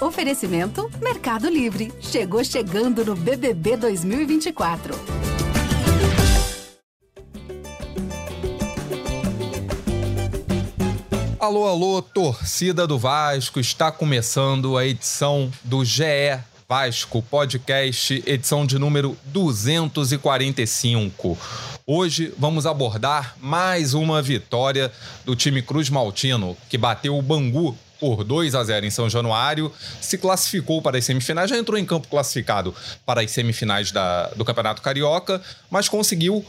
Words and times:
Oferecimento 0.00 0.90
Mercado 1.02 1.50
Livre. 1.50 1.92
Chegou 2.00 2.42
chegando 2.42 3.04
no 3.04 3.14
BBB 3.14 3.76
2024. 3.76 4.94
Alô, 11.38 11.66
alô, 11.66 12.00
torcida 12.00 12.86
do 12.86 12.98
Vasco. 12.98 13.60
Está 13.60 13.92
começando 13.92 14.78
a 14.78 14.86
edição 14.86 15.52
do 15.62 15.84
GE 15.84 16.40
Vasco 16.66 17.20
Podcast, 17.20 18.24
edição 18.26 18.64
de 18.64 18.78
número 18.78 19.14
245. 19.26 21.36
Hoje 21.86 22.32
vamos 22.38 22.64
abordar 22.64 23.36
mais 23.38 23.92
uma 23.92 24.22
vitória 24.22 24.90
do 25.26 25.36
time 25.36 25.60
Cruz 25.60 25.90
Maltino, 25.90 26.56
que 26.70 26.78
bateu 26.78 27.18
o 27.18 27.22
Bangu 27.22 27.76
por 28.00 28.24
2 28.24 28.54
a 28.54 28.64
0 28.64 28.86
em 28.86 28.90
São 28.90 29.08
Januário, 29.08 29.70
se 30.00 30.18
classificou 30.18 30.80
para 30.80 30.98
as 30.98 31.04
semifinais, 31.04 31.50
já 31.50 31.58
entrou 31.58 31.78
em 31.78 31.84
campo 31.84 32.08
classificado 32.08 32.74
para 33.04 33.20
as 33.20 33.30
semifinais 33.30 33.92
da, 33.92 34.28
do 34.30 34.44
Campeonato 34.44 34.80
Carioca, 34.80 35.40
mas 35.70 35.88
conseguiu 35.88 36.44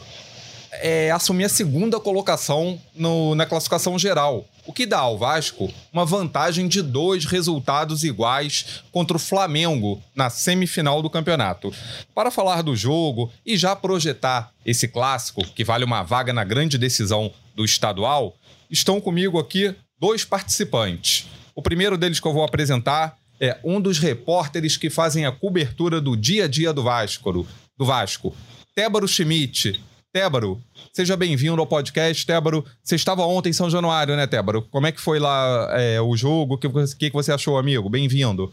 é, 0.71 1.11
assumir 1.11 1.45
a 1.45 1.49
segunda 1.49 1.99
colocação 1.99 2.79
no, 2.95 3.35
na 3.35 3.45
classificação 3.45 3.99
geral, 3.99 4.45
o 4.65 4.71
que 4.71 4.85
dá 4.85 4.99
ao 4.99 5.17
Vasco 5.17 5.71
uma 5.91 6.05
vantagem 6.05 6.67
de 6.67 6.81
dois 6.81 7.25
resultados 7.25 8.03
iguais 8.03 8.83
contra 8.91 9.17
o 9.17 9.19
Flamengo 9.19 10.01
na 10.15 10.29
semifinal 10.29 11.01
do 11.01 11.09
campeonato. 11.09 11.73
Para 12.15 12.31
falar 12.31 12.61
do 12.61 12.75
jogo 12.75 13.31
e 13.45 13.57
já 13.57 13.75
projetar 13.75 14.51
esse 14.65 14.87
clássico, 14.87 15.45
que 15.45 15.63
vale 15.63 15.83
uma 15.83 16.03
vaga 16.03 16.31
na 16.31 16.43
grande 16.43 16.77
decisão 16.77 17.31
do 17.55 17.65
estadual, 17.65 18.35
estão 18.69 19.01
comigo 19.01 19.37
aqui 19.37 19.75
dois 19.99 20.23
participantes. 20.23 21.27
O 21.61 21.63
primeiro 21.63 21.95
deles 21.95 22.19
que 22.19 22.27
eu 22.27 22.33
vou 22.33 22.43
apresentar 22.43 23.15
é 23.39 23.55
um 23.63 23.79
dos 23.79 23.99
repórteres 23.99 24.77
que 24.77 24.89
fazem 24.89 25.27
a 25.27 25.31
cobertura 25.31 26.01
do 26.01 26.17
dia 26.17 26.45
a 26.45 26.47
dia 26.47 26.73
do 26.73 26.81
Vasco, 26.81 27.45
do 27.77 27.85
Vasco. 27.85 28.35
Tébaro 28.73 29.07
Schmidt. 29.07 29.79
Tébaro, 30.11 30.59
seja 30.91 31.15
bem-vindo 31.15 31.61
ao 31.61 31.67
podcast. 31.67 32.25
Tébaro, 32.25 32.65
você 32.83 32.95
estava 32.95 33.21
ontem 33.27 33.49
em 33.49 33.53
São 33.53 33.69
Januário, 33.69 34.15
né, 34.15 34.25
Tébaro? 34.25 34.63
Como 34.71 34.87
é 34.87 34.91
que 34.91 34.99
foi 34.99 35.19
lá 35.19 35.67
é, 35.79 36.01
o 36.01 36.17
jogo? 36.17 36.55
O 36.55 36.57
que, 36.57 36.67
que, 36.97 37.11
que 37.11 37.15
você 37.15 37.31
achou, 37.31 37.59
amigo? 37.59 37.87
Bem-vindo. 37.91 38.51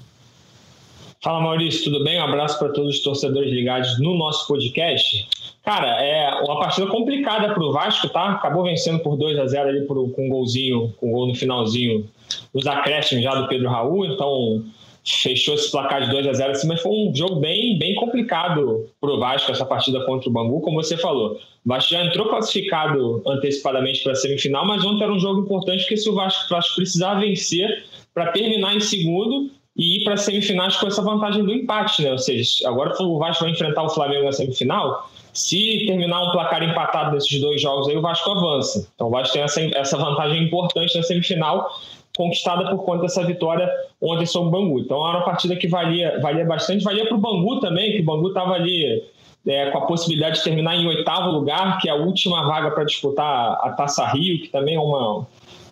Fala 1.25 1.41
Maurício, 1.41 1.84
tudo 1.84 2.04
bem? 2.04 2.20
Um 2.20 2.25
abraço 2.25 2.58
para 2.58 2.69
todos 2.69 2.97
os 2.97 3.02
torcedores 3.02 3.50
ligados 3.50 3.98
no 3.98 4.19
nosso 4.19 4.47
podcast. 4.47 5.27
Cara, 5.64 6.02
é 6.04 6.42
uma 6.42 6.60
partida 6.60 6.86
complicada 6.88 7.54
para 7.54 7.64
o 7.64 7.72
Vasco, 7.72 8.06
tá? 8.10 8.32
Acabou 8.32 8.64
vencendo 8.64 8.98
por 8.98 9.16
2 9.16 9.38
a 9.38 9.47
0 9.47 9.69
ali 9.70 9.86
com 9.86 9.94
um 9.94 10.28
golzinho, 10.28 10.92
com 10.98 11.08
um 11.08 11.12
gol 11.12 11.27
no 11.27 11.34
finalzinho, 11.34 12.06
os 12.52 12.66
acréscimos 12.66 13.24
já 13.24 13.34
do 13.34 13.48
Pedro 13.48 13.68
Raul, 13.68 14.06
então 14.06 14.64
fechou 15.04 15.54
esse 15.54 15.70
placar 15.70 16.04
de 16.04 16.10
2 16.10 16.26
a 16.26 16.32
0 16.32 16.50
assim, 16.50 16.68
mas 16.68 16.82
foi 16.82 16.92
um 16.92 17.14
jogo 17.14 17.36
bem, 17.36 17.78
bem 17.78 17.94
complicado 17.94 18.86
para 19.00 19.10
o 19.10 19.18
Vasco 19.18 19.50
essa 19.50 19.64
partida 19.64 20.04
contra 20.04 20.28
o 20.28 20.32
Bangu, 20.32 20.60
como 20.60 20.82
você 20.82 20.96
falou. 20.96 21.38
O 21.64 21.68
Vasco 21.68 21.90
já 21.90 22.04
entrou 22.04 22.28
classificado 22.28 23.22
antecipadamente 23.26 24.02
para 24.02 24.12
a 24.12 24.16
semifinal, 24.16 24.66
mas 24.66 24.84
ontem 24.84 25.04
era 25.04 25.12
um 25.12 25.18
jogo 25.18 25.42
importante 25.42 25.80
porque 25.80 25.96
se 25.96 26.08
o 26.08 26.14
Vasco, 26.14 26.48
Vasco 26.50 26.76
precisava 26.76 27.20
vencer 27.20 27.84
para 28.12 28.32
terminar 28.32 28.74
em 28.74 28.80
segundo 28.80 29.50
e 29.76 30.00
ir 30.00 30.04
para 30.04 30.16
semifinais 30.16 30.76
com 30.76 30.88
essa 30.88 31.00
vantagem 31.00 31.44
do 31.44 31.52
empate, 31.52 32.02
né? 32.02 32.10
Ou 32.10 32.18
seja, 32.18 32.68
agora 32.68 32.92
o 33.00 33.18
Vasco 33.18 33.44
vai 33.44 33.52
enfrentar 33.52 33.84
o 33.84 33.88
Flamengo 33.88 34.24
na 34.24 34.32
semifinal. 34.32 35.08
Se 35.32 35.84
terminar 35.86 36.20
um 36.20 36.32
placar 36.32 36.64
empatado 36.64 37.14
nesses 37.14 37.40
dois 37.40 37.62
jogos 37.62 37.88
aí, 37.88 37.96
o 37.96 38.02
Vasco 38.02 38.28
avança. 38.28 38.88
Então 38.94 39.06
o 39.06 39.10
Vasco 39.10 39.34
tem 39.34 39.42
essa, 39.42 39.60
essa 39.76 39.96
vantagem 39.96 40.42
importante 40.42 40.96
na 40.96 41.02
semifinal, 41.04 41.70
conquistada 42.19 42.69
por 42.69 42.84
conta 42.84 43.02
dessa 43.02 43.24
vitória 43.24 43.70
ontem 44.02 44.27
sobre 44.27 44.48
o 44.48 44.50
Bangu. 44.50 44.80
Então 44.80 45.08
era 45.08 45.19
uma 45.19 45.24
partida 45.24 45.55
que 45.55 45.69
valia, 45.69 46.19
valia 46.20 46.44
bastante, 46.44 46.83
valia 46.83 47.06
para 47.06 47.16
o 47.16 47.20
Bangu 47.20 47.60
também, 47.60 47.92
que 47.92 48.02
o 48.02 48.05
Bangu 48.05 48.28
estava 48.28 48.55
ali 48.55 49.05
é, 49.47 49.70
com 49.70 49.78
a 49.78 49.86
possibilidade 49.86 50.38
de 50.38 50.44
terminar 50.44 50.77
em 50.77 50.86
oitavo 50.88 51.30
lugar, 51.30 51.78
que 51.78 51.88
é 51.88 51.92
a 51.92 51.94
última 51.94 52.44
vaga 52.44 52.72
para 52.72 52.82
disputar 52.82 53.53
a 53.62 53.70
Taça 53.70 54.04
Rio, 54.09 54.42
que 54.42 54.48
também 54.48 54.75
é 54.75 54.81
uma, 54.81 55.28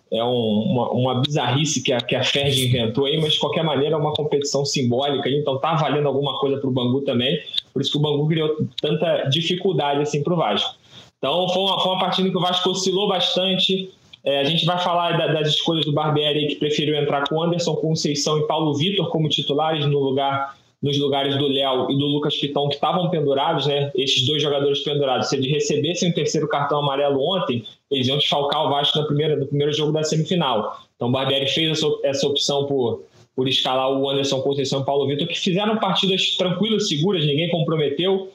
é 0.09 0.23
um, 0.23 0.29
uma, 0.29 0.89
uma, 0.91 1.21
bizarrice 1.21 1.83
que 1.83 1.91
a, 1.91 1.97
que 1.97 2.15
a 2.15 2.23
Ferg 2.23 2.65
inventou 2.65 3.05
aí, 3.05 3.19
mas 3.19 3.33
de 3.33 3.39
qualquer 3.39 3.65
maneira 3.65 3.95
é 3.95 3.99
uma 3.99 4.13
competição 4.13 4.63
simbólica, 4.63 5.29
então 5.29 5.59
tá 5.59 5.75
valendo 5.75 6.07
alguma 6.07 6.39
coisa 6.39 6.57
para 6.57 6.69
o 6.69 6.71
Bangu 6.71 7.01
também, 7.01 7.37
por 7.73 7.81
isso 7.81 7.91
que 7.91 7.97
o 7.97 8.01
Bangu 8.01 8.25
criou 8.25 8.55
tanta 8.81 9.23
dificuldade 9.23 10.01
assim 10.01 10.23
para 10.23 10.33
o 10.33 10.37
Vasco. 10.37 10.75
Então 11.17 11.49
foi 11.49 11.61
uma, 11.61 11.79
foi 11.81 11.91
uma 11.91 11.99
partida 11.99 12.29
que 12.29 12.37
o 12.37 12.41
Vasco 12.41 12.69
oscilou 12.69 13.09
bastante. 13.09 13.91
É, 14.27 14.41
a 14.41 14.43
gente 14.43 14.65
vai 14.65 14.77
falar 14.77 15.17
da, 15.17 15.27
das 15.27 15.47
escolhas 15.47 15.85
do 15.85 15.93
Barbieri, 15.93 16.47
que 16.47 16.55
preferiu 16.55 16.97
entrar 16.97 17.25
com 17.29 17.41
Anderson 17.41 17.77
Conceição 17.77 18.39
e 18.39 18.45
Paulo 18.45 18.73
Vitor 18.73 19.09
como 19.09 19.29
titulares 19.29 19.85
no 19.85 19.99
lugar 19.99 20.53
nos 20.83 20.99
lugares 20.99 21.37
do 21.37 21.47
Léo 21.47 21.89
e 21.89 21.97
do 21.97 22.05
Lucas 22.05 22.35
Pitão, 22.35 22.67
que 22.67 22.75
estavam 22.75 23.09
pendurados, 23.09 23.65
né? 23.65 23.89
Esses 23.95 24.27
dois 24.27 24.43
jogadores 24.43 24.83
pendurados, 24.83 25.29
se 25.29 25.37
eles 25.37 25.49
recebessem 25.49 26.11
o 26.11 26.13
terceiro 26.13 26.47
cartão 26.47 26.79
amarelo 26.79 27.21
ontem, 27.21 27.63
eles 27.89 28.07
iam 28.09 28.17
desfalcar 28.17 28.65
o 28.65 28.69
Vasco 28.69 28.99
na 28.99 29.05
primeira, 29.05 29.37
no 29.37 29.47
primeiro 29.47 29.71
jogo 29.71 29.93
da 29.93 30.03
semifinal. 30.03 30.77
Então 30.97 31.07
o 31.07 31.11
Barbieri 31.11 31.47
fez 31.47 31.77
essa, 31.77 31.87
essa 32.03 32.27
opção 32.27 32.65
por, 32.65 33.03
por 33.33 33.47
escalar 33.47 33.89
o 33.89 34.09
Anderson 34.09 34.41
Conceição 34.41 34.81
e 34.81 34.85
Paulo 34.85 35.07
Vitor, 35.07 35.25
que 35.25 35.39
fizeram 35.39 35.77
partidas 35.77 36.35
tranquilas, 36.35 36.89
seguras, 36.89 37.25
ninguém 37.25 37.49
comprometeu, 37.49 38.29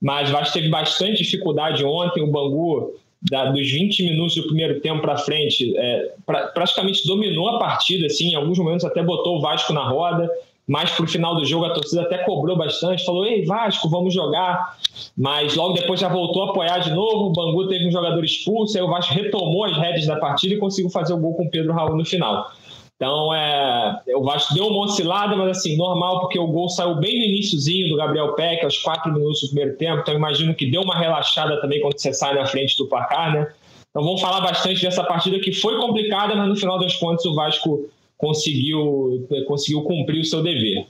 mas 0.00 0.30
o 0.30 0.32
Vasco 0.32 0.54
teve 0.54 0.68
bastante 0.68 1.22
dificuldade 1.22 1.84
ontem. 1.84 2.22
O 2.22 2.28
Bangu, 2.28 2.94
da, 3.30 3.46
dos 3.46 3.70
20 3.70 4.02
minutos 4.04 4.34
do 4.34 4.44
primeiro 4.44 4.80
tempo 4.80 5.00
para 5.00 5.16
frente, 5.18 5.76
é, 5.76 6.12
pra, 6.26 6.48
praticamente 6.48 7.06
dominou 7.06 7.48
a 7.50 7.58
partida, 7.58 8.06
assim, 8.06 8.30
em 8.30 8.34
alguns 8.34 8.58
momentos 8.58 8.84
até 8.84 9.02
botou 9.02 9.38
o 9.38 9.40
Vasco 9.40 9.72
na 9.72 9.88
roda 9.88 10.30
mais 10.66 10.90
para 10.92 11.04
o 11.04 11.08
final 11.08 11.34
do 11.34 11.44
jogo 11.44 11.64
a 11.64 11.74
torcida 11.74 12.02
até 12.02 12.18
cobrou 12.18 12.56
bastante, 12.56 13.04
falou: 13.04 13.26
Ei, 13.26 13.44
Vasco, 13.44 13.88
vamos 13.88 14.14
jogar. 14.14 14.78
Mas 15.16 15.54
logo 15.56 15.74
depois 15.74 16.00
já 16.00 16.08
voltou 16.08 16.44
a 16.44 16.50
apoiar 16.50 16.78
de 16.78 16.90
novo. 16.90 17.26
O 17.26 17.32
Bangu 17.32 17.66
teve 17.68 17.86
um 17.86 17.90
jogador 17.90 18.24
expulso, 18.24 18.76
aí 18.76 18.82
o 18.82 18.88
Vasco 18.88 19.12
retomou 19.12 19.64
as 19.64 19.76
rédeas 19.76 20.06
da 20.06 20.16
partida 20.16 20.54
e 20.54 20.58
conseguiu 20.58 20.90
fazer 20.90 21.12
o 21.14 21.18
gol 21.18 21.34
com 21.34 21.44
o 21.44 21.50
Pedro 21.50 21.72
Raul 21.72 21.96
no 21.96 22.04
final. 22.04 22.50
Então, 23.02 23.34
é, 23.34 24.00
o 24.14 24.22
Vasco 24.22 24.54
deu 24.54 24.68
uma 24.68 24.84
oscilada, 24.84 25.34
mas 25.34 25.58
assim, 25.58 25.76
normal, 25.76 26.20
porque 26.20 26.38
o 26.38 26.46
gol 26.46 26.68
saiu 26.68 26.94
bem 26.94 27.18
no 27.18 27.24
iníciozinho 27.24 27.88
do 27.88 27.96
Gabriel 27.96 28.32
Peck, 28.34 28.64
aos 28.64 28.78
quatro 28.78 29.12
minutos 29.12 29.40
do 29.40 29.48
primeiro 29.48 29.76
tempo. 29.76 30.02
Então, 30.02 30.14
imagino 30.14 30.54
que 30.54 30.70
deu 30.70 30.82
uma 30.82 30.96
relaxada 30.96 31.60
também 31.60 31.80
quando 31.80 31.98
você 31.98 32.12
sai 32.12 32.32
na 32.32 32.46
frente 32.46 32.78
do 32.78 32.86
placar, 32.86 33.32
né? 33.32 33.48
Então, 33.90 34.04
vamos 34.04 34.20
falar 34.20 34.40
bastante 34.40 34.80
dessa 34.82 35.02
partida 35.02 35.40
que 35.40 35.52
foi 35.52 35.80
complicada, 35.80 36.36
mas 36.36 36.48
no 36.48 36.54
final 36.54 36.78
das 36.78 36.94
contas 36.94 37.26
o 37.26 37.34
Vasco 37.34 37.90
conseguiu, 38.16 39.26
conseguiu 39.48 39.82
cumprir 39.82 40.20
o 40.20 40.24
seu 40.24 40.40
dever. 40.40 40.86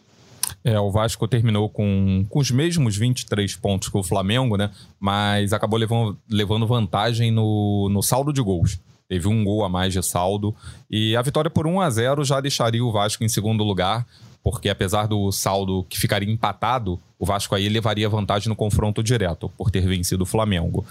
É, 0.62 0.78
o 0.78 0.90
Vasco 0.90 1.26
terminou 1.26 1.70
com, 1.70 2.26
com 2.28 2.38
os 2.40 2.50
mesmos 2.50 2.94
23 2.94 3.56
pontos 3.56 3.88
que 3.88 3.96
o 3.96 4.02
Flamengo, 4.02 4.58
né? 4.58 4.70
Mas 5.00 5.54
acabou 5.54 5.78
levando, 5.78 6.18
levando 6.30 6.66
vantagem 6.66 7.30
no, 7.30 7.88
no 7.88 8.02
saldo 8.02 8.34
de 8.34 8.42
gols. 8.42 8.78
Teve 9.12 9.28
um 9.28 9.44
gol 9.44 9.62
a 9.62 9.68
mais 9.68 9.92
de 9.92 10.02
saldo. 10.02 10.56
E 10.90 11.14
a 11.14 11.20
vitória 11.20 11.50
por 11.50 11.66
1 11.66 11.82
a 11.82 11.90
0 11.90 12.24
já 12.24 12.40
deixaria 12.40 12.82
o 12.82 12.90
Vasco 12.90 13.22
em 13.22 13.28
segundo 13.28 13.62
lugar, 13.62 14.06
porque 14.42 14.70
apesar 14.70 15.06
do 15.06 15.30
saldo 15.30 15.84
que 15.86 16.00
ficaria 16.00 16.32
empatado, 16.32 16.98
o 17.18 17.26
Vasco 17.26 17.54
aí 17.54 17.68
levaria 17.68 18.08
vantagem 18.08 18.48
no 18.48 18.56
confronto 18.56 19.02
direto, 19.02 19.50
por 19.50 19.70
ter 19.70 19.86
vencido 19.86 20.22
o 20.22 20.26
Flamengo. 20.26 20.82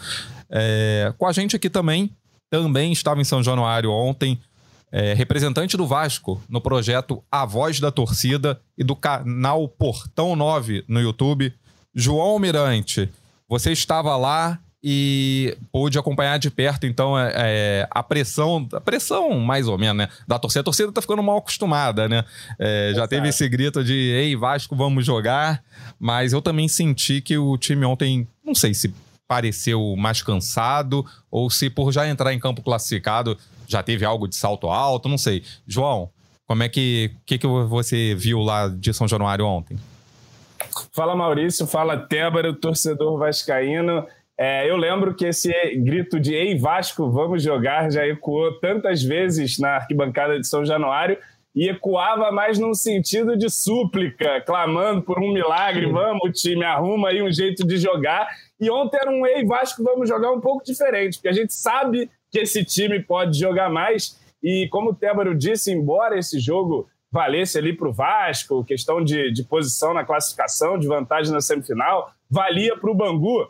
É, 0.51 1.11
com 1.17 1.25
a 1.25 1.31
gente 1.31 1.55
aqui 1.55 1.67
também, 1.67 2.11
também 2.47 2.91
estava 2.91 3.19
em 3.19 3.23
São 3.23 3.41
Januário 3.41 3.89
ontem, 3.89 4.39
é, 4.91 5.15
representante 5.15 5.75
do 5.75 5.87
Vasco 5.87 6.39
no 6.47 6.61
projeto 6.61 7.23
A 7.31 7.43
Voz 7.43 7.79
da 7.79 7.89
Torcida 7.89 8.61
e 8.77 8.83
do 8.83 8.95
canal 8.95 9.67
Portão 9.67 10.35
9 10.35 10.85
no 10.87 11.01
YouTube. 11.01 11.51
João 11.95 12.37
Mirante, 12.37 13.09
você 13.49 13.71
estava 13.71 14.15
lá 14.15 14.59
e 14.83 15.55
pôde 15.71 15.99
acompanhar 15.99 16.39
de 16.39 16.49
perto, 16.49 16.87
então, 16.87 17.17
é, 17.17 17.33
é, 17.35 17.87
a 17.91 18.01
pressão, 18.01 18.67
a 18.73 18.81
pressão 18.81 19.39
mais 19.39 19.67
ou 19.67 19.77
menos, 19.77 19.97
né, 19.97 20.09
da 20.27 20.39
torcida. 20.39 20.61
A 20.61 20.63
torcida 20.63 20.91
tá 20.91 21.01
ficando 21.01 21.21
mal 21.21 21.37
acostumada, 21.37 22.09
né? 22.09 22.25
É, 22.57 22.91
já 22.95 23.07
teve 23.07 23.27
esse 23.27 23.47
grito 23.47 23.83
de, 23.83 23.93
ei, 23.93 24.35
Vasco, 24.35 24.75
vamos 24.75 25.05
jogar, 25.05 25.63
mas 25.99 26.33
eu 26.33 26.41
também 26.41 26.67
senti 26.67 27.21
que 27.21 27.37
o 27.37 27.57
time 27.57 27.85
ontem, 27.85 28.27
não 28.43 28.55
sei 28.55 28.73
se 28.73 28.93
pareceu 29.27 29.95
mais 29.95 30.21
cansado 30.21 31.05
ou 31.29 31.49
se 31.49 31.69
por 31.69 31.91
já 31.91 32.07
entrar 32.07 32.33
em 32.33 32.39
campo 32.39 32.61
classificado 32.61 33.37
já 33.65 33.81
teve 33.81 34.03
algo 34.03 34.27
de 34.27 34.35
salto 34.35 34.67
alto, 34.67 35.07
não 35.07 35.17
sei. 35.17 35.43
João, 35.65 36.09
como 36.45 36.63
é 36.63 36.67
que, 36.67 37.11
que, 37.25 37.37
que 37.37 37.47
você 37.47 38.13
viu 38.13 38.39
lá 38.39 38.67
de 38.67 38.93
São 38.93 39.07
Januário 39.07 39.45
ontem? 39.45 39.77
Fala 40.91 41.15
Maurício, 41.15 41.65
fala 41.65 41.97
Tébaro, 41.97 42.53
torcedor 42.53 43.17
vascaíno. 43.17 44.05
É, 44.39 44.69
eu 44.69 44.75
lembro 44.75 45.13
que 45.13 45.25
esse 45.25 45.51
grito 45.77 46.19
de 46.19 46.33
Ei 46.33 46.57
Vasco, 46.57 47.11
vamos 47.11 47.43
jogar 47.43 47.91
já 47.91 48.05
ecoou 48.07 48.59
tantas 48.59 49.03
vezes 49.03 49.59
na 49.59 49.75
arquibancada 49.75 50.39
de 50.39 50.47
São 50.47 50.65
Januário 50.65 51.17
e 51.53 51.69
ecoava 51.69 52.31
mais 52.31 52.57
num 52.57 52.73
sentido 52.73 53.37
de 53.37 53.49
súplica, 53.49 54.41
clamando 54.41 55.01
por 55.01 55.19
um 55.19 55.33
milagre, 55.33 55.85
vamos 55.91 56.39
time, 56.39 56.63
arruma 56.63 57.09
aí 57.09 57.21
um 57.21 57.31
jeito 57.31 57.67
de 57.67 57.77
jogar. 57.77 58.27
E 58.59 58.69
ontem 58.69 58.97
era 58.97 59.11
um 59.11 59.25
Ei 59.25 59.45
Vasco, 59.45 59.83
vamos 59.83 60.07
jogar 60.07 60.31
um 60.31 60.39
pouco 60.39 60.63
diferente, 60.63 61.17
porque 61.17 61.27
a 61.27 61.33
gente 61.33 61.53
sabe 61.53 62.09
que 62.31 62.39
esse 62.39 62.63
time 62.63 63.01
pode 63.01 63.37
jogar 63.37 63.69
mais. 63.69 64.19
E 64.41 64.67
como 64.71 64.91
o 64.91 64.95
Tébaro 64.95 65.35
disse, 65.35 65.71
embora 65.71 66.17
esse 66.17 66.39
jogo 66.39 66.87
valesse 67.11 67.57
ali 67.57 67.75
para 67.75 67.89
o 67.89 67.93
Vasco, 67.93 68.63
questão 68.63 69.03
de, 69.03 69.31
de 69.31 69.43
posição 69.43 69.93
na 69.93 70.05
classificação, 70.05 70.79
de 70.79 70.87
vantagem 70.87 71.33
na 71.33 71.41
semifinal, 71.41 72.11
valia 72.29 72.77
para 72.77 72.89
o 72.89 72.95
Bangu. 72.95 73.49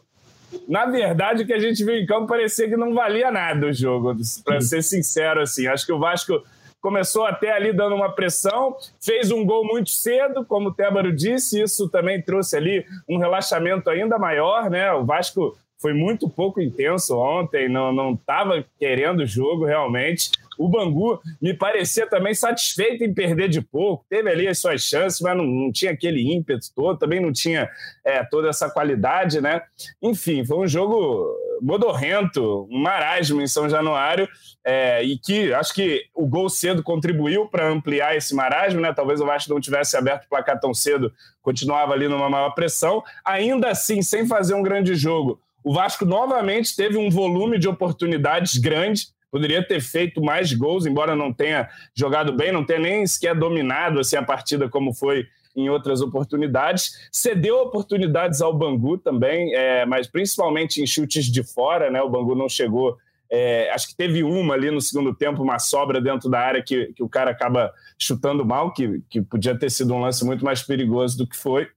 Na 0.67 0.85
verdade, 0.85 1.43
o 1.43 1.45
que 1.45 1.53
a 1.53 1.59
gente 1.59 1.83
viu 1.83 1.95
em 1.95 2.05
campo 2.05 2.27
parecia 2.27 2.67
que 2.67 2.77
não 2.77 2.93
valia 2.93 3.31
nada 3.31 3.67
o 3.67 3.73
jogo, 3.73 4.15
para 4.43 4.61
ser 4.61 4.83
sincero. 4.83 5.41
assim. 5.41 5.67
Acho 5.67 5.85
que 5.85 5.93
o 5.93 5.99
Vasco 5.99 6.41
começou 6.81 7.25
até 7.25 7.51
ali 7.51 7.71
dando 7.71 7.95
uma 7.95 8.11
pressão, 8.11 8.75
fez 8.99 9.31
um 9.31 9.45
gol 9.45 9.63
muito 9.63 9.91
cedo, 9.91 10.43
como 10.43 10.69
o 10.69 10.73
Tébaro 10.73 11.15
disse, 11.15 11.61
isso 11.61 11.87
também 11.89 12.21
trouxe 12.21 12.57
ali 12.57 12.85
um 13.07 13.17
relaxamento 13.17 13.89
ainda 13.89 14.17
maior, 14.17 14.69
né? 14.69 14.91
O 14.91 15.05
Vasco 15.05 15.55
foi 15.79 15.93
muito 15.93 16.27
pouco 16.27 16.61
intenso 16.61 17.17
ontem, 17.17 17.69
não 17.69 18.13
estava 18.13 18.65
querendo 18.79 19.21
o 19.21 19.27
jogo 19.27 19.65
realmente. 19.65 20.31
O 20.57 20.67
Bangu 20.69 21.19
me 21.41 21.53
parecia 21.53 22.07
também 22.07 22.33
satisfeito 22.33 23.03
em 23.03 23.13
perder 23.13 23.49
de 23.49 23.61
pouco, 23.61 24.05
teve 24.09 24.29
ali 24.29 24.47
as 24.47 24.59
suas 24.59 24.81
chances, 24.81 25.19
mas 25.21 25.35
não, 25.35 25.45
não 25.45 25.71
tinha 25.71 25.91
aquele 25.91 26.21
ímpeto 26.33 26.67
todo, 26.75 26.99
também 26.99 27.19
não 27.19 27.31
tinha 27.31 27.69
é, 28.05 28.23
toda 28.23 28.49
essa 28.49 28.69
qualidade, 28.69 29.41
né? 29.41 29.61
Enfim, 30.01 30.45
foi 30.45 30.57
um 30.57 30.67
jogo 30.67 31.27
modorrento, 31.61 32.67
um 32.69 32.79
marasmo 32.79 33.41
em 33.41 33.47
São 33.47 33.69
Januário, 33.69 34.27
é, 34.65 35.03
e 35.03 35.17
que 35.17 35.53
acho 35.53 35.73
que 35.73 36.03
o 36.13 36.27
gol 36.27 36.49
cedo 36.49 36.83
contribuiu 36.83 37.47
para 37.47 37.67
ampliar 37.67 38.15
esse 38.15 38.35
marasmo, 38.35 38.81
né? 38.81 38.93
Talvez 38.93 39.21
o 39.21 39.25
Vasco 39.25 39.53
não 39.53 39.61
tivesse 39.61 39.95
aberto 39.95 40.25
o 40.25 40.29
placar 40.29 40.59
tão 40.59 40.73
cedo, 40.73 41.11
continuava 41.41 41.93
ali 41.93 42.07
numa 42.07 42.29
maior 42.29 42.51
pressão. 42.51 43.03
Ainda 43.23 43.69
assim, 43.69 44.01
sem 44.01 44.27
fazer 44.27 44.53
um 44.53 44.63
grande 44.63 44.95
jogo, 44.95 45.39
o 45.63 45.73
Vasco 45.73 46.05
novamente 46.05 46.75
teve 46.75 46.97
um 46.97 47.09
volume 47.09 47.59
de 47.59 47.67
oportunidades 47.67 48.57
grande, 48.57 49.07
poderia 49.31 49.65
ter 49.65 49.81
feito 49.81 50.21
mais 50.21 50.53
gols, 50.53 50.85
embora 50.85 51.15
não 51.15 51.31
tenha 51.31 51.69
jogado 51.95 52.33
bem, 52.33 52.51
não 52.51 52.65
tenha 52.65 52.79
nem 52.79 53.07
sequer 53.07 53.33
dominado 53.33 53.99
assim, 53.99 54.17
a 54.17 54.23
partida 54.23 54.69
como 54.69 54.93
foi 54.93 55.25
em 55.55 55.69
outras 55.69 56.01
oportunidades. 56.01 57.09
Cedeu 57.11 57.61
oportunidades 57.61 58.41
ao 58.41 58.53
Bangu 58.53 58.97
também, 58.97 59.53
é, 59.55 59.85
mas 59.85 60.07
principalmente 60.07 60.81
em 60.81 60.87
chutes 60.87 61.25
de 61.25 61.43
fora, 61.43 61.89
né? 61.89 62.01
O 62.01 62.09
Bangu 62.09 62.35
não 62.35 62.49
chegou. 62.49 62.97
É, 63.29 63.71
acho 63.71 63.87
que 63.87 63.95
teve 63.95 64.23
uma 64.23 64.53
ali 64.53 64.69
no 64.69 64.81
segundo 64.81 65.15
tempo, 65.15 65.41
uma 65.41 65.57
sobra 65.57 66.01
dentro 66.01 66.29
da 66.29 66.39
área 66.39 66.61
que, 66.61 66.91
que 66.93 67.01
o 67.01 67.07
cara 67.07 67.31
acaba 67.31 67.73
chutando 67.97 68.45
mal, 68.45 68.73
que, 68.73 69.01
que 69.09 69.21
podia 69.21 69.57
ter 69.57 69.69
sido 69.69 69.93
um 69.93 70.01
lance 70.01 70.25
muito 70.25 70.43
mais 70.43 70.61
perigoso 70.61 71.17
do 71.17 71.27
que 71.27 71.37
foi. 71.37 71.67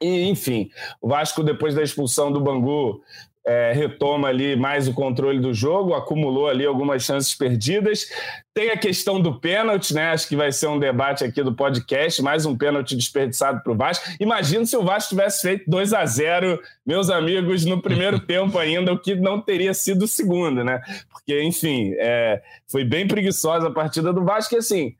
E, 0.00 0.28
enfim, 0.28 0.70
o 1.00 1.08
Vasco, 1.08 1.42
depois 1.42 1.74
da 1.74 1.82
expulsão 1.82 2.30
do 2.30 2.40
Bangu, 2.40 3.02
é, 3.46 3.72
retoma 3.72 4.28
ali 4.28 4.56
mais 4.56 4.88
o 4.88 4.92
controle 4.92 5.38
do 5.38 5.54
jogo, 5.54 5.94
acumulou 5.94 6.48
ali 6.48 6.66
algumas 6.66 7.04
chances 7.04 7.32
perdidas. 7.32 8.06
Tem 8.52 8.70
a 8.70 8.76
questão 8.76 9.20
do 9.20 9.38
pênalti, 9.38 9.94
né? 9.94 10.10
Acho 10.10 10.26
que 10.26 10.34
vai 10.34 10.50
ser 10.50 10.66
um 10.66 10.80
debate 10.80 11.22
aqui 11.22 11.42
do 11.44 11.54
podcast, 11.54 12.20
mais 12.22 12.44
um 12.44 12.56
pênalti 12.56 12.96
desperdiçado 12.96 13.62
para 13.62 13.72
o 13.72 13.76
Vasco. 13.76 14.04
Imagina 14.18 14.66
se 14.66 14.76
o 14.76 14.82
Vasco 14.82 15.10
tivesse 15.10 15.42
feito 15.42 15.70
2 15.70 15.92
a 15.92 16.04
0 16.04 16.60
meus 16.84 17.08
amigos, 17.08 17.64
no 17.64 17.80
primeiro 17.80 18.18
tempo 18.26 18.58
ainda, 18.58 18.92
o 18.92 18.98
que 18.98 19.14
não 19.14 19.40
teria 19.40 19.72
sido 19.72 20.06
o 20.06 20.08
segundo, 20.08 20.64
né? 20.64 20.80
Porque, 21.08 21.40
enfim, 21.42 21.94
é, 21.98 22.42
foi 22.66 22.84
bem 22.84 23.06
preguiçosa 23.06 23.68
a 23.68 23.72
partida 23.72 24.12
do 24.12 24.24
Vasco, 24.24 24.56
e 24.56 24.58
assim, 24.58 24.96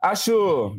acho 0.00 0.78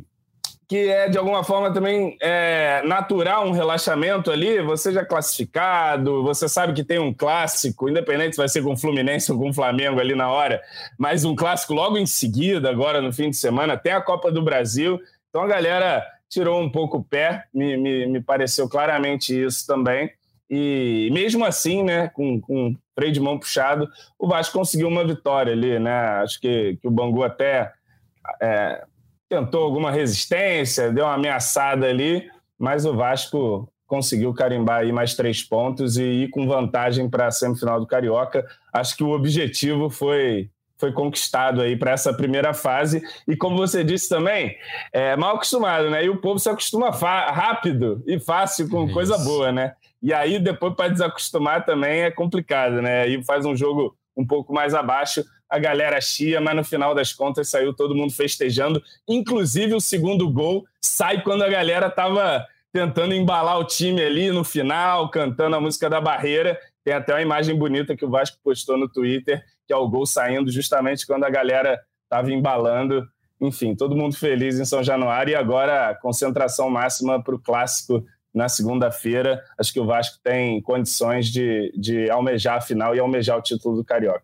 que 0.71 0.87
é 0.87 1.09
de 1.09 1.17
alguma 1.17 1.43
forma 1.43 1.73
também 1.73 2.15
é, 2.21 2.81
natural 2.85 3.45
um 3.45 3.51
relaxamento 3.51 4.31
ali, 4.31 4.61
você 4.61 4.93
já 4.93 5.03
classificado, 5.03 6.23
você 6.23 6.47
sabe 6.47 6.71
que 6.71 6.81
tem 6.81 6.97
um 6.97 7.13
clássico, 7.13 7.89
independente 7.89 8.35
se 8.35 8.37
vai 8.37 8.47
ser 8.47 8.63
com 8.63 8.71
o 8.71 8.77
Fluminense 8.77 9.29
ou 9.33 9.37
com 9.37 9.49
o 9.49 9.53
Flamengo 9.53 9.99
ali 9.99 10.15
na 10.15 10.31
hora, 10.31 10.61
mas 10.97 11.25
um 11.25 11.35
clássico 11.35 11.73
logo 11.73 11.97
em 11.97 12.05
seguida, 12.05 12.69
agora 12.69 13.01
no 13.01 13.11
fim 13.11 13.29
de 13.29 13.35
semana, 13.35 13.75
tem 13.75 13.91
a 13.91 13.99
Copa 13.99 14.31
do 14.31 14.41
Brasil, 14.41 14.97
então 15.27 15.43
a 15.43 15.47
galera 15.47 16.07
tirou 16.29 16.61
um 16.61 16.71
pouco 16.71 16.99
o 16.99 17.03
pé, 17.03 17.43
me, 17.53 17.75
me, 17.75 18.05
me 18.05 18.21
pareceu 18.21 18.69
claramente 18.69 19.37
isso 19.37 19.67
também. 19.67 20.09
E 20.49 21.09
mesmo 21.11 21.43
assim, 21.43 21.83
né, 21.83 22.07
com, 22.13 22.39
com 22.39 22.77
freio 22.95 23.11
de 23.11 23.19
mão 23.19 23.37
puxado, 23.37 23.89
o 24.17 24.25
Vasco 24.25 24.57
conseguiu 24.57 24.87
uma 24.87 25.05
vitória 25.05 25.51
ali, 25.51 25.77
né? 25.79 26.21
Acho 26.23 26.39
que, 26.39 26.77
que 26.81 26.87
o 26.87 26.91
Bangu 26.91 27.23
até 27.23 27.73
é, 28.41 28.83
tentou 29.31 29.63
alguma 29.63 29.89
resistência, 29.89 30.91
deu 30.91 31.05
uma 31.05 31.13
ameaçada 31.13 31.87
ali, 31.87 32.29
mas 32.59 32.85
o 32.85 32.93
Vasco 32.93 33.71
conseguiu 33.87 34.33
carimbar 34.33 34.81
aí 34.81 34.91
mais 34.91 35.15
três 35.15 35.41
pontos 35.41 35.95
e 35.95 36.03
ir 36.03 36.29
com 36.29 36.45
vantagem 36.45 37.09
para 37.09 37.27
a 37.27 37.31
semifinal 37.31 37.79
do 37.79 37.87
Carioca. 37.87 38.45
Acho 38.73 38.97
que 38.97 39.03
o 39.05 39.11
objetivo 39.11 39.89
foi 39.89 40.49
foi 40.77 40.91
conquistado 40.91 41.61
aí 41.61 41.77
para 41.77 41.91
essa 41.91 42.11
primeira 42.11 42.55
fase. 42.55 43.03
E 43.27 43.37
como 43.37 43.55
você 43.55 43.83
disse 43.83 44.09
também, 44.09 44.57
é 44.91 45.15
mal 45.15 45.35
acostumado, 45.35 45.91
né? 45.91 46.03
E 46.03 46.09
o 46.09 46.17
povo 46.17 46.39
se 46.39 46.49
acostuma 46.49 46.89
rápido 46.89 48.03
e 48.07 48.19
fácil 48.19 48.67
com 48.67 48.85
Isso. 48.85 48.93
coisa 48.93 49.15
boa, 49.19 49.51
né? 49.51 49.75
E 50.01 50.11
aí 50.11 50.39
depois 50.39 50.73
para 50.73 50.89
desacostumar 50.89 51.63
também 51.65 52.01
é 52.01 52.11
complicado, 52.11 52.81
né? 52.81 53.03
Aí 53.03 53.23
faz 53.23 53.45
um 53.45 53.55
jogo 53.55 53.95
um 54.17 54.25
pouco 54.25 54.51
mais 54.51 54.73
abaixo 54.73 55.23
a 55.51 55.59
galera 55.59 55.99
chia, 55.99 56.39
mas 56.39 56.55
no 56.55 56.63
final 56.63 56.95
das 56.95 57.11
contas 57.11 57.49
saiu 57.49 57.73
todo 57.73 57.93
mundo 57.93 58.13
festejando. 58.13 58.81
Inclusive, 59.05 59.75
o 59.75 59.81
segundo 59.81 60.31
gol 60.31 60.65
sai 60.79 61.21
quando 61.21 61.43
a 61.43 61.49
galera 61.49 61.87
estava 61.87 62.47
tentando 62.71 63.13
embalar 63.13 63.59
o 63.59 63.65
time 63.65 64.01
ali 64.01 64.31
no 64.31 64.45
final, 64.45 65.11
cantando 65.11 65.57
a 65.57 65.59
música 65.59 65.89
da 65.89 65.99
barreira. 65.99 66.57
Tem 66.85 66.93
até 66.93 67.13
uma 67.13 67.21
imagem 67.21 67.53
bonita 67.53 67.97
que 67.97 68.05
o 68.05 68.09
Vasco 68.09 68.37
postou 68.41 68.77
no 68.77 68.87
Twitter, 68.87 69.43
que 69.67 69.73
é 69.73 69.75
o 69.75 69.89
gol 69.89 70.05
saindo 70.05 70.49
justamente 70.49 71.05
quando 71.05 71.25
a 71.25 71.29
galera 71.29 71.81
estava 72.03 72.31
embalando. 72.31 73.05
Enfim, 73.41 73.75
todo 73.75 73.95
mundo 73.95 74.15
feliz 74.15 74.57
em 74.57 74.63
São 74.63 74.81
Januário 74.81 75.31
e 75.31 75.35
agora 75.35 75.97
concentração 76.01 76.69
máxima 76.69 77.21
para 77.21 77.35
o 77.35 77.39
clássico 77.39 78.05
na 78.33 78.47
segunda-feira, 78.47 79.43
acho 79.59 79.73
que 79.73 79.79
o 79.79 79.85
Vasco 79.85 80.17
tem 80.23 80.61
condições 80.61 81.27
de, 81.27 81.73
de 81.75 82.09
almejar 82.09 82.57
a 82.57 82.61
final 82.61 82.95
e 82.95 82.99
almejar 82.99 83.37
o 83.37 83.41
título 83.41 83.75
do 83.75 83.83
Carioca. 83.83 84.23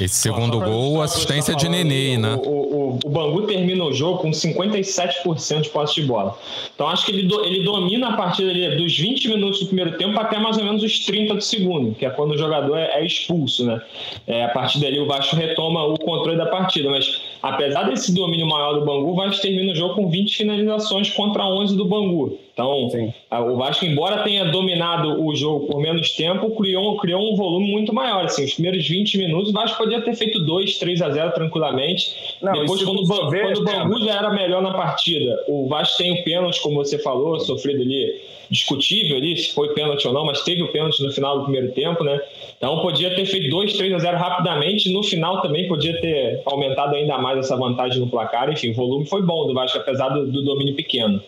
Esse 0.00 0.16
segundo 0.16 0.60
gol, 0.60 1.00
assistência 1.00 1.54
de 1.54 1.68
Nenê, 1.68 2.18
né? 2.18 2.34
O, 2.34 2.50
o, 2.50 2.98
o, 3.04 3.08
Bangu 3.08 3.42
termina 3.42 3.84
o 3.84 3.92
jogo 3.92 4.18
com 4.18 4.30
57% 4.30 5.60
de 5.60 5.68
posse 5.68 5.94
de 6.00 6.02
bola. 6.02 6.36
Então 6.74 6.88
acho 6.88 7.06
que 7.06 7.12
ele, 7.12 7.28
do, 7.28 7.44
ele 7.44 7.62
domina 7.62 8.10
a 8.10 8.16
partida 8.16 8.50
ali 8.50 8.76
dos 8.76 8.98
20 8.98 9.28
minutos 9.28 9.60
do 9.60 9.66
primeiro 9.66 9.96
tempo 9.96 10.18
até 10.18 10.38
mais 10.38 10.58
ou 10.58 10.64
menos 10.64 10.82
os 10.82 11.04
30 11.06 11.34
do 11.34 11.40
segundo, 11.40 11.94
que 11.94 12.04
é 12.04 12.10
quando 12.10 12.32
o 12.32 12.38
jogador 12.38 12.76
é, 12.76 13.00
é 13.00 13.06
expulso, 13.06 13.64
né? 13.64 13.80
É, 14.26 14.44
a 14.44 14.48
partir 14.48 14.80
dali 14.80 14.98
o 14.98 15.06
Vasco 15.06 15.36
retoma 15.36 15.84
o 15.84 15.96
controle 15.98 16.36
da 16.36 16.46
partida, 16.46 16.90
mas 16.90 17.22
apesar 17.40 17.84
desse 17.84 18.12
domínio 18.12 18.46
maior 18.46 18.74
do 18.74 18.84
Bangu, 18.84 19.12
o 19.12 19.14
Vasco 19.14 19.40
termina 19.40 19.72
o 19.72 19.76
jogo 19.76 19.94
com 19.94 20.10
20 20.10 20.36
finalizações 20.36 21.10
contra 21.10 21.46
11 21.46 21.76
do 21.76 21.84
Bangu. 21.84 22.45
Então, 22.56 22.88
Sim. 22.88 23.12
o 23.30 23.56
Vasco, 23.58 23.84
embora 23.84 24.22
tenha 24.22 24.46
dominado 24.46 25.22
o 25.22 25.36
jogo 25.36 25.66
por 25.66 25.78
menos 25.78 26.12
tempo, 26.12 26.56
criou, 26.56 26.96
criou 26.96 27.30
um 27.30 27.36
volume 27.36 27.70
muito 27.70 27.92
maior. 27.92 28.24
Assim, 28.24 28.46
os 28.46 28.54
primeiros 28.54 28.88
20 28.88 29.18
minutos, 29.18 29.50
o 29.50 29.52
Vasco 29.52 29.76
podia 29.76 30.00
ter 30.00 30.14
feito 30.14 30.38
2, 30.38 30.78
3 30.78 31.02
a 31.02 31.10
0 31.10 31.32
tranquilamente. 31.32 32.38
Não, 32.40 32.54
Depois, 32.54 32.82
quando, 32.82 33.02
o, 33.02 33.06
quando 33.06 33.58
o 33.58 33.62
Bangu 33.62 34.02
já 34.02 34.14
era 34.14 34.30
melhor 34.30 34.62
na 34.62 34.72
partida, 34.72 35.38
o 35.46 35.68
Vasco 35.68 35.98
tem 35.98 36.12
o 36.12 36.24
pênalti, 36.24 36.58
como 36.62 36.76
você 36.76 36.98
falou, 36.98 37.38
sofrido 37.40 37.82
ali, 37.82 38.22
discutível 38.50 39.18
ali, 39.18 39.36
se 39.36 39.52
foi 39.52 39.74
pênalti 39.74 40.08
ou 40.08 40.14
não, 40.14 40.24
mas 40.24 40.40
teve 40.40 40.62
o 40.62 40.72
pênalti 40.72 41.02
no 41.02 41.12
final 41.12 41.40
do 41.40 41.44
primeiro 41.44 41.72
tempo, 41.72 42.02
né? 42.02 42.18
Então 42.56 42.80
podia 42.80 43.14
ter 43.14 43.26
feito 43.26 43.50
2, 43.50 43.74
3 43.74 43.92
a 43.92 43.98
0 43.98 44.16
rapidamente. 44.16 44.90
No 44.90 45.02
final 45.02 45.42
também 45.42 45.68
podia 45.68 46.00
ter 46.00 46.40
aumentado 46.46 46.94
ainda 46.94 47.18
mais 47.18 47.38
essa 47.38 47.54
vantagem 47.54 48.00
no 48.00 48.08
placar. 48.08 48.50
Enfim, 48.50 48.70
o 48.70 48.74
volume 48.74 49.04
foi 49.04 49.20
bom 49.20 49.46
do 49.46 49.52
Vasco, 49.52 49.76
apesar 49.76 50.08
do, 50.08 50.26
do 50.26 50.42
domínio 50.42 50.74
pequeno. 50.74 51.20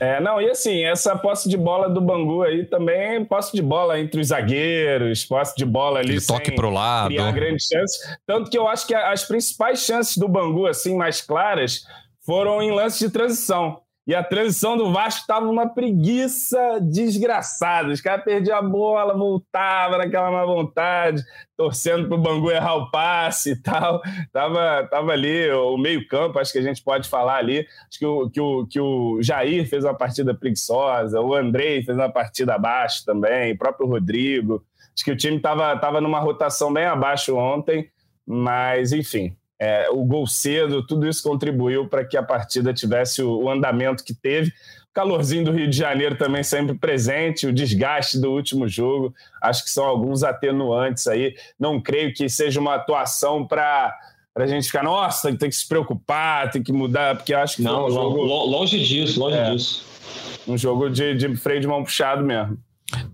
É, 0.00 0.20
não, 0.20 0.40
e 0.40 0.50
assim, 0.50 0.84
essa 0.84 1.16
posse 1.16 1.48
de 1.48 1.56
bola 1.56 1.88
do 1.88 2.00
Bangu 2.00 2.42
aí 2.42 2.64
também, 2.64 3.24
posse 3.24 3.52
de 3.54 3.62
bola 3.62 3.98
entre 3.98 4.20
os 4.20 4.28
zagueiros, 4.28 5.24
posse 5.24 5.54
de 5.56 5.64
bola 5.64 6.00
ali. 6.00 6.12
Ele 6.12 6.20
toque 6.20 6.52
pro 6.52 6.70
lado. 6.70 7.08
Criar 7.08 7.32
grandes 7.32 7.66
chances. 7.66 8.18
Tanto 8.26 8.50
que 8.50 8.58
eu 8.58 8.66
acho 8.66 8.86
que 8.86 8.94
as 8.94 9.24
principais 9.24 9.80
chances 9.80 10.16
do 10.16 10.28
Bangu, 10.28 10.66
assim, 10.66 10.96
mais 10.96 11.20
claras, 11.20 11.84
foram 12.24 12.60
em 12.62 12.72
lances 12.72 12.98
de 12.98 13.10
transição. 13.10 13.83
E 14.06 14.14
a 14.14 14.22
transição 14.22 14.76
do 14.76 14.92
Vasco 14.92 15.22
estava 15.22 15.48
uma 15.48 15.66
preguiça 15.66 16.78
desgraçada. 16.78 17.90
Os 17.90 18.02
caras 18.02 18.22
perdiam 18.22 18.58
a 18.58 18.62
bola, 18.62 19.16
voltava 19.16 19.96
naquela 19.96 20.30
má 20.30 20.44
vontade, 20.44 21.22
torcendo 21.56 22.06
para 22.06 22.16
o 22.16 22.20
Bangu 22.20 22.50
errar 22.50 22.74
o 22.74 22.90
passe 22.90 23.52
e 23.52 23.56
tal. 23.62 24.02
Tava, 24.30 24.86
tava 24.90 25.12
ali 25.12 25.50
o 25.50 25.78
meio-campo, 25.78 26.38
acho 26.38 26.52
que 26.52 26.58
a 26.58 26.62
gente 26.62 26.82
pode 26.82 27.08
falar 27.08 27.36
ali. 27.36 27.66
Acho 27.88 27.98
que 27.98 28.06
o, 28.06 28.28
que, 28.28 28.40
o, 28.40 28.66
que 28.66 28.80
o 28.80 29.22
Jair 29.22 29.66
fez 29.66 29.84
uma 29.84 29.94
partida 29.94 30.34
preguiçosa, 30.34 31.20
o 31.22 31.34
Andrei 31.34 31.82
fez 31.82 31.96
uma 31.96 32.10
partida 32.10 32.56
abaixo 32.56 33.06
também, 33.06 33.54
o 33.54 33.58
próprio 33.58 33.88
Rodrigo. 33.88 34.62
Acho 34.94 35.04
que 35.04 35.12
o 35.12 35.16
time 35.16 35.38
estava 35.38 35.76
tava 35.78 36.00
numa 36.02 36.20
rotação 36.20 36.70
bem 36.70 36.84
abaixo 36.84 37.34
ontem, 37.36 37.88
mas 38.26 38.92
enfim, 38.92 39.34
é, 39.60 39.88
o 39.90 40.04
gol 40.04 40.26
cedo, 40.26 40.86
tudo 40.86 41.08
isso 41.08 41.22
contribuiu 41.22 41.88
para 41.88 42.04
que 42.04 42.16
a 42.16 42.22
partida 42.22 42.72
tivesse 42.74 43.22
o, 43.22 43.44
o, 43.44 43.50
andamento 43.50 44.04
que 44.04 44.14
teve. 44.14 44.50
O 44.50 44.94
calorzinho 44.94 45.44
do 45.44 45.52
Rio 45.52 45.68
de 45.68 45.76
Janeiro 45.76 46.16
também 46.16 46.42
sempre 46.42 46.76
presente, 46.76 47.46
o 47.46 47.52
desgaste 47.52 48.18
do 48.18 48.30
último 48.30 48.68
jogo, 48.68 49.14
acho 49.42 49.64
que 49.64 49.70
são 49.70 49.84
alguns 49.84 50.22
atenuantes 50.22 51.06
aí. 51.06 51.34
Não 51.58 51.80
creio 51.80 52.12
que 52.12 52.28
seja 52.28 52.60
uma 52.60 52.74
atuação 52.74 53.46
para 53.46 53.96
para 54.32 54.44
a 54.44 54.48
gente 54.48 54.66
ficar, 54.66 54.82
nossa, 54.82 55.32
tem 55.36 55.48
que 55.48 55.54
se 55.54 55.68
preocupar, 55.68 56.50
tem 56.50 56.60
que 56.60 56.72
mudar, 56.72 57.14
porque 57.14 57.32
acho 57.32 57.54
que 57.54 57.62
não, 57.62 57.86
um 57.86 57.90
jogo... 57.90 58.20
longe 58.24 58.84
disso, 58.84 59.20
longe 59.20 59.36
é, 59.36 59.50
disso. 59.52 59.84
Um 60.48 60.58
jogo 60.58 60.90
de, 60.90 61.14
de 61.14 61.36
freio 61.36 61.60
de 61.60 61.68
mão 61.68 61.84
puxado 61.84 62.24
mesmo. 62.24 62.58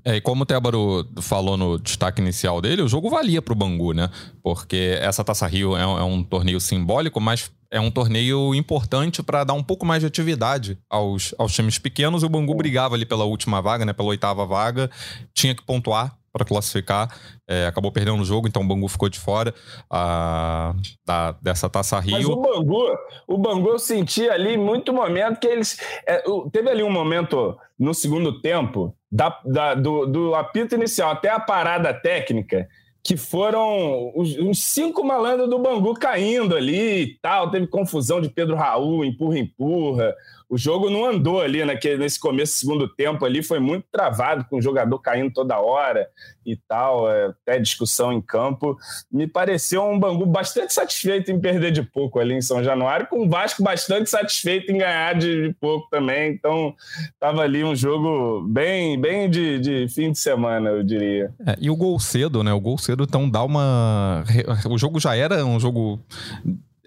É, 0.05 0.17
e 0.17 0.21
como 0.21 0.43
o 0.43 0.47
Tébaro 0.47 1.07
falou 1.21 1.57
no 1.57 1.79
destaque 1.79 2.21
inicial 2.21 2.61
dele, 2.61 2.83
o 2.83 2.89
jogo 2.89 3.09
valia 3.09 3.41
para 3.41 3.53
o 3.53 3.57
Bangu, 3.57 3.93
né? 3.93 4.11
Porque 4.43 4.99
essa 5.01 5.25
Taça 5.25 5.47
Rio 5.47 5.77
é, 5.77 5.83
é 5.83 6.05
um 6.05 6.23
torneio 6.23 6.61
simbólico, 6.61 7.21
mas 7.21 7.51
é 7.71 7.81
um 7.81 7.91
torneio 7.91 8.55
importante 8.55 9.23
para 9.23 9.45
dar 9.45 9.55
um 9.55 9.63
pouco 9.63 9.87
mais 9.87 10.01
de 10.01 10.07
atividade 10.07 10.77
aos, 10.89 11.35
aos 11.39 11.53
times 11.55 11.79
pequenos. 11.79 12.23
O 12.23 12.29
Bangu 12.29 12.55
brigava 12.55 12.95
ali 12.95 13.07
pela 13.07 13.25
última 13.25 13.61
vaga, 13.61 13.85
né? 13.85 13.93
Pela 13.93 14.09
oitava 14.09 14.45
vaga, 14.45 14.91
tinha 15.33 15.55
que 15.55 15.63
pontuar 15.63 16.17
para 16.33 16.45
classificar. 16.45 17.15
É, 17.49 17.67
acabou 17.67 17.93
perdendo 17.93 18.21
o 18.21 18.25
jogo, 18.25 18.49
então 18.49 18.63
o 18.63 18.67
Bangu 18.67 18.89
ficou 18.89 19.09
de 19.09 19.19
fora 19.19 19.55
a, 19.89 20.75
da, 21.05 21.33
dessa 21.33 21.69
Taça 21.69 21.99
Rio. 22.01 22.13
Mas 22.13 22.27
o 22.27 22.37
Bangu, 22.37 22.87
o 23.27 23.39
Bangu 23.39 23.69
eu 23.69 23.79
senti 23.79 24.29
ali 24.29 24.57
muito 24.57 24.93
momento 24.93 25.39
que 25.39 25.47
eles. 25.47 25.79
É, 26.07 26.23
teve 26.53 26.71
ali 26.71 26.83
um 26.83 26.91
momento 26.91 27.57
no 27.79 27.95
segundo 27.95 28.41
tempo, 28.41 28.95
da, 29.11 29.41
da, 29.45 29.75
do, 29.75 30.07
do 30.07 30.35
apito 30.35 30.75
inicial 30.75 31.11
até 31.11 31.29
a 31.31 31.41
parada 31.41 31.93
técnica, 31.93 32.69
que 33.03 33.17
foram 33.17 34.13
os, 34.15 34.37
uns 34.39 34.63
cinco 34.63 35.03
malandros 35.03 35.49
do 35.49 35.59
Bangu 35.59 35.95
caindo 35.95 36.55
ali 36.55 37.03
e 37.03 37.19
tal. 37.21 37.51
Teve 37.51 37.67
confusão 37.67 38.21
de 38.21 38.29
Pedro 38.29 38.57
Raul, 38.57 39.05
empurra, 39.05 39.39
empurra 39.39 40.15
o 40.51 40.59
jogo 40.59 40.91
não 40.91 41.05
andou 41.05 41.41
ali 41.41 41.65
naquele, 41.65 41.99
nesse 41.99 42.19
começo 42.19 42.55
do 42.55 42.59
segundo 42.59 42.89
tempo 42.89 43.25
ali, 43.25 43.41
foi 43.41 43.61
muito 43.61 43.87
travado, 43.91 44.45
com 44.51 44.59
o 44.59 44.63
jogador 44.63 44.99
caindo 44.99 45.33
toda 45.33 45.61
hora 45.61 46.09
e 46.45 46.57
tal, 46.57 47.09
é, 47.09 47.27
até 47.27 47.61
discussão 47.61 48.13
em 48.13 48.21
campo. 48.21 48.77
Me 49.13 49.29
pareceu 49.29 49.85
um 49.85 49.97
Bangu 49.97 50.27
bastante 50.27 50.75
satisfeito 50.75 51.31
em 51.31 51.39
perder 51.39 51.71
de 51.71 51.85
pouco 51.85 52.19
ali 52.19 52.35
em 52.35 52.41
São 52.41 52.65
Januário, 52.65 53.07
com 53.07 53.25
o 53.25 53.29
Vasco 53.29 53.63
bastante 53.63 54.11
satisfeito 54.11 54.73
em 54.73 54.79
ganhar 54.79 55.15
de, 55.15 55.49
de 55.49 55.55
pouco 55.55 55.89
também. 55.89 56.33
Então, 56.33 56.75
estava 57.13 57.43
ali 57.43 57.63
um 57.63 57.77
jogo 57.77 58.43
bem, 58.43 59.01
bem 59.01 59.31
de, 59.31 59.61
de 59.61 59.89
fim 59.89 60.11
de 60.11 60.19
semana, 60.19 60.71
eu 60.71 60.83
diria. 60.83 61.33
É, 61.47 61.57
e 61.61 61.71
o 61.71 61.77
gol 61.77 62.01
cedo, 62.01 62.43
né? 62.43 62.53
O 62.53 62.61
gol 62.61 62.77
cedo, 62.77 63.05
então 63.05 63.31
dá 63.31 63.45
uma. 63.45 64.25
O 64.69 64.77
jogo 64.77 64.99
já 64.99 65.15
era 65.15 65.45
um 65.45 65.61
jogo 65.61 66.01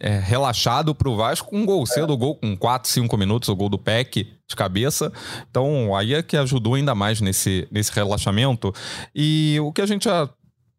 é, 0.04 0.20
relaxado 0.20 0.94
pro 0.94 1.16
Vasco, 1.16 1.56
um 1.56 1.66
gol 1.66 1.86
cedo, 1.86 2.12
é. 2.12 2.18
gol 2.18 2.36
com 2.36 2.58
4, 2.58 2.92
5 2.92 3.18
minutos, 3.18 3.48
o 3.48 3.56
gol 3.56 3.70
do 3.70 3.78
PEC 3.78 4.28
de 4.48 4.56
cabeça. 4.56 5.12
Então, 5.50 5.96
aí 5.96 6.14
é 6.14 6.22
que 6.22 6.36
ajudou 6.36 6.74
ainda 6.74 6.94
mais 6.94 7.22
nesse, 7.22 7.66
nesse 7.72 7.90
relaxamento. 7.94 8.74
E 9.16 9.58
o 9.62 9.72
que 9.72 9.82
a 9.82 9.86
gente 9.86 10.04
já 10.04 10.30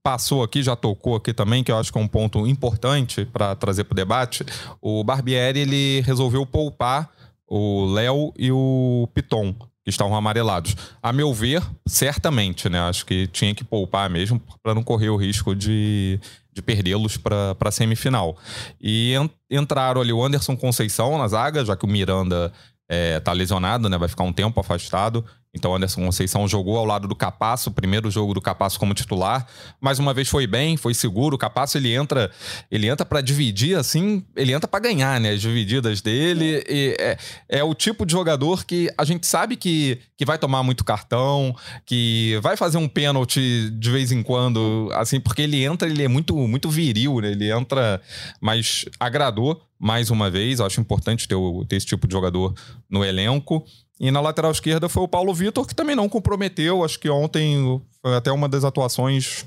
passou 0.03 0.43
aqui, 0.43 0.63
já 0.63 0.77
tocou 0.77 1.17
aqui 1.17 1.33
também, 1.33 1.65
que 1.65 1.73
eu 1.73 1.79
acho 1.79 1.91
que 1.91 1.99
é 1.99 2.01
um 2.03 2.07
ponto 2.07 2.47
importante 2.47 3.25
para 3.25 3.57
trazer 3.57 3.85
para 3.85 3.95
o 3.95 3.97
debate, 3.97 4.45
o 4.79 5.03
Barbieri 5.03 5.61
ele 5.61 6.03
resolveu 6.03 6.45
poupar 6.45 7.11
o 7.49 7.87
Léo 7.87 8.31
e 8.39 8.53
o 8.53 9.09
Piton, 9.15 9.55
que 9.55 9.89
estavam 9.89 10.15
amarelados. 10.15 10.77
A 11.03 11.15
meu 11.15 11.33
ver, 11.33 11.63
certamente, 11.87 12.69
né? 12.69 12.79
Acho 12.81 13.07
que 13.07 13.27
tinha 13.29 13.55
que 13.55 13.65
poupar 13.65 14.11
mesmo 14.11 14.39
para 14.63 14.75
não 14.75 14.83
correr 14.83 15.09
o 15.09 15.17
risco 15.17 15.55
de, 15.55 16.21
de 16.55 16.63
perdê-los 16.63 17.17
para 17.17 17.57
a 17.61 17.71
semifinal. 17.71 18.37
E 18.81 19.15
entraram 19.51 20.01
ali 20.01 20.13
o 20.13 20.25
Anderson 20.25 20.57
Conceição 20.57 21.19
na 21.19 21.27
zaga, 21.27 21.65
já 21.65 21.77
que 21.77 21.85
o 21.85 21.89
Miranda 21.89 22.53
é, 22.89 23.19
tá 23.21 23.33
lesionado, 23.33 23.89
né? 23.89 23.99
Vai 23.99 24.09
ficar 24.09 24.25
um 24.25 24.33
tempo 24.33 24.61
afastado. 24.61 25.25
Então 25.55 25.75
Anderson 25.75 26.05
Conceição 26.05 26.49
jogou 26.49 26.77
ao 26.77 26.85
lado 26.85 27.07
do 27.07 27.15
Capasso, 27.15 27.71
o 27.71 27.73
primeiro 27.73 28.11
jogo 28.11 28.35
do 28.35 28.41
Capasso 28.41 28.79
como 28.79 28.93
titular. 28.93 29.47
Mais 29.81 29.99
uma 29.99 30.13
vez 30.13 30.29
foi 30.29 30.47
bem, 30.47 30.77
foi 30.77 30.95
seguro. 30.95 31.37
O 31.37 31.39
Capasso 31.39 31.79
ele 31.79 31.93
entra, 31.93 32.31
ele 32.71 32.89
entra 32.89 33.07
para 33.07 33.21
dividir 33.21 33.79
assim, 33.79 34.25
ele 34.35 34.53
entra 34.53 34.67
para 34.67 34.81
ganhar, 34.81 35.21
né? 35.21 35.31
As 35.31 35.41
divididas 35.41 36.01
dele. 36.01 36.65
é, 36.69 37.17
é 37.49 37.65
o 37.65 37.75
tipo 37.75 38.05
de 38.05 38.13
jogador 38.13 38.65
que 38.65 38.91
a 38.99 39.05
gente 39.05 39.27
sabe 39.27 39.57
que, 39.57 39.99
que 40.17 40.25
vai 40.25 40.39
tomar 40.39 40.63
muito 40.63 40.85
cartão, 40.85 41.55
que 41.87 42.39
vai 42.43 42.57
fazer 42.57 42.79
um 42.79 42.89
pênalti 42.89 43.71
de 43.71 43.91
vez 43.91 44.11
em 44.11 44.23
quando, 44.23 44.91
assim, 44.93 45.21
porque 45.21 45.43
ele 45.43 45.65
entra, 45.65 45.89
ele 45.89 46.03
é 46.03 46.09
muito, 46.09 46.37
muito 46.37 46.69
viril, 46.71 47.21
né? 47.21 47.31
Ele 47.31 47.51
entra, 47.51 48.01
mas 48.41 48.85
agradou 48.99 49.63
mais 49.79 50.11
uma 50.11 50.31
vez. 50.31 50.61
Acho 50.61 50.81
importante 50.81 51.29
ter, 51.29 51.37
ter 51.69 51.77
esse 51.77 51.87
tipo 51.87 52.07
de 52.07 52.13
jogador 52.13 52.55
no 52.89 53.05
elenco. 53.05 53.65
E 54.01 54.11
na 54.11 54.21
lateral 54.21 54.51
esquerda 54.51 54.89
foi 54.89 55.03
o 55.03 55.09
Paulo 55.09 55.33
Vitor, 55.33 55.67
que 55.67 55.75
também 55.75 55.95
não 55.95 56.09
comprometeu. 56.09 56.85
Acho 56.85 56.99
que 56.99 57.09
ontem 57.09 57.81
foi 58.03 58.17
até 58.17 58.33
uma 58.33 58.49
das 58.49 58.65
atuações 58.65 59.47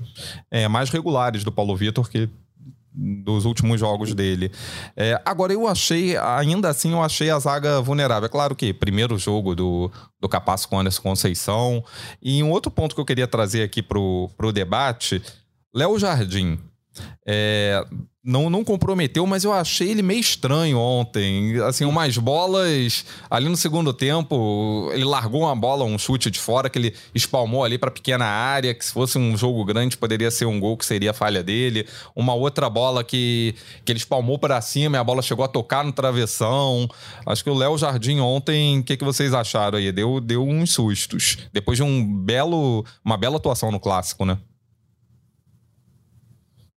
é, 0.50 0.68
mais 0.68 0.90
regulares 0.90 1.44
do 1.44 1.52
Paulo 1.52 1.76
Vitor, 1.76 2.10
que 2.10 2.30
dos 2.98 3.46
últimos 3.46 3.80
jogos 3.80 4.14
dele. 4.14 4.52
É, 4.96 5.22
agora, 5.24 5.54
eu 5.54 5.68
achei, 5.68 6.18
ainda 6.18 6.70
assim, 6.70 6.94
eu 6.94 7.04
achei 7.04 7.30
a 7.30 7.38
zaga 7.38 7.80
vulnerável. 7.82 8.26
É 8.26 8.30
claro 8.30 8.56
que 8.56 8.74
primeiro 8.74 9.18
jogo 9.18 9.56
do, 9.56 9.92
do 10.20 10.28
Capasso 10.28 10.68
com 10.68 10.80
Anderson 10.80 11.02
Conceição. 11.04 11.84
E 12.22 12.42
um 12.42 12.52
outro 12.52 12.72
ponto 12.72 12.96
que 12.96 13.02
eu 13.02 13.06
queria 13.06 13.28
trazer 13.28 13.62
aqui 13.62 13.84
pro, 13.84 14.30
pro 14.36 14.52
debate, 14.52 15.22
Léo 15.74 16.00
Jardim. 16.00 16.58
É, 17.26 17.86
não, 18.28 18.50
não 18.50 18.62
comprometeu, 18.62 19.26
mas 19.26 19.46
eu 19.46 19.54
achei 19.54 19.90
ele 19.90 20.02
meio 20.02 20.20
estranho 20.20 20.78
ontem. 20.78 21.58
Assim, 21.62 21.86
umas 21.86 22.18
bolas 22.18 23.06
ali 23.30 23.48
no 23.48 23.56
segundo 23.56 23.94
tempo, 23.94 24.90
ele 24.94 25.06
largou 25.06 25.44
uma 25.44 25.56
bola, 25.56 25.86
um 25.86 25.98
chute 25.98 26.30
de 26.30 26.38
fora 26.38 26.70
que 26.70 26.78
ele 26.78 26.94
espalmou 27.16 27.64
ali 27.64 27.78
para 27.78 27.90
pequena 27.90 28.26
área, 28.26 28.74
que 28.74 28.84
se 28.84 28.92
fosse 28.92 29.18
um 29.18 29.38
jogo 29.38 29.64
grande 29.64 29.96
poderia 29.96 30.30
ser 30.30 30.44
um 30.44 30.60
gol 30.60 30.76
que 30.76 30.86
seria 30.86 31.12
a 31.12 31.14
falha 31.14 31.42
dele. 31.42 31.88
Uma 32.14 32.34
outra 32.34 32.70
bola 32.70 33.02
que, 33.02 33.56
que 33.86 33.94
ele 33.94 34.00
espalmou 34.00 34.38
para 34.38 34.60
cima 34.60 34.98
e 34.98 35.00
a 35.00 35.04
bola 35.06 35.22
chegou 35.22 35.46
a 35.46 35.48
tocar 35.48 35.86
no 35.86 35.94
travessão. 35.94 36.86
Acho 37.26 37.42
que 37.42 37.50
o 37.50 37.56
Léo 37.56 37.78
Jardim 37.78 38.20
ontem, 38.20 38.80
o 38.80 38.84
que, 38.84 38.98
que 38.98 39.06
vocês 39.06 39.34
acharam 39.34 39.78
aí? 39.78 39.90
Deu, 39.94 40.20
deu 40.20 40.44
uns 40.44 40.74
sustos. 40.74 41.38
Depois 41.54 41.78
de 41.78 41.84
um 41.84 42.06
belo, 42.06 42.84
uma 43.06 43.16
bela 43.16 43.38
atuação 43.38 43.72
no 43.72 43.80
clássico, 43.80 44.26
né? 44.26 44.38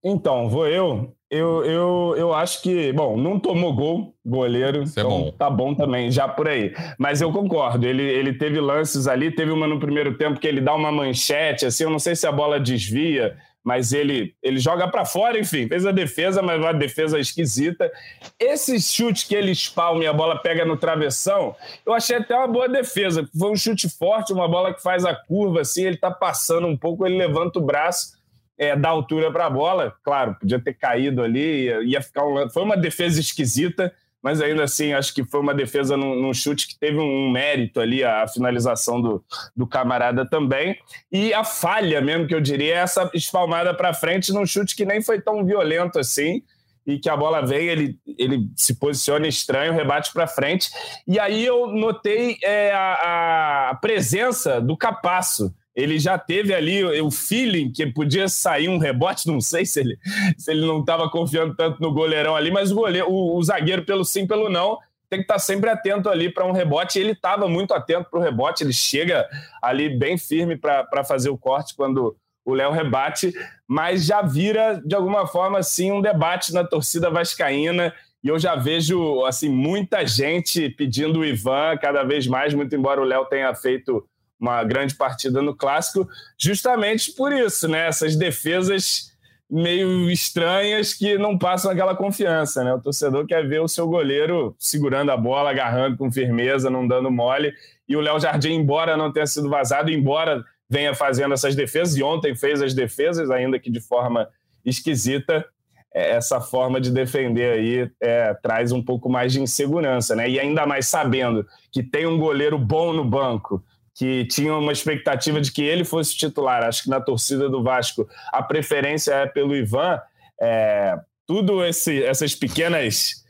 Então, 0.03 0.49
vou 0.49 0.67
eu. 0.67 1.13
Eu, 1.31 1.63
eu, 1.63 2.15
eu 2.17 2.33
acho 2.33 2.59
que, 2.63 2.91
bom, 2.91 3.15
não 3.15 3.39
tomou 3.39 3.71
gol, 3.75 4.15
goleiro, 4.25 4.81
Isso 4.81 4.99
é 4.99 5.03
então 5.03 5.17
é 5.19 5.21
bom. 5.25 5.31
tá 5.31 5.47
bom 5.47 5.75
também, 5.75 6.09
já 6.09 6.27
por 6.27 6.47
aí. 6.47 6.73
Mas 6.97 7.21
eu 7.21 7.31
concordo, 7.31 7.85
ele, 7.85 8.01
ele 8.01 8.33
teve 8.33 8.59
lances 8.59 9.07
ali, 9.07 9.29
teve 9.29 9.51
uma 9.51 9.67
no 9.67 9.79
primeiro 9.79 10.17
tempo 10.17 10.39
que 10.39 10.47
ele 10.47 10.59
dá 10.59 10.73
uma 10.73 10.91
manchete, 10.91 11.67
assim, 11.67 11.83
eu 11.83 11.91
não 11.91 11.99
sei 11.99 12.15
se 12.15 12.25
a 12.25 12.31
bola 12.31 12.59
desvia, 12.59 13.37
mas 13.63 13.93
ele, 13.93 14.33
ele 14.41 14.57
joga 14.57 14.87
para 14.87 15.05
fora, 15.05 15.37
enfim, 15.37 15.67
fez 15.67 15.85
a 15.85 15.91
defesa, 15.91 16.41
mas 16.41 16.59
uma 16.59 16.73
defesa 16.73 17.19
esquisita. 17.19 17.91
Esse 18.39 18.81
chute 18.81 19.27
que 19.27 19.35
ele 19.35 19.51
espalma 19.51 20.03
e 20.03 20.07
a 20.07 20.13
bola 20.13 20.39
pega 20.41 20.65
no 20.65 20.77
travessão, 20.77 21.55
eu 21.85 21.93
achei 21.93 22.15
até 22.15 22.35
uma 22.35 22.47
boa 22.47 22.67
defesa. 22.67 23.29
Foi 23.37 23.51
um 23.51 23.55
chute 23.55 23.87
forte, 23.87 24.33
uma 24.33 24.47
bola 24.47 24.73
que 24.73 24.81
faz 24.81 25.05
a 25.05 25.13
curva, 25.13 25.61
assim, 25.61 25.83
ele 25.83 25.97
tá 25.97 26.09
passando 26.09 26.65
um 26.65 26.75
pouco, 26.75 27.05
ele 27.05 27.17
levanta 27.17 27.59
o 27.59 27.61
braço 27.61 28.17
é, 28.59 28.75
da 28.75 28.89
altura 28.89 29.31
para 29.31 29.45
a 29.45 29.49
bola. 29.49 29.95
Claro, 30.03 30.35
podia 30.35 30.59
ter 30.59 30.73
caído 30.73 31.23
ali, 31.23 31.63
ia, 31.63 31.81
ia 31.81 32.01
ficar 32.01 32.25
um... 32.25 32.49
Foi 32.49 32.61
uma 32.61 32.75
defesa 32.75 33.21
esquisita, 33.21 33.91
mas 34.21 34.41
ainda 34.41 34.65
assim 34.65 34.91
acho 34.91 35.13
que 35.13 35.23
foi 35.23 35.39
uma 35.39 35.53
defesa 35.53 35.95
num, 35.95 36.13
num 36.13 36.33
chute 36.33 36.67
que 36.67 36.77
teve 36.77 36.99
um, 36.99 37.31
mérito 37.31 37.79
ali, 37.79 38.03
a, 38.03 38.23
a, 38.23 38.27
finalização 38.27 39.01
do, 39.01 39.23
do 39.55 39.65
camarada 39.65 40.29
também. 40.29 40.77
E 41.09 41.33
a 41.33 41.45
falha 41.45 42.01
mesmo, 42.01 42.27
que 42.27 42.35
eu 42.35 42.41
diria, 42.41 42.75
é 42.75 42.77
essa 42.79 43.09
espalmada 43.13 43.73
para 43.73 43.93
frente 43.93 44.33
num 44.33 44.45
chute 44.45 44.75
que 44.75 44.85
nem 44.85 45.01
foi 45.01 45.21
tão 45.21 45.45
violento 45.45 45.97
assim. 45.97 46.43
E 46.85 46.97
que 46.97 47.09
a 47.09 47.15
bola 47.15 47.45
vem, 47.45 47.67
ele, 47.67 47.99
ele 48.17 48.49
se 48.55 48.73
posiciona 48.73 49.27
estranho, 49.27 49.73
rebate 49.73 50.11
para 50.11 50.25
frente. 50.25 50.71
E 51.07 51.19
aí 51.19 51.45
eu 51.45 51.67
notei 51.67 52.37
é, 52.43 52.71
a, 52.71 53.69
a 53.69 53.75
presença 53.75 54.59
do 54.59 54.75
Capasso, 54.75 55.53
ele 55.79 55.99
já 55.99 56.17
teve 56.17 56.53
ali 56.53 56.83
o 57.01 57.09
feeling 57.09 57.71
que 57.71 57.85
podia 57.87 58.27
sair 58.27 58.67
um 58.67 58.77
rebote, 58.77 59.27
não 59.27 59.39
sei 59.39 59.65
se 59.65 59.79
ele, 59.79 59.97
se 60.37 60.51
ele 60.51 60.65
não 60.65 60.81
estava 60.81 61.09
confiando 61.09 61.55
tanto 61.55 61.81
no 61.81 61.93
goleirão 61.93 62.35
ali, 62.35 62.51
mas 62.51 62.71
o, 62.71 62.75
goleiro, 62.75 63.09
o, 63.09 63.37
o 63.37 63.43
zagueiro, 63.43 63.85
pelo 63.85 64.03
sim, 64.03 64.27
pelo 64.27 64.49
não, 64.49 64.77
tem 65.09 65.19
que 65.19 65.23
estar 65.23 65.35
tá 65.35 65.39
sempre 65.39 65.69
atento 65.69 66.07
ali 66.07 66.31
para 66.31 66.45
um 66.45 66.51
rebote. 66.51 66.99
Ele 66.99 67.11
estava 67.11 67.47
muito 67.47 67.73
atento 67.73 68.09
para 68.09 68.19
o 68.19 68.21
rebote, 68.21 68.63
ele 68.63 68.73
chega 68.73 69.27
ali 69.61 69.89
bem 69.89 70.17
firme 70.17 70.55
para 70.55 71.03
fazer 71.03 71.29
o 71.29 71.37
corte 71.37 71.75
quando 71.75 72.15
o 72.45 72.53
Léo 72.53 72.71
rebate, 72.71 73.33
mas 73.67 74.05
já 74.05 74.21
vira, 74.21 74.81
de 74.83 74.95
alguma 74.95 75.27
forma, 75.27 75.59
assim, 75.59 75.91
um 75.91 76.01
debate 76.01 76.53
na 76.53 76.63
torcida 76.63 77.09
vascaína. 77.09 77.93
E 78.23 78.27
eu 78.27 78.37
já 78.37 78.55
vejo 78.55 79.23
assim 79.25 79.49
muita 79.49 80.05
gente 80.05 80.69
pedindo 80.69 81.19
o 81.19 81.25
Ivan 81.25 81.77
cada 81.77 82.03
vez 82.03 82.27
mais, 82.27 82.53
muito 82.53 82.75
embora 82.75 82.99
o 82.99 83.05
Léo 83.05 83.25
tenha 83.25 83.53
feito 83.55 84.05
uma 84.39 84.63
grande 84.63 84.95
partida 84.95 85.41
no 85.41 85.55
clássico, 85.55 86.07
justamente 86.37 87.11
por 87.11 87.33
isso, 87.33 87.67
né? 87.67 87.87
Essas 87.87 88.15
defesas 88.15 89.09
meio 89.49 90.09
estranhas 90.11 90.93
que 90.93 91.17
não 91.17 91.37
passam 91.37 91.71
aquela 91.71 91.95
confiança, 91.95 92.63
né? 92.63 92.73
O 92.73 92.81
torcedor 92.81 93.25
quer 93.25 93.47
ver 93.47 93.59
o 93.61 93.67
seu 93.67 93.87
goleiro 93.87 94.55
segurando 94.59 95.11
a 95.11 95.17
bola, 95.17 95.49
agarrando 95.49 95.97
com 95.97 96.11
firmeza, 96.11 96.69
não 96.69 96.87
dando 96.87 97.09
mole. 97.09 97.51
E 97.87 97.95
o 97.95 98.01
Léo 98.01 98.19
Jardim, 98.19 98.53
embora 98.53 98.95
não 98.95 99.11
tenha 99.11 99.25
sido 99.25 99.49
vazado, 99.49 99.89
embora 99.89 100.43
venha 100.69 100.93
fazendo 100.93 101.33
essas 101.33 101.55
defesas, 101.55 101.97
e 101.97 102.03
ontem 102.03 102.35
fez 102.35 102.61
as 102.61 102.75
defesas, 102.75 103.31
ainda 103.31 103.57
que 103.57 103.71
de 103.71 103.81
forma 103.81 104.29
esquisita, 104.63 105.43
é, 105.91 106.11
essa 106.11 106.39
forma 106.39 106.79
de 106.79 106.91
defender 106.91 107.53
aí 107.53 107.91
é, 107.99 108.35
traz 108.35 108.71
um 108.71 108.83
pouco 108.83 109.09
mais 109.09 109.33
de 109.33 109.41
insegurança, 109.41 110.15
né? 110.15 110.29
E 110.29 110.39
ainda 110.39 110.67
mais 110.67 110.87
sabendo 110.87 111.43
que 111.71 111.81
tem 111.81 112.05
um 112.05 112.19
goleiro 112.19 112.59
bom 112.59 112.93
no 112.93 113.03
banco, 113.03 113.63
que 113.99 114.23
tinha 114.23 114.55
uma 114.55 114.71
expectativa 114.71 115.41
de 115.41 115.51
que 115.51 115.61
ele 115.61 115.83
fosse 115.83 116.15
titular. 116.15 116.63
Acho 116.63 116.83
que 116.83 116.89
na 116.89 117.01
torcida 117.01 117.49
do 117.49 117.61
Vasco 117.61 118.07
a 118.31 118.41
preferência 118.41 119.11
é 119.11 119.25
pelo 119.27 119.53
Ivan. 119.53 119.99
É, 120.39 120.97
tudo 121.27 121.65
esse, 121.65 122.01
essas 122.01 122.33
pequenas 122.33 123.25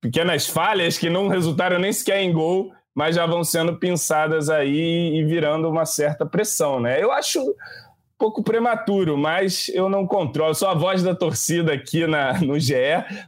pequenas 0.00 0.48
falhas 0.48 0.96
que 0.96 1.10
não 1.10 1.28
resultaram 1.28 1.78
nem 1.78 1.92
sequer 1.92 2.22
em 2.22 2.32
gol, 2.32 2.72
mas 2.94 3.16
já 3.16 3.26
vão 3.26 3.44
sendo 3.44 3.76
pensadas 3.76 4.48
aí 4.48 5.18
e 5.18 5.24
virando 5.24 5.68
uma 5.68 5.84
certa 5.84 6.24
pressão, 6.24 6.80
né? 6.80 7.02
Eu 7.02 7.12
acho 7.12 7.42
um 7.42 7.54
pouco 8.18 8.42
prematuro, 8.42 9.18
mas 9.18 9.68
eu 9.74 9.86
não 9.90 10.06
controlo. 10.06 10.52
Eu 10.52 10.54
sou 10.54 10.68
a 10.68 10.74
voz 10.74 11.02
da 11.02 11.14
torcida 11.14 11.74
aqui 11.74 12.06
na, 12.06 12.40
no 12.40 12.58
GE, 12.58 12.74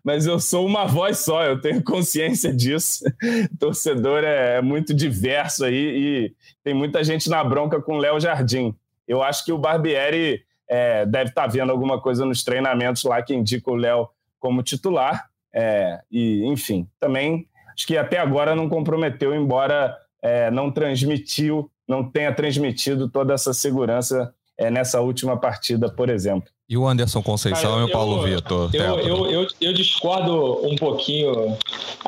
mas 0.03 0.25
eu 0.25 0.41
sou 0.41 0.65
uma 0.65 0.87
voz 0.87 1.19
só, 1.19 1.45
eu 1.45 1.61
tenho 1.61 1.85
consciência 1.85 2.51
disso. 2.51 3.05
O 3.53 3.59
torcedor 3.61 4.25
é, 4.25 4.57
é 4.57 4.63
muito 4.63 4.95
diverso 4.95 5.67
aí 5.67 5.75
e 5.75 6.35
tem 6.69 6.75
muita 6.75 7.03
gente 7.03 7.31
na 7.31 7.43
bronca 7.43 7.81
com 7.81 7.95
o 7.95 7.99
Léo 7.99 8.21
Jardim. 8.21 8.75
Eu 9.07 9.23
acho 9.23 9.43
que 9.43 9.51
o 9.51 9.57
Barbieri 9.57 10.43
é, 10.69 11.07
deve 11.07 11.31
estar 11.31 11.45
tá 11.45 11.49
vendo 11.49 11.73
alguma 11.73 11.99
coisa 11.99 12.27
nos 12.27 12.45
treinamentos 12.45 13.05
lá 13.05 13.23
que 13.23 13.35
indica 13.35 13.71
o 13.71 13.75
Léo 13.75 14.07
como 14.39 14.63
titular. 14.63 15.31
É, 15.51 15.99
e, 16.11 16.45
enfim, 16.45 16.87
também 17.01 17.49
acho 17.75 17.87
que 17.87 17.97
até 17.97 18.19
agora 18.19 18.55
não 18.55 18.69
comprometeu, 18.69 19.35
embora 19.35 19.97
é, 20.21 20.51
não 20.51 20.71
transmitiu, 20.71 21.71
não 21.89 22.05
tenha 22.05 22.35
transmitido 22.35 23.09
toda 23.09 23.33
essa 23.33 23.55
segurança 23.55 24.35
é, 24.59 24.71
nessa 24.71 25.01
última 25.01 25.39
partida, 25.39 25.91
por 25.91 26.11
exemplo. 26.11 26.51
E 26.71 26.77
o 26.77 26.87
Anderson 26.87 27.23
Conceição 27.23 27.71
Cara, 27.71 27.81
e 27.81 27.85
o 27.87 27.91
Paulo 27.91 28.23
Vitor? 28.23 28.69
Eu, 28.75 28.99
eu, 28.99 29.31
eu, 29.31 29.47
eu, 29.59 29.73
discordo 29.73 30.67
um 30.67 30.77
pouquinho. 30.77 31.57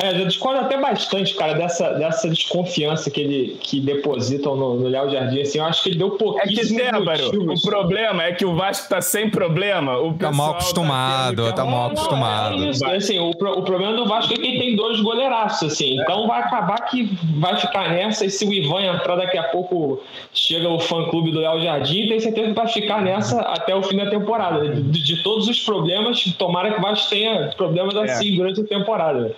eu 0.03 0.27
discordo 0.27 0.61
até 0.61 0.79
bastante, 0.79 1.35
cara, 1.35 1.55
dessa, 1.55 1.95
dessa 1.95 2.29
desconfiança 2.29 3.11
que 3.11 3.23
ele 3.23 3.57
que 3.59 3.81
depositam 3.81 4.55
no, 4.57 4.77
no 4.77 4.87
Léo 4.87 5.09
Jardim. 5.09 5.41
Assim, 5.41 5.61
eu 5.61 5.65
acho 5.65 5.83
que 5.83 5.89
ele 5.89 5.99
deu 5.99 6.11
pouquíssimo. 6.11 6.79
É 6.79 6.85
que, 6.85 6.93
Débaro, 6.93 7.55
o 7.55 7.63
problema 7.63 8.25
é 8.25 8.35
que 8.35 8.45
o 8.45 8.55
Vasco 8.55 8.87
tá 8.91 9.01
sem 9.01 9.31
problema. 9.31 9.97
O 9.97 10.13
tá 10.13 10.31
mal 10.31 10.51
acostumado, 10.51 11.43
tá, 11.47 11.53
tá 11.55 11.65
mal 11.65 11.87
acostumado. 11.87 12.59
Não, 12.59 12.67
é 12.67 12.71
isso. 12.71 12.85
Assim, 12.85 13.19
o, 13.19 13.31
o 13.31 13.63
problema 13.63 13.97
do 13.97 14.07
Vasco 14.07 14.35
é 14.35 14.37
que 14.37 14.47
ele 14.47 14.59
tem 14.59 14.77
dois 14.77 15.01
goleiraços, 15.01 15.73
assim. 15.73 15.99
Então 16.03 16.27
vai 16.27 16.43
acabar 16.43 16.77
que 16.85 17.19
vai 17.39 17.57
ficar 17.57 17.89
nessa. 17.89 18.27
E 18.27 18.31
se 18.31 18.45
o 18.45 18.53
Ivan 18.53 18.83
entrar 18.83 19.17
daqui 19.17 19.39
a 19.39 19.45
pouco, 19.45 20.03
chega 20.35 20.69
o 20.69 20.79
fã-clube 20.79 21.31
do 21.33 21.41
Léo 21.41 21.63
Jardim, 21.63 22.09
tem 22.09 22.21
certeza 22.21 22.49
que 22.49 22.55
vai 22.55 22.69
ficar 22.69 23.01
nessa 23.01 23.41
até 23.41 23.75
o 23.75 23.83
fim 23.83 23.97
da 23.97 24.11
temporada 24.11 24.50
temporada. 24.59 24.81
De, 24.83 25.05
de, 25.05 25.23
todos 25.23 25.49
os 25.49 25.61
problemas, 25.61 26.23
tomara 26.39 26.73
que 26.73 26.79
o 26.79 26.83
Vasco 26.83 27.11
tenha 27.11 27.49
problemas 27.57 27.95
assim 27.97 28.35
é. 28.35 28.37
durante 28.37 28.61
a 28.61 28.65
temporada. 28.65 29.35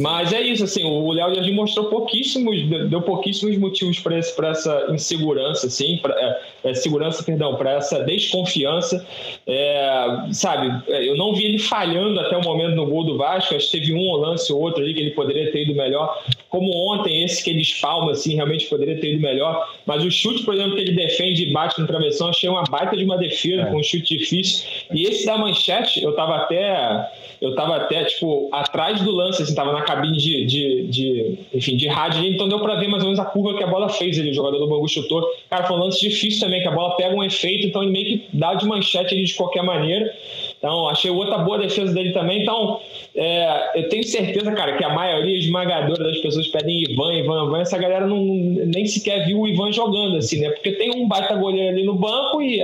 Mas 0.00 0.32
é 0.32 0.40
isso, 0.40 0.64
assim, 0.64 0.82
o 0.82 1.12
Léo 1.12 1.34
Jardim 1.34 1.52
mostrou 1.52 1.86
pouquíssimos, 1.86 2.62
deu 2.88 3.02
pouquíssimos 3.02 3.56
motivos 3.58 4.00
para 4.00 4.16
essa 4.48 4.86
insegurança, 4.90 5.66
assim, 5.66 5.98
pra, 5.98 6.14
é, 6.18 6.70
é, 6.70 6.74
segurança, 6.74 7.22
perdão, 7.22 7.56
para 7.56 7.72
essa 7.72 8.02
desconfiança. 8.04 9.06
É, 9.46 10.26
sabe, 10.32 10.72
é, 10.88 11.08
eu 11.08 11.16
não 11.16 11.34
vi 11.34 11.44
ele 11.44 11.58
falhando 11.58 12.18
até 12.18 12.36
o 12.36 12.42
momento 12.42 12.74
no 12.74 12.86
gol 12.86 13.04
do 13.04 13.18
Vasco, 13.18 13.54
acho 13.54 13.70
que 13.70 13.78
teve 13.78 13.92
um 13.92 14.16
lance 14.16 14.52
ou 14.52 14.60
outro 14.60 14.82
ali 14.82 14.94
que 14.94 15.00
ele 15.00 15.10
poderia 15.10 15.52
ter 15.52 15.64
ido 15.64 15.74
melhor, 15.74 16.22
como 16.48 16.70
ontem, 16.92 17.22
esse 17.22 17.44
que 17.44 17.50
ele 17.50 17.60
espalma, 17.60 18.12
assim, 18.12 18.34
realmente 18.34 18.66
poderia 18.66 18.98
ter 18.98 19.12
ido 19.12 19.22
melhor. 19.22 19.68
Mas 19.84 20.04
o 20.04 20.10
chute, 20.10 20.44
por 20.44 20.54
exemplo, 20.54 20.74
que 20.74 20.80
ele 20.80 20.92
defende 20.92 21.44
e 21.44 21.52
bate 21.52 21.80
no 21.80 21.86
travessão, 21.86 22.28
achei 22.28 22.48
uma 22.48 22.64
baita 22.64 22.96
de 22.96 23.04
uma 23.04 23.16
defesa, 23.18 23.66
com 23.66 23.78
um 23.78 23.82
chute 23.82 24.16
difícil. 24.16 24.66
E 24.92 25.04
esse 25.04 25.26
da 25.26 25.36
manchete, 25.36 26.02
eu 26.02 26.14
tava 26.14 26.36
até, 26.36 27.08
eu 27.40 27.54
tava 27.54 27.76
até, 27.76 28.04
tipo, 28.04 28.48
atrás 28.52 29.00
do 29.02 29.10
lance, 29.10 29.42
assim, 29.42 29.54
tava 29.54 29.72
na 29.72 29.82
cabine 29.90 30.16
de, 30.16 30.46
de, 30.46 30.82
de 30.86 31.38
enfim, 31.52 31.76
de 31.76 31.88
rádio, 31.88 32.24
então 32.24 32.48
deu 32.48 32.60
para 32.60 32.76
ver 32.76 32.88
mais 32.88 33.02
ou 33.02 33.10
menos 33.10 33.18
a 33.18 33.24
curva 33.24 33.56
que 33.56 33.64
a 33.64 33.66
bola 33.66 33.88
fez 33.88 34.18
ali, 34.18 34.30
o 34.30 34.34
jogador 34.34 34.58
do 34.58 34.68
Bangu 34.68 34.88
chutou. 34.88 35.26
Cara, 35.48 35.64
foi 35.64 35.76
um 35.76 35.80
lance 35.80 36.00
difícil 36.00 36.40
também, 36.40 36.62
que 36.62 36.68
a 36.68 36.72
bola 36.72 36.96
pega 36.96 37.14
um 37.14 37.24
efeito, 37.24 37.66
então 37.66 37.82
ele 37.82 37.92
meio 37.92 38.06
que 38.06 38.26
dá 38.32 38.54
de 38.54 38.66
manchete 38.66 39.14
ali 39.14 39.24
de 39.24 39.34
qualquer 39.34 39.62
maneira. 39.62 40.12
Então, 40.60 40.88
achei 40.88 41.10
outra 41.10 41.38
boa 41.38 41.58
defesa 41.58 41.92
dele 41.94 42.12
também. 42.12 42.42
Então, 42.42 42.80
é, 43.14 43.80
eu 43.80 43.88
tenho 43.88 44.04
certeza, 44.04 44.52
cara, 44.52 44.76
que 44.76 44.84
a 44.84 44.90
maioria 44.90 45.38
esmagadora 45.38 46.04
das 46.04 46.18
pessoas 46.18 46.46
pedem 46.48 46.82
Ivan, 46.82 47.14
Ivan, 47.14 47.46
Ivan. 47.46 47.60
Essa 47.62 47.78
galera 47.78 48.06
não, 48.06 48.22
nem 48.22 48.84
sequer 48.84 49.24
viu 49.24 49.40
o 49.40 49.48
Ivan 49.48 49.72
jogando, 49.72 50.18
assim, 50.18 50.38
né? 50.38 50.50
Porque 50.50 50.72
tem 50.72 50.90
um 50.94 51.08
baita 51.08 51.34
goleiro 51.34 51.70
ali 51.70 51.82
no 51.82 51.94
banco 51.94 52.42
e 52.42 52.60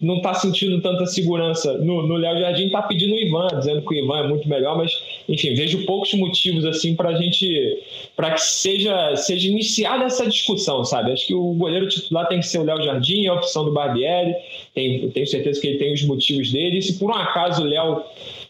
não 0.00 0.22
tá 0.22 0.32
sentindo 0.32 0.80
tanta 0.80 1.04
segurança. 1.04 1.76
No 1.78 2.16
Léo 2.16 2.38
Jardim 2.38 2.70
tá 2.70 2.80
pedindo 2.80 3.12
o 3.12 3.18
Ivan, 3.18 3.48
dizendo 3.58 3.82
que 3.82 3.94
o 3.94 4.04
Ivan 4.04 4.20
é 4.20 4.28
muito 4.28 4.48
melhor, 4.48 4.78
mas, 4.78 4.92
enfim, 5.28 5.54
vejo 5.54 5.84
poucos 5.86 6.12
motivos, 6.14 6.64
assim, 6.64 6.94
pra 6.94 7.14
gente. 7.14 7.82
para 8.14 8.32
que 8.32 8.40
seja, 8.40 9.16
seja 9.16 9.48
iniciada 9.48 10.04
essa 10.04 10.26
discussão, 10.26 10.84
sabe? 10.84 11.12
Acho 11.12 11.26
que 11.26 11.34
o 11.34 11.54
goleiro 11.54 11.88
titular 11.88 12.28
tem 12.28 12.40
que 12.40 12.46
ser 12.46 12.58
o 12.58 12.64
Léo 12.64 12.82
Jardim, 12.82 13.26
a 13.26 13.34
opção 13.34 13.64
do 13.64 13.72
Barbieri. 13.72 14.34
Tem, 14.74 15.08
tenho 15.10 15.26
certeza 15.26 15.60
que 15.60 15.66
ele 15.68 15.78
tem 15.78 15.92
os 15.92 16.02
motivos 16.04 16.52
dele. 16.52 16.78
E 16.78 16.82
se 16.82 16.98
por 16.98 17.10
um 17.10 17.14
acaso 17.14 17.62
o 17.62 17.64
Léo 17.64 18.02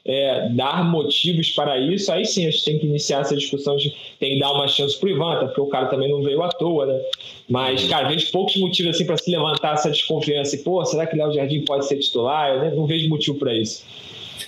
é, 0.05 0.49
dar 0.51 0.85
motivos 0.85 1.51
para 1.51 1.79
isso, 1.79 2.13
aí 2.13 2.25
sim 2.25 2.47
a 2.47 2.51
gente 2.51 2.65
tem 2.65 2.79
que 2.79 2.87
iniciar 2.87 3.21
essa 3.21 3.37
discussão 3.37 3.77
de 3.77 3.95
tem 4.19 4.35
que 4.35 4.41
dar 4.41 4.53
uma 4.53 4.69
chance 4.69 4.99
pro 4.99 5.09
Ivan, 5.09 5.47
porque 5.47 5.61
o 5.61 5.67
cara 5.67 5.87
também 5.87 6.11
não 6.11 6.23
veio 6.23 6.43
à 6.43 6.49
toa, 6.49 6.87
né? 6.87 7.01
Mas, 7.49 7.87
cara, 7.89 8.09
vejo 8.09 8.31
poucos 8.31 8.57
motivos 8.57 8.95
assim 8.95 9.07
para 9.07 9.17
se 9.17 9.31
levantar 9.31 9.75
essa 9.75 9.91
desconfiança. 9.91 10.57
E, 10.57 10.59
pô, 10.59 10.85
será 10.85 11.07
que 11.07 11.15
o 11.15 11.19
Léo 11.19 11.33
Jardim 11.33 11.61
pode 11.63 11.87
ser 11.87 11.99
titular? 11.99 12.51
Eu 12.51 12.77
não 12.77 12.87
vejo 12.87 13.09
motivo 13.09 13.39
para 13.39 13.55
isso. 13.55 13.85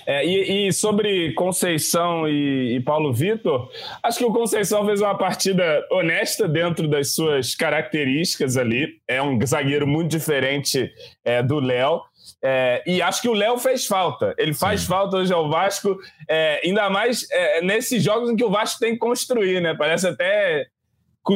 É, 0.05 0.25
e, 0.25 0.67
e, 0.67 0.73
sobre 0.73 1.33
Conceição 1.33 2.27
e, 2.27 2.75
e 2.75 2.79
Paulo 2.81 3.13
Vitor, 3.13 3.69
acho 4.03 4.19
que 4.19 4.25
o 4.25 4.33
Conceição 4.33 4.85
fez 4.85 5.01
uma 5.01 5.17
partida 5.17 5.85
honesta 5.91 6.47
dentro 6.47 6.87
das 6.87 7.13
suas 7.13 7.55
características 7.55 8.57
ali. 8.57 8.99
É 9.07 9.21
um 9.21 9.39
zagueiro 9.45 9.87
muito 9.87 10.09
diferente 10.09 10.91
é, 11.23 11.41
do 11.41 11.59
Léo. 11.59 12.01
É, 12.43 12.83
e 12.85 13.01
acho 13.01 13.21
que 13.21 13.29
o 13.29 13.33
Léo 13.33 13.57
fez 13.57 13.85
falta. 13.85 14.33
Ele 14.37 14.53
faz 14.53 14.81
Sim. 14.81 14.87
falta 14.87 15.17
hoje 15.17 15.33
ao 15.33 15.49
Vasco, 15.49 15.97
é, 16.29 16.61
ainda 16.63 16.89
mais 16.89 17.29
é, 17.31 17.61
nesses 17.61 18.03
jogos 18.03 18.29
em 18.29 18.35
que 18.35 18.43
o 18.43 18.49
Vasco 18.49 18.79
tem 18.79 18.93
que 18.93 18.99
construir, 18.99 19.61
né? 19.61 19.73
Parece 19.73 20.07
até 20.07 20.67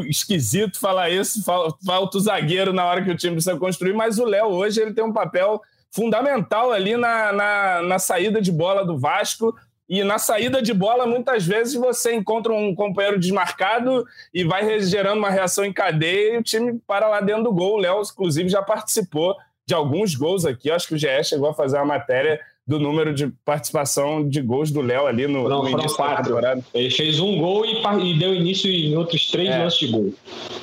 esquisito 0.08 0.80
falar 0.80 1.10
isso, 1.10 1.44
falta 1.44 2.18
o 2.18 2.22
zagueiro 2.22 2.72
na 2.72 2.86
hora 2.86 3.04
que 3.04 3.12
o 3.12 3.18
time 3.18 3.34
precisa 3.34 3.58
construir, 3.58 3.94
mas 3.94 4.20
o 4.20 4.26
Léo 4.26 4.48
hoje 4.48 4.82
ele 4.82 4.94
tem 4.94 5.04
um 5.04 5.12
papel 5.12 5.60
fundamental 5.92 6.72
ali 6.72 6.96
na, 6.96 7.32
na, 7.32 7.82
na 7.82 8.00
saída 8.00 8.42
de 8.42 8.52
bola 8.52 8.86
do 8.86 8.98
Vasco. 8.98 9.56
E 9.88 10.06
na 10.06 10.18
saída 10.18 10.62
de 10.62 10.74
bola, 10.74 11.06
muitas 11.06 11.46
vezes 11.46 11.74
você 11.74 12.16
encontra 12.16 12.54
um 12.54 12.74
companheiro 12.74 13.20
desmarcado 13.20 14.06
e 14.34 14.44
vai 14.44 14.80
gerando 14.80 15.18
uma 15.18 15.30
reação 15.30 15.66
em 15.66 15.74
cadeia 15.74 16.36
e 16.36 16.38
o 16.38 16.44
time 16.44 16.80
para 16.88 17.10
lá 17.10 17.20
dentro 17.20 17.44
do 17.44 17.52
gol. 17.52 17.76
O 17.76 17.80
Léo, 17.80 18.02
inclusive, 18.02 18.48
já 18.48 18.62
participou 18.62 19.36
de 19.68 19.74
alguns 19.74 20.16
gols 20.16 20.46
aqui. 20.46 20.72
acho 20.72 20.88
que 20.88 20.96
o 20.96 20.98
GE 20.98 21.24
chegou 21.26 21.50
a 21.50 21.54
fazer 21.54 21.76
uma 21.76 21.86
matéria 21.86 22.40
do 22.66 22.80
número 22.80 23.14
de 23.14 23.28
participação 23.44 24.28
de 24.28 24.42
gols 24.42 24.72
do 24.72 24.80
Léo 24.80 25.08
ali 25.08 25.28
no, 25.28 25.50
Não, 25.50 25.64
no 25.64 25.70
início 25.70 25.98
quatro. 25.98 26.38
Ele 26.74 26.90
fez 26.90 27.20
um 27.20 27.38
gol 27.38 27.66
e, 27.66 27.82
e, 27.82 28.18
deu 28.18 28.34
início 28.34 28.72
em 28.72 28.96
outros 28.96 29.30
três 29.30 29.50
é. 29.50 29.58
lances 29.58 29.80
de 29.80 29.88
gol. 29.88 30.14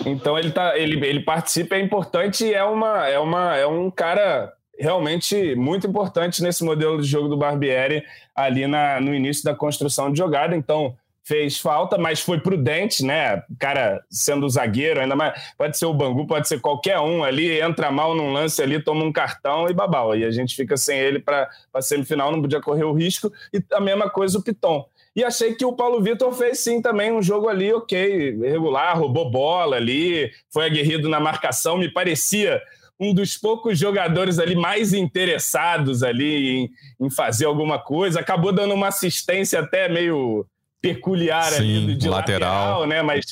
Então 0.07 0.38
ele, 0.38 0.51
tá, 0.51 0.79
ele, 0.79 1.05
ele 1.07 1.21
participa, 1.21 1.75
é 1.75 1.81
importante 1.81 2.47
e 2.47 2.55
é, 2.55 2.64
uma, 2.64 3.07
é, 3.07 3.19
uma, 3.19 3.57
é 3.57 3.67
um 3.67 3.91
cara 3.91 4.55
realmente 4.79 5.55
muito 5.55 5.87
importante 5.87 6.43
nesse 6.43 6.64
modelo 6.64 7.01
de 7.01 7.09
jogo 7.09 7.29
do 7.29 7.37
Barbieri 7.37 8.05
ali 8.35 8.67
na, 8.67 9.01
no 9.01 9.14
início 9.14 9.45
da 9.45 9.55
construção 9.55 10.12
de 10.12 10.19
jogada. 10.19 10.55
Então, 10.57 10.97
fez 11.29 11.59
falta, 11.59 11.99
mas 11.99 12.21
foi 12.21 12.41
prudente, 12.41 13.05
né? 13.05 13.43
Cara 13.59 14.03
sendo 14.09 14.49
zagueiro, 14.49 14.99
ainda 14.99 15.14
mais. 15.14 15.38
Pode 15.59 15.77
ser 15.77 15.85
o 15.85 15.93
Bangu, 15.93 16.27
pode 16.27 16.49
ser 16.49 16.59
qualquer 16.59 16.99
um 17.01 17.23
ali, 17.23 17.61
entra 17.61 17.91
mal 17.91 18.14
num 18.14 18.33
lance 18.33 18.62
ali, 18.62 18.83
toma 18.83 19.05
um 19.05 19.12
cartão 19.12 19.69
e 19.69 19.75
babau. 19.75 20.17
E 20.17 20.25
a 20.25 20.31
gente 20.31 20.57
fica 20.57 20.75
sem 20.79 20.99
ele 20.99 21.19
para 21.19 21.47
a 21.75 21.83
semifinal, 21.83 22.33
não 22.33 22.41
podia 22.41 22.62
correr 22.62 22.85
o 22.85 22.95
risco. 22.95 23.31
E 23.53 23.62
a 23.73 23.81
mesma 23.81 24.09
coisa 24.09 24.38
o 24.38 24.43
Piton. 24.43 24.88
E 25.14 25.23
achei 25.23 25.55
que 25.55 25.67
o 25.67 25.73
Paulo 25.75 26.01
Vitor 26.01 26.33
fez 26.33 26.61
sim 26.61 26.81
também 26.81 27.12
um 27.12 27.21
jogo 27.21 27.49
ali, 27.49 27.73
ok, 27.75 28.38
regular, 28.41 28.97
roubou 28.97 29.31
bola 29.31 29.77
ali, 29.77 30.31
foi 30.49 30.64
aguerrido 30.64 31.09
na 31.09 31.21
marcação, 31.21 31.77
me 31.77 31.93
parecia 31.93 32.62
um 33.01 33.15
dos 33.15 33.37
poucos 33.37 33.79
jogadores 33.79 34.39
ali 34.39 34.57
mais 34.57 34.93
interessados 34.93 36.03
ali 36.03 36.71
em, 37.01 37.07
em 37.07 37.11
fazer 37.11 37.45
alguma 37.45 37.79
coisa, 37.79 38.21
acabou 38.21 38.53
dando 38.53 38.75
uma 38.75 38.89
assistência 38.89 39.61
até 39.61 39.89
meio 39.89 40.47
peculiar 40.81 41.53
Sim, 41.53 41.85
ali 41.85 41.97
de 41.97 42.09
lateral. 42.09 42.81
lateral, 42.81 42.87
né? 42.87 43.03
Mas 43.03 43.25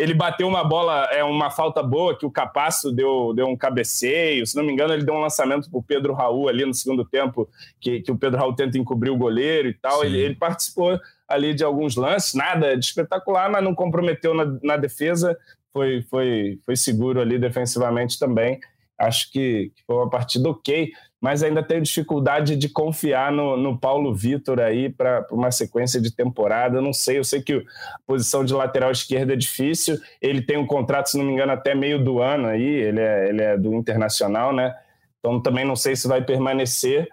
ele 0.00 0.14
bateu 0.14 0.48
uma 0.48 0.64
bola, 0.64 1.04
é 1.12 1.22
uma 1.22 1.50
falta 1.50 1.82
boa 1.82 2.16
que 2.16 2.24
o 2.24 2.30
Capasso 2.30 2.90
deu, 2.90 3.34
deu 3.34 3.46
um 3.46 3.56
cabeceio. 3.56 4.46
Se 4.46 4.56
não 4.56 4.64
me 4.64 4.72
engano, 4.72 4.94
ele 4.94 5.04
deu 5.04 5.14
um 5.14 5.20
lançamento 5.20 5.70
para 5.70 5.78
o 5.78 5.82
Pedro 5.82 6.14
Raul 6.14 6.48
ali 6.48 6.64
no 6.64 6.72
segundo 6.72 7.04
tempo, 7.04 7.46
que, 7.78 8.00
que 8.00 8.10
o 8.10 8.16
Pedro 8.16 8.38
Raul 8.38 8.54
tenta 8.54 8.78
encobrir 8.78 9.10
o 9.10 9.16
goleiro 9.16 9.68
e 9.68 9.74
tal. 9.74 10.02
Ele, 10.02 10.18
ele, 10.18 10.34
participou 10.34 10.98
ali 11.28 11.52
de 11.52 11.62
alguns 11.62 11.96
lances, 11.96 12.32
nada 12.32 12.74
de 12.78 12.84
espetacular, 12.84 13.50
mas 13.50 13.62
não 13.62 13.74
comprometeu 13.74 14.32
na, 14.32 14.46
na 14.62 14.76
defesa. 14.78 15.36
Foi, 15.70 16.02
foi, 16.08 16.58
foi 16.64 16.76
seguro 16.76 17.20
ali 17.20 17.38
defensivamente 17.38 18.18
também. 18.18 18.58
Acho 19.00 19.32
que, 19.32 19.72
foi 19.86 19.96
uma 19.96 20.10
partida 20.10 20.48
ok. 20.50 20.92
mas 21.20 21.42
ainda 21.42 21.62
tenho 21.62 21.82
dificuldade 21.82 22.54
de 22.56 22.68
confiar 22.68 23.32
no, 23.32 23.56
no 23.56 23.78
Paulo 23.78 24.14
Vitor 24.14 24.60
aí 24.60 24.90
para 24.90 25.26
uma 25.30 25.50
sequência 25.50 26.00
de 26.00 26.14
temporada. 26.14 26.80
Não 26.80 26.92
sei, 26.92 27.18
eu 27.18 27.24
sei 27.24 27.42
que 27.42 27.54
a 27.54 27.98
posição 28.06 28.44
de 28.44 28.52
lateral 28.54 28.90
esquerda 28.90 29.32
é 29.32 29.36
difícil. 29.36 29.98
Ele 30.20 30.42
tem 30.42 30.58
um 30.58 30.66
contrato, 30.66 31.10
se 31.10 31.18
não 31.18 31.24
me 31.24 31.32
engano, 31.32 31.52
até 31.52 31.74
meio 31.74 32.02
do 32.02 32.20
ano 32.20 32.46
aí. 32.48 32.62
Ele 32.62 33.00
é, 33.00 33.28
ele 33.28 33.42
é 33.42 33.56
do 33.56 33.74
Internacional, 33.74 34.52
né? 34.52 34.74
Então 35.18 35.40
também 35.40 35.64
não 35.64 35.76
sei 35.76 35.96
se 35.96 36.06
vai 36.06 36.22
permanecer. 36.22 37.08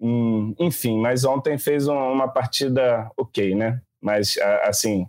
Hum, 0.00 0.54
enfim, 0.58 0.98
mas 0.98 1.24
ontem 1.24 1.56
fez 1.58 1.88
uma 1.88 2.28
partida 2.28 3.10
ok, 3.16 3.54
né? 3.54 3.80
Mas 4.00 4.36
assim, 4.62 5.06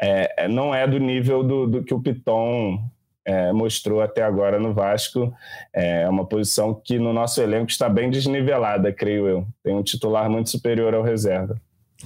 é, 0.00 0.44
é, 0.44 0.48
não 0.48 0.74
é 0.74 0.86
do 0.86 0.98
nível 0.98 1.42
do, 1.42 1.66
do 1.66 1.84
que 1.84 1.94
o 1.94 2.00
Piton 2.00 2.78
é, 3.26 3.52
mostrou 3.52 4.00
até 4.00 4.22
agora 4.22 4.58
no 4.60 4.72
Vasco. 4.72 5.34
É 5.72 6.08
uma 6.08 6.24
posição 6.24 6.72
que 6.72 6.98
no 6.98 7.12
nosso 7.12 7.42
elenco 7.42 7.70
está 7.70 7.88
bem 7.88 8.08
desnivelada, 8.08 8.92
creio 8.92 9.26
eu. 9.26 9.46
Tem 9.64 9.74
um 9.74 9.82
titular 9.82 10.30
muito 10.30 10.48
superior 10.48 10.94
ao 10.94 11.02
reserva. 11.02 11.60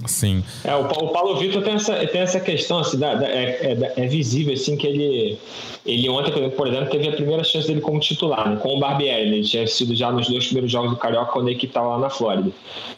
Sim. 0.07 0.43
É, 0.65 0.75
o, 0.75 0.85
Paulo 0.85 1.37
Vitor 1.37 1.63
tem 1.63 1.75
essa, 1.75 1.95
tem 2.07 2.21
essa 2.21 2.39
questão, 2.39 2.79
assim, 2.79 2.99
da, 2.99 3.15
da, 3.15 3.27
é, 3.27 3.77
é, 3.77 3.93
é, 3.97 4.07
visível 4.07 4.55
assim, 4.55 4.77
que 4.77 4.87
ele, 4.87 5.37
ele 5.85 6.09
ontem, 6.09 6.33
por 6.51 6.69
exemplo, 6.69 6.89
teve 6.91 7.09
a 7.09 7.13
primeira 7.13 7.43
chance 7.43 7.67
dele 7.67 7.81
como 7.81 7.99
titular, 7.99 8.49
né, 8.49 8.57
com 8.57 8.77
o 8.77 8.79
Barbieri. 8.79 9.29
Né, 9.29 9.37
ele 9.39 9.45
tinha 9.45 9.67
sido 9.67 9.95
já 9.95 10.13
nos 10.13 10.29
dois 10.29 10.45
primeiros 10.45 10.71
jogos 10.71 10.91
do 10.91 10.97
Carioca 10.97 11.33
quando 11.33 11.49
a 11.49 11.51
equipe 11.51 11.67
estava 11.67 11.89
lá 11.89 11.99
na 11.99 12.11
Flórida. 12.11 12.51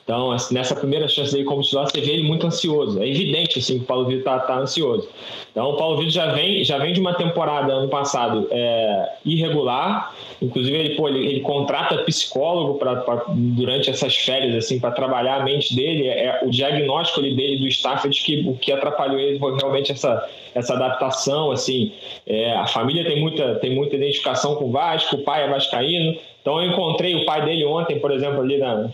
Então, 0.05 0.33
assim, 0.33 0.55
nessa 0.55 0.75
primeira 0.75 1.09
chance 1.09 1.33
dele 1.33 1.45
como 1.45 1.63
titular, 1.63 1.89
você 1.91 2.01
vê 2.01 2.13
ele 2.13 2.25
muito 2.25 2.47
ansioso. 2.47 3.03
É 3.03 3.09
evidente 3.09 3.59
assim, 3.59 3.79
que 3.79 3.85
o 3.85 3.87
Paulo 3.87 4.05
Vitor 4.07 4.19
está 4.19 4.39
tá 4.41 4.59
ansioso. 4.59 5.09
Então, 5.51 5.71
o 5.71 5.77
Paulo 5.77 5.97
Vitor 5.97 6.13
já 6.13 6.33
vem, 6.33 6.63
já 6.63 6.77
vem 6.79 6.93
de 6.93 7.01
uma 7.01 7.15
temporada 7.15 7.73
ano 7.73 7.89
passado 7.89 8.49
é, 8.51 9.13
irregular. 9.25 10.15
Inclusive, 10.43 10.77
ele, 10.77 10.95
pô, 10.95 11.09
ele, 11.09 11.27
ele 11.27 11.41
contrata 11.41 11.99
psicólogo 11.99 12.79
pra, 12.79 12.97
pra, 12.97 13.25
durante 13.29 13.89
essas 13.89 14.15
férias 14.15 14.55
assim 14.57 14.79
para 14.79 14.91
trabalhar 14.91 15.41
a 15.41 15.45
mente 15.45 15.75
dele. 15.75 16.07
É, 16.09 16.41
o 16.43 16.51
diagnóstico 16.51 16.82
ali 17.21 17.35
dele 17.35 17.59
do 17.59 17.69
staff 17.69 18.09
de 18.09 18.23
que 18.23 18.41
o 18.47 18.55
que 18.55 18.73
atrapalhou 18.73 19.19
ele 19.19 19.39
foi 19.39 19.57
realmente 19.57 19.93
essa, 19.93 20.29
essa 20.55 20.75
adaptação. 20.75 21.51
assim 21.51 21.93
é, 22.27 22.53
A 22.53 22.67
família 22.67 23.05
tem 23.05 23.21
muita, 23.21 23.57
tem 23.57 23.75
muita 23.75 23.97
identificação 23.97 24.57
com 24.57 24.67
o 24.67 24.71
Vasco, 24.71 25.17
o 25.17 25.23
pai 25.23 25.45
é 25.45 25.49
vascaíno. 25.49 26.17
Então 26.43 26.61
eu 26.61 26.73
encontrei 26.73 27.15
o 27.15 27.25
pai 27.25 27.45
dele 27.45 27.65
ontem, 27.65 28.01
por 28.01 28.11
exemplo, 28.11 28.41
ali 28.41 28.59
na, 28.59 28.91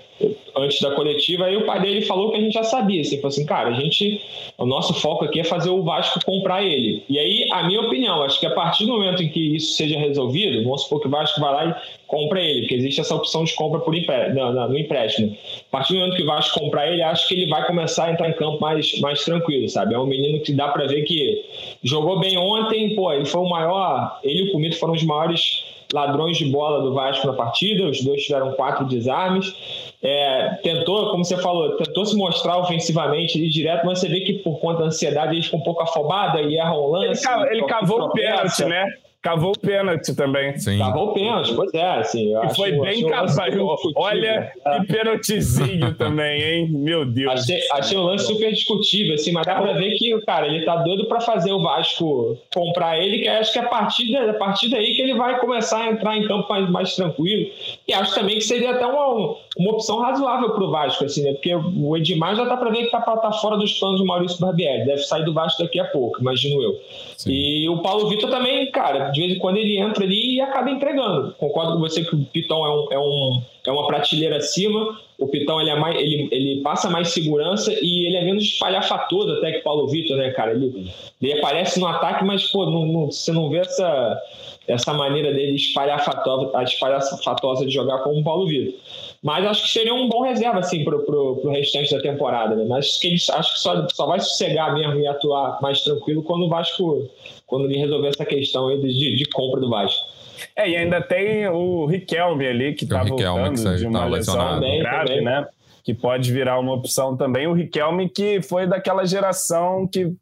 antes 0.55 0.81
da 0.81 0.91
coletiva, 0.91 1.51
e 1.51 1.57
o 1.57 1.65
pai 1.65 1.81
dele 1.81 2.03
falou 2.03 2.31
que 2.31 2.37
a 2.37 2.41
gente 2.41 2.53
já 2.53 2.63
sabia, 2.63 3.01
assim, 3.01 3.17
falou 3.17 3.29
assim, 3.29 3.47
cara, 3.47 3.71
a 3.71 3.73
gente, 3.73 4.21
o 4.59 4.67
nosso 4.67 4.93
foco 4.95 5.25
aqui 5.25 5.41
é 5.41 5.45
fazer 5.45 5.71
o 5.71 5.83
Vasco 5.83 6.21
comprar 6.25 6.63
ele. 6.63 7.03
E 7.09 7.19
aí, 7.19 7.49
a 7.53 7.65
minha 7.65 7.81
opinião, 7.81 8.23
acho 8.23 8.39
que 8.39 8.47
a 8.47 8.51
partir 8.51 8.85
do 8.85 8.93
momento 8.93 9.23
em 9.23 9.29
que 9.29 9.57
isso 9.57 9.75
seja 9.75 9.99
resolvido, 9.99 10.63
vamos 10.65 10.83
supor 10.83 11.01
que 11.01 11.09
o 11.09 11.11
Vasco 11.11 11.41
vai 11.41 11.53
lá 11.53 11.67
e 11.71 12.07
compra 12.07 12.41
ele, 12.41 12.61
porque 12.61 12.75
existe 12.75 13.01
essa 13.01 13.15
opção 13.15 13.45
de 13.45 13.55
compra 13.55 13.81
por 13.81 13.95
no, 13.95 14.53
no, 14.53 14.69
no 14.69 14.79
empréstimo. 14.79 15.35
A 15.69 15.71
partir 15.71 15.95
do 15.95 16.01
momento 16.01 16.17
que 16.17 16.23
o 16.23 16.27
Vasco 16.27 16.59
comprar 16.59 16.91
ele, 16.91 17.03
acho 17.03 17.29
que 17.29 17.35
ele 17.35 17.49
vai 17.49 17.67
começar 17.67 18.07
a 18.07 18.13
entrar 18.13 18.29
em 18.29 18.35
campo 18.35 18.61
mais, 18.61 19.01
mais 19.01 19.25
tranquilo, 19.25 19.69
sabe? 19.69 19.95
É 19.95 19.99
um 19.99 20.07
menino 20.07 20.41
que 20.41 20.53
dá 20.53 20.69
para 20.69 20.87
ver 20.87 21.03
que 21.03 21.45
jogou 21.83 22.19
bem 22.21 22.39
ontem, 22.39 22.95
pô, 22.95 23.13
ele 23.13 23.25
foi 23.25 23.41
o 23.41 23.49
maior, 23.49 24.19
ele 24.23 24.41
e 24.41 24.49
o 24.49 24.53
Comito 24.53 24.79
foram 24.79 24.95
os 24.95 25.03
maiores 25.03 25.65
ladrões 25.93 26.37
de 26.37 26.45
bola 26.47 26.83
do 26.83 26.93
Vasco 26.93 27.27
na 27.27 27.33
partida, 27.33 27.89
os 27.89 28.03
dois 28.03 28.23
tiveram 28.23 28.53
quatro 28.53 28.85
desarmes. 28.85 29.55
É, 30.03 30.59
tentou, 30.63 31.11
como 31.11 31.25
você 31.25 31.37
falou, 31.39 31.77
tentou 31.77 32.05
se 32.05 32.17
mostrar 32.17 32.59
ofensivamente 32.59 33.39
ali 33.39 33.49
direto, 33.49 33.87
mas 33.87 33.99
você 33.99 34.09
vê 34.09 34.21
que 34.21 34.35
por 34.35 34.59
conta 34.61 34.81
da 34.81 34.87
ansiedade 34.87 35.35
ele 35.35 35.43
fica 35.43 35.57
um 35.57 35.63
pouco 35.63 35.83
afobado 35.83 36.39
e 36.41 36.57
erra 36.57 36.77
um 36.77 36.89
lance. 36.89 37.27
Ele, 37.27 37.57
ele 37.57 37.67
cavou 37.67 38.03
o 38.03 38.11
pênalti, 38.11 38.65
né? 38.65 38.87
Cavou 39.21 39.51
o 39.51 39.59
pênalti 39.59 40.15
também. 40.15 40.57
Sim. 40.59 40.79
Cavou 40.79 41.09
o 41.09 41.13
pênalti, 41.13 41.53
pois 41.55 41.75
é. 41.75 41.85
Assim, 41.99 42.33
e 42.37 42.55
foi 42.55 42.73
bem 42.79 43.05
cavado. 43.05 43.67
Olha 43.97 44.53
que 44.65 44.87
pênaltizinho 44.87 45.93
também, 45.95 46.41
hein? 46.41 46.71
Meu 46.71 47.05
Deus. 47.05 47.33
Achei, 47.33 47.61
achei 47.73 47.99
um 47.99 48.05
lance 48.05 48.27
super 48.27 48.53
discutível, 48.53 49.15
assim, 49.15 49.33
mas 49.33 49.45
dá 49.45 49.61
pra 49.61 49.73
ver 49.73 49.91
que, 49.95 50.17
cara, 50.21 50.47
ele 50.47 50.65
tá 50.65 50.77
doido 50.77 51.07
pra 51.09 51.21
fazer 51.21 51.53
o 51.53 51.61
Vasco 51.61 52.39
comprar 52.55 52.99
ele, 53.03 53.19
que 53.19 53.29
acho 53.29 53.53
que 53.53 53.59
é 53.59 53.63
a 53.63 53.69
partir, 53.69 54.17
a 54.17 54.35
partir 54.35 54.71
daí 54.71 54.95
que 54.95 55.03
ele 55.03 55.15
vai 55.15 55.41
começar 55.41 55.81
a 55.81 55.91
entrar 55.91 56.17
em 56.17 56.27
campo 56.27 56.49
mais, 56.49 56.71
mais 56.71 56.95
tranquilo. 56.95 57.51
E 57.89 57.93
acho 57.93 58.15
também 58.15 58.37
que 58.37 58.45
seria 58.45 58.71
até 58.71 58.87
uma, 58.87 59.37
uma 59.59 59.73
opção 59.73 60.01
razoável 60.01 60.51
pro 60.51 60.71
Vasco, 60.71 61.05
assim, 61.05 61.25
né? 61.25 61.33
Porque 61.33 61.53
o 61.55 61.97
Edmar 61.97 62.37
já 62.37 62.45
dá 62.45 62.57
pra 62.57 62.71
ver 62.71 62.85
que 62.85 62.91
tá, 62.93 63.01
tá 63.01 63.33
fora 63.33 63.57
dos 63.57 63.73
planos 63.81 63.99
do 63.99 64.07
Maurício 64.07 64.39
Barbieri. 64.41 64.87
Deve 64.87 65.03
sair 65.03 65.25
do 65.25 65.35
Vasco 65.35 65.61
daqui 65.61 65.81
a 65.81 65.87
pouco, 65.87 66.21
imagino 66.21 66.63
eu. 66.63 66.81
Sim. 67.17 67.33
E 67.33 67.69
o 67.69 67.83
Paulo 67.83 68.09
Vitor 68.09 68.31
também, 68.31 68.71
cara, 68.71 69.08
de 69.13 69.21
vez 69.21 69.37
em 69.37 69.39
quando 69.39 69.57
ele 69.57 69.79
entra 69.79 70.05
ali 70.05 70.37
e 70.37 70.41
acaba 70.41 70.71
entregando. 70.71 71.35
Concordo 71.39 71.75
com 71.75 71.81
você 71.81 72.05
que 72.05 72.15
o 72.15 72.25
Pitão 72.25 72.65
é, 72.65 72.71
um, 72.71 72.93
é, 72.93 72.99
um, 72.99 73.43
é 73.67 73.73
uma 73.73 73.87
prateleira 73.87 74.37
acima. 74.37 74.99
O 75.19 75.27
Pitão 75.27 75.61
ele, 75.61 75.71
é 75.71 75.77
mais, 75.77 75.97
ele, 75.97 76.29
ele 76.31 76.61
passa 76.63 76.89
mais 76.89 77.09
segurança 77.09 77.73
e 77.73 78.07
ele 78.07 78.17
é 78.17 78.25
menos 78.25 78.45
espalhafatoso 78.45 79.33
até 79.33 79.53
que 79.53 79.61
Paulo 79.61 79.89
Vitor, 79.89 80.17
né, 80.17 80.31
cara? 80.31 80.53
Ele, 80.53 80.91
ele 81.21 81.33
aparece 81.39 81.81
no 81.81 81.87
ataque, 81.87 82.25
mas, 82.25 82.45
pô, 82.51 82.67
não, 82.67 82.87
não, 82.87 83.07
você 83.11 83.33
não 83.33 83.51
vê 83.51 83.59
essa, 83.59 84.23
essa 84.67 84.93
maneira 84.93 85.33
dele 85.33 85.57
espalhafatosa, 85.57 86.63
espalhafatosa 86.63 87.67
de 87.67 87.73
jogar 87.73 87.99
como 87.99 88.21
o 88.21 88.25
Paulo 88.25 88.47
Vitor. 88.47 88.75
Mas 89.23 89.45
acho 89.47 89.65
que 89.65 89.71
seria 89.71 89.93
um 89.93 90.09
bom 90.09 90.23
reserva, 90.23 90.61
assim, 90.61 90.85
pro, 90.85 91.05
pro, 91.05 91.37
pro 91.37 91.51
restante 91.51 91.93
da 91.93 92.01
temporada, 92.01 92.55
né? 92.55 92.65
Mas 92.69 92.87
acho 92.87 93.01
que, 93.01 93.07
ele, 93.09 93.17
acho 93.17 93.55
que 93.55 93.61
só, 93.61 93.89
só 93.89 94.07
vai 94.07 94.21
sossegar 94.21 94.73
mesmo 94.75 95.01
e 95.01 95.07
atuar 95.07 95.61
mais 95.61 95.83
tranquilo 95.83 96.23
quando 96.23 96.47
o 96.47 96.49
Vasco, 96.49 97.09
quando 97.47 97.65
ele 97.65 97.79
resolver 97.79 98.09
essa 98.09 98.25
questão 98.25 98.69
aí 98.69 98.81
de, 98.81 99.17
de 99.17 99.25
compra 99.27 99.61
do 99.61 99.69
Vasco. 99.69 100.19
É, 100.55 100.71
e 100.71 100.77
ainda 100.77 101.01
tem 101.01 101.49
o 101.49 101.87
Riquelme 101.87 102.47
ali, 102.47 102.75
que 102.75 102.87
tá 102.87 103.03
voltando 103.03 103.55
que 103.55 103.77
de 103.77 103.87
uma 103.87 104.01
tá 104.01 104.07
lesão 104.07 104.61
grave, 104.61 105.09
também. 105.09 105.25
né? 105.25 105.47
Que 105.83 105.93
pode 105.93 106.33
virar 106.33 106.61
uma 106.61 106.75
opção 106.75 107.17
também. 107.17 107.47
O 107.47 107.53
Riquelme 107.53 108.09
que 108.09 108.41
foi 108.41 108.67
daquela 108.67 109.05
geração 109.05 109.87
que 109.87 110.15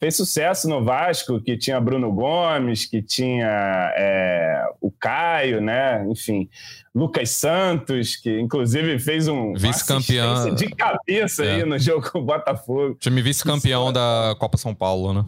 fez 0.00 0.16
sucesso 0.16 0.66
no 0.66 0.82
Vasco, 0.82 1.40
que 1.40 1.58
tinha 1.58 1.78
Bruno 1.78 2.10
Gomes, 2.10 2.86
que 2.86 3.02
tinha 3.02 3.92
é, 3.94 4.64
o 4.80 4.90
Caio, 4.90 5.60
né? 5.60 6.06
Enfim, 6.08 6.48
Lucas 6.94 7.30
Santos, 7.30 8.16
que 8.16 8.40
inclusive 8.40 8.98
fez 8.98 9.28
um 9.28 9.52
vice-campeão 9.52 10.54
de 10.54 10.70
cabeça 10.70 11.44
é. 11.44 11.56
aí 11.56 11.64
no 11.64 11.78
jogo 11.78 12.10
com 12.10 12.20
o 12.20 12.24
Botafogo. 12.24 12.96
Time 12.98 13.20
vice-campeão 13.20 13.92
da 13.92 14.34
Copa 14.38 14.56
São 14.56 14.74
Paulo, 14.74 15.12
né? 15.12 15.24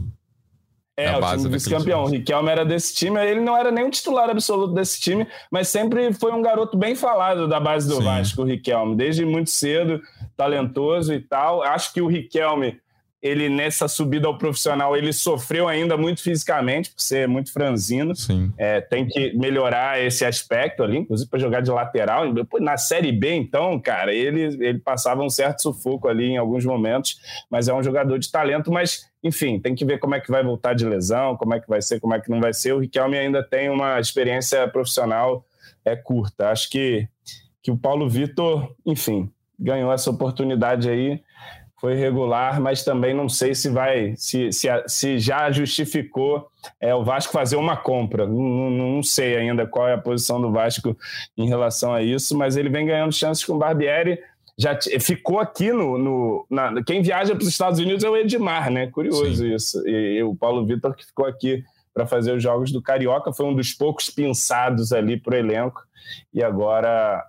É, 0.96 1.16
o 1.16 1.20
time 1.36 1.48
vice-campeão. 1.48 2.04
O 2.04 2.06
Riquelme 2.06 2.50
era 2.50 2.64
desse 2.64 2.94
time, 2.94 3.18
ele 3.24 3.40
não 3.40 3.56
era 3.56 3.70
nem 3.70 3.84
o 3.84 3.90
titular 3.90 4.28
absoluto 4.28 4.74
desse 4.74 5.00
time, 5.00 5.26
mas 5.50 5.68
sempre 5.68 6.12
foi 6.12 6.32
um 6.32 6.42
garoto 6.42 6.76
bem 6.76 6.94
falado 6.94 7.48
da 7.48 7.58
base 7.58 7.88
do 7.88 7.96
Sim. 7.96 8.04
Vasco, 8.04 8.42
o 8.42 8.44
Riquelme, 8.44 8.94
desde 8.94 9.24
muito 9.24 9.50
cedo, 9.50 10.00
talentoso 10.36 11.12
e 11.12 11.20
tal. 11.20 11.62
Acho 11.62 11.92
que 11.92 12.00
o 12.00 12.06
Riquelme 12.06 12.78
ele 13.22 13.48
nessa 13.48 13.86
subida 13.86 14.26
ao 14.26 14.36
profissional 14.36 14.96
ele 14.96 15.12
sofreu 15.12 15.68
ainda 15.68 15.96
muito 15.96 16.20
fisicamente 16.20 16.90
por 16.90 17.00
ser 17.00 17.28
muito 17.28 17.52
franzino. 17.52 18.16
Sim. 18.16 18.52
É, 18.58 18.80
tem 18.80 19.06
que 19.06 19.32
melhorar 19.36 20.02
esse 20.02 20.24
aspecto 20.24 20.82
ali, 20.82 20.98
inclusive 20.98 21.30
para 21.30 21.38
jogar 21.38 21.60
de 21.60 21.70
lateral. 21.70 22.24
Na 22.60 22.76
série 22.76 23.12
B, 23.12 23.32
então, 23.34 23.78
cara, 23.78 24.12
ele, 24.12 24.42
ele 24.42 24.78
passava 24.80 25.22
um 25.22 25.30
certo 25.30 25.62
sufoco 25.62 26.08
ali 26.08 26.30
em 26.30 26.36
alguns 26.36 26.64
momentos, 26.64 27.20
mas 27.48 27.68
é 27.68 27.74
um 27.74 27.82
jogador 27.82 28.18
de 28.18 28.30
talento. 28.30 28.72
Mas, 28.72 29.08
enfim, 29.22 29.60
tem 29.60 29.74
que 29.74 29.84
ver 29.84 29.98
como 29.98 30.16
é 30.16 30.20
que 30.20 30.30
vai 30.30 30.42
voltar 30.42 30.74
de 30.74 30.84
lesão, 30.84 31.36
como 31.36 31.54
é 31.54 31.60
que 31.60 31.68
vai 31.68 31.80
ser, 31.80 32.00
como 32.00 32.14
é 32.14 32.20
que 32.20 32.28
não 32.28 32.40
vai 32.40 32.52
ser. 32.52 32.72
O 32.72 32.80
Riquelme 32.80 33.16
ainda 33.16 33.42
tem 33.42 33.70
uma 33.70 34.00
experiência 34.00 34.66
profissional 34.66 35.44
é 35.84 35.94
curta. 35.94 36.50
Acho 36.50 36.68
que 36.70 37.08
que 37.62 37.70
o 37.70 37.76
Paulo 37.76 38.08
Vitor, 38.08 38.74
enfim, 38.84 39.30
ganhou 39.56 39.92
essa 39.92 40.10
oportunidade 40.10 40.90
aí 40.90 41.22
foi 41.82 41.96
regular, 41.96 42.60
mas 42.60 42.84
também 42.84 43.12
não 43.12 43.28
sei 43.28 43.56
se 43.56 43.68
vai, 43.68 44.14
se, 44.16 44.52
se, 44.52 44.68
se 44.86 45.18
já 45.18 45.50
justificou 45.50 46.46
é, 46.80 46.94
o 46.94 47.02
Vasco 47.02 47.32
fazer 47.32 47.56
uma 47.56 47.76
compra. 47.76 48.24
Não, 48.24 48.70
não, 48.70 49.02
sei 49.02 49.36
ainda 49.36 49.66
qual 49.66 49.88
é 49.88 49.94
a 49.94 49.98
posição 49.98 50.40
do 50.40 50.52
Vasco 50.52 50.96
em 51.36 51.48
relação 51.48 51.92
a 51.92 52.00
isso, 52.00 52.38
mas 52.38 52.56
ele 52.56 52.68
vem 52.68 52.86
ganhando 52.86 53.12
chances 53.12 53.44
com 53.44 53.54
o 53.54 53.58
Barbieri. 53.58 54.16
Já 54.56 54.78
ficou 55.00 55.40
aqui 55.40 55.72
no. 55.72 55.98
no 55.98 56.46
na, 56.48 56.84
quem 56.84 57.02
viaja 57.02 57.34
para 57.34 57.42
os 57.42 57.48
Estados 57.48 57.80
Unidos 57.80 58.04
é 58.04 58.08
o 58.08 58.16
Edmar, 58.16 58.70
né? 58.70 58.86
Curioso 58.86 59.42
Sim. 59.42 59.52
isso. 59.52 59.82
E, 59.84 60.18
e 60.18 60.22
o 60.22 60.36
Paulo 60.36 60.64
Vitor 60.64 60.94
que 60.94 61.04
ficou 61.04 61.26
aqui 61.26 61.64
para 61.92 62.06
fazer 62.06 62.32
os 62.32 62.40
jogos 62.40 62.70
do 62.70 62.80
Carioca, 62.80 63.32
foi 63.32 63.44
um 63.44 63.56
dos 63.56 63.72
poucos 63.72 64.08
pinçados 64.08 64.92
ali 64.92 65.18
para 65.18 65.34
o 65.34 65.38
elenco. 65.38 65.82
E 66.32 66.44
agora 66.44 67.24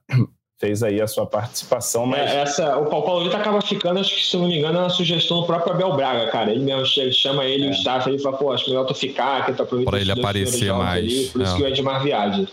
fez 0.60 0.82
aí 0.84 1.02
a 1.02 1.08
sua 1.08 1.26
participação. 1.26 2.06
Mas... 2.06 2.20
É, 2.32 2.42
essa, 2.42 2.78
o 2.78 2.86
Paulo 2.86 3.24
Vitor 3.24 3.40
acaba 3.40 3.62
ficando, 3.62 4.00
acho 4.00 4.16
que 4.16 4.26
se 4.26 4.38
não 4.38 4.48
me 4.48 4.58
engano, 4.58 4.80
é 4.80 4.82
uma 4.82 4.90
sugestão 4.90 5.42
do 5.42 5.46
próprio 5.46 5.74
Abel 5.74 5.94
Braga, 5.96 6.32
cara. 6.32 6.52
Ele 6.52 6.64
mesmo 6.64 6.86
ele 6.98 7.12
chama 7.12 7.46
ele, 7.46 7.68
é. 7.68 7.70
o 7.70 7.72
staff, 7.72 8.10
ele 8.10 8.20
fala, 8.20 8.38
pô, 8.38 8.52
acho 8.52 8.70
melhor 8.70 8.86
tu 8.86 8.94
ficar, 8.94 9.46
que 9.46 9.54
tu 9.54 9.64
aproveita 9.64 9.92
Para 9.92 10.00
ele 10.00 10.12
aparecer 10.12 10.74
mais. 10.74 11.04
Ali, 11.04 11.26
por 11.28 11.42
é. 11.42 11.44
isso 11.44 11.56
que 11.58 11.64
o 11.64 11.68
Edmar 11.68 12.04
viaja. 12.04 12.48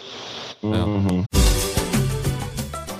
Uhum. 0.63 1.25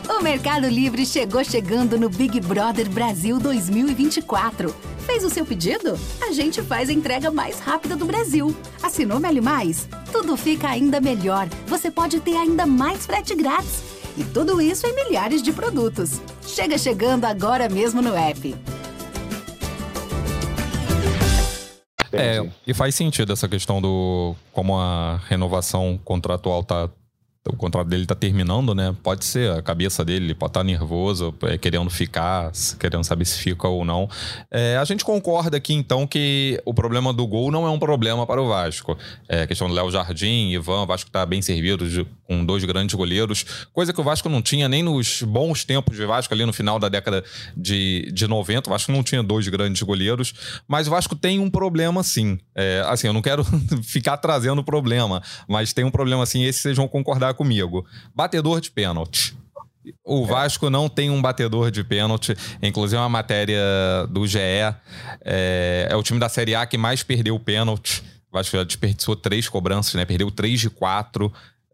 O 0.09 0.23
Mercado 0.23 0.69
Livre 0.69 1.05
chegou 1.07 1.43
chegando 1.43 1.99
no 1.99 2.09
Big 2.09 2.41
Brother 2.41 2.89
Brasil 2.89 3.39
2024. 3.39 4.75
Fez 5.07 5.25
o 5.25 5.31
seu 5.31 5.45
pedido? 5.45 5.99
A 6.23 6.31
gente 6.31 6.63
faz 6.63 6.89
a 6.89 6.93
entrega 6.93 7.31
mais 7.31 7.59
rápida 7.59 7.97
do 7.97 8.05
Brasil. 8.05 8.55
Assinou 8.83 9.19
Meli 9.19 9.41
Mais? 9.41 9.89
Tudo 10.13 10.37
fica 10.37 10.69
ainda 10.69 11.01
melhor. 11.01 11.49
Você 11.67 11.91
pode 11.91 12.21
ter 12.21 12.37
ainda 12.37 12.67
mais 12.67 13.07
frete 13.07 13.35
grátis 13.35 13.90
E 14.17 14.25
tudo 14.25 14.61
isso 14.61 14.87
em 14.87 14.95
milhares 14.95 15.43
de 15.43 15.53
produtos. 15.53 16.21
Chega 16.43 16.77
chegando 16.77 17.25
agora 17.25 17.69
mesmo 17.69 18.03
no 18.03 18.15
app. 18.15 18.55
É, 22.13 22.45
e 22.67 22.75
faz 22.75 22.95
sentido 22.95 23.33
essa 23.33 23.49
questão 23.49 23.81
do 23.81 24.35
como 24.53 24.77
a 24.77 25.21
renovação 25.29 25.99
contratual 26.05 26.65
tá 26.65 26.89
o 27.51 27.57
contrato 27.57 27.89
dele 27.89 28.07
tá 28.07 28.15
terminando, 28.15 28.75
né? 28.75 28.95
Pode 29.03 29.25
ser 29.25 29.51
a 29.53 29.63
cabeça 29.63 30.05
dele, 30.05 30.27
ele 30.27 30.35
pode 30.35 30.51
estar 30.51 30.61
tá 30.61 30.65
nervoso, 30.65 31.35
é, 31.43 31.59
querendo 31.59 31.91
ficar, 31.91 32.51
querendo 32.79 33.05
saber 33.05 33.25
se 33.25 33.39
fica 33.39 33.69
ou 33.69 33.85
não. 33.85 34.09
É, 34.51 34.77
a 34.77 34.85
gente 34.85 35.05
concorda 35.05 35.57
aqui, 35.57 35.75
então, 35.75 36.07
que 36.07 36.61
o 36.65 36.73
problema 36.73 37.13
do 37.13 37.27
gol 37.27 37.51
não 37.51 37.67
é 37.67 37.71
um 37.71 37.79
problema 37.79 38.27
para 38.27 38.41
o 38.41 38.49
Vasco. 38.49 38.97
É, 39.29 39.47
questão 39.47 39.69
do 39.69 39.75
Léo 39.75 39.91
Jardim, 39.91 40.51
Ivan, 40.51 40.83
o 40.83 40.87
Vasco 40.87 41.11
tá 41.11 41.27
bem 41.27 41.43
servido 41.43 41.89
de, 41.89 42.07
com 42.25 42.45
dois 42.45 42.65
grandes 42.65 42.95
goleiros, 42.95 43.45
coisa 43.73 43.93
que 43.93 44.01
o 44.01 44.05
Vasco 44.05 44.29
não 44.29 44.41
tinha 44.41 44.69
nem 44.69 44.83
nos 44.83 45.23
bons 45.23 45.65
tempos 45.65 45.97
de 45.97 46.07
Vasco, 46.07 46.33
ali 46.33 46.47
no 46.47 46.53
final 46.53 46.79
da 46.79 46.89
década 46.89 47.25
de, 47.57 48.11
de 48.13 48.27
90. 48.27 48.69
O 48.69 48.73
Vasco 48.73 48.93
não 48.93 49.03
tinha 49.03 49.23
dois 49.23 49.47
grandes 49.49 49.83
goleiros, 49.83 50.33
mas 50.67 50.87
o 50.87 50.91
Vasco 50.91 51.15
tem 51.15 51.39
um 51.39 51.51
problema 51.51 52.03
sim. 52.03 52.39
É, 52.55 52.83
assim, 52.87 53.07
eu 53.07 53.13
não 53.13 53.23
quero 53.23 53.45
ficar 53.83 54.17
trazendo 54.17 54.63
problema, 54.63 55.23
mas 55.49 55.73
tem 55.73 55.85
um 55.85 55.91
problema 55.91 56.23
assim, 56.23 56.45
esse 56.45 56.61
vocês 56.61 56.77
vão 56.77 56.89
concordar 56.89 57.35
comigo. 57.41 57.87
Batedor 58.15 58.61
de 58.61 58.71
pênalti. 58.71 59.35
O 60.05 60.27
Vasco 60.27 60.69
não 60.69 60.91
tem 60.91 61.09
um 61.09 61.23
batedor 61.23 61.71
de 61.71 61.83
pênalti. 61.83 62.37
Inclusive, 62.63 63.01
uma 63.01 63.09
matéria 63.09 63.59
do 64.11 64.27
GE. 64.27 64.39
É, 64.39 65.89
é, 65.91 65.97
o 65.97 66.03
time 66.03 66.21
da 66.21 66.29
Série 66.29 66.55
A 66.55 66.67
que 66.67 66.77
mais 66.77 67.03
perdeu 67.03 67.41
pênalti. 67.41 68.03
O 68.31 68.37
Vasco 68.37 68.55
já 68.55 68.63
desperdiçou 68.63 69.17
três 69.17 69.49
cobranças, 69.49 69.95
né? 69.95 70.05
Perdeu 70.05 70.31
três 70.31 70.61
de 70.61 70.69
quatro. 70.69 71.33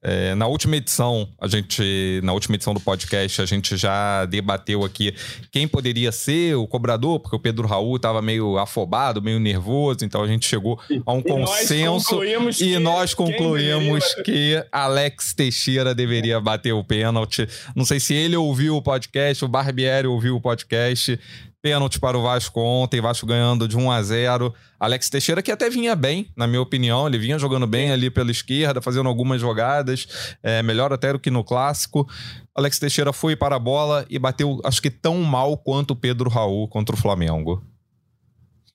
É, 0.08 0.36
na 0.36 0.46
última 0.46 0.76
edição, 0.76 1.28
a 1.36 1.48
gente, 1.48 2.20
na 2.22 2.32
última 2.32 2.54
edição 2.54 2.72
do 2.72 2.78
podcast, 2.78 3.42
a 3.42 3.44
gente 3.44 3.76
já 3.76 4.24
debateu 4.24 4.84
aqui 4.84 5.12
quem 5.50 5.66
poderia 5.66 6.12
ser 6.12 6.54
o 6.54 6.64
cobrador, 6.64 7.18
porque 7.18 7.34
o 7.34 7.40
Pedro 7.40 7.66
Raul 7.66 7.96
estava 7.96 8.22
meio 8.22 8.56
afobado, 8.56 9.20
meio 9.20 9.40
nervoso, 9.40 10.04
então 10.04 10.22
a 10.22 10.28
gente 10.28 10.46
chegou 10.46 10.78
a 11.04 11.12
um 11.12 11.18
e 11.18 11.24
consenso 11.24 12.20
nós 12.20 12.60
e 12.60 12.78
nós 12.78 13.14
concluímos 13.14 14.14
que 14.24 14.64
Alex 14.70 15.34
Teixeira 15.34 15.92
deveria 15.92 16.40
bater 16.40 16.72
o 16.72 16.84
pênalti. 16.84 17.48
Não 17.74 17.84
sei 17.84 17.98
se 17.98 18.14
ele 18.14 18.36
ouviu 18.36 18.76
o 18.76 18.82
podcast, 18.82 19.44
o 19.44 19.48
Barbieri 19.48 20.06
ouviu 20.06 20.36
o 20.36 20.40
podcast. 20.40 21.18
Pênalti 21.66 21.98
para 21.98 22.16
o 22.16 22.22
Vasco 22.22 22.60
ontem, 22.60 23.00
Vasco 23.00 23.26
ganhando 23.26 23.66
de 23.66 23.76
1 23.76 23.90
a 23.90 24.00
0. 24.00 24.54
Alex 24.78 25.10
Teixeira, 25.10 25.42
que 25.42 25.50
até 25.50 25.68
vinha 25.68 25.96
bem, 25.96 26.28
na 26.36 26.46
minha 26.46 26.62
opinião, 26.62 27.08
ele 27.08 27.18
vinha 27.18 27.40
jogando 27.40 27.66
bem 27.66 27.90
ali 27.90 28.08
pela 28.08 28.30
esquerda, 28.30 28.80
fazendo 28.80 29.08
algumas 29.08 29.40
jogadas, 29.40 30.36
é, 30.44 30.62
melhor 30.62 30.92
até 30.92 31.12
do 31.12 31.18
que 31.18 31.28
no 31.28 31.42
clássico. 31.42 32.06
Alex 32.54 32.78
Teixeira 32.78 33.12
foi 33.12 33.34
para 33.34 33.56
a 33.56 33.58
bola 33.58 34.06
e 34.08 34.16
bateu, 34.16 34.60
acho 34.62 34.80
que 34.80 34.88
tão 34.88 35.20
mal 35.24 35.58
quanto 35.58 35.90
o 35.90 35.96
Pedro 35.96 36.30
Raul 36.30 36.68
contra 36.68 36.94
o 36.94 36.98
Flamengo. 36.98 37.60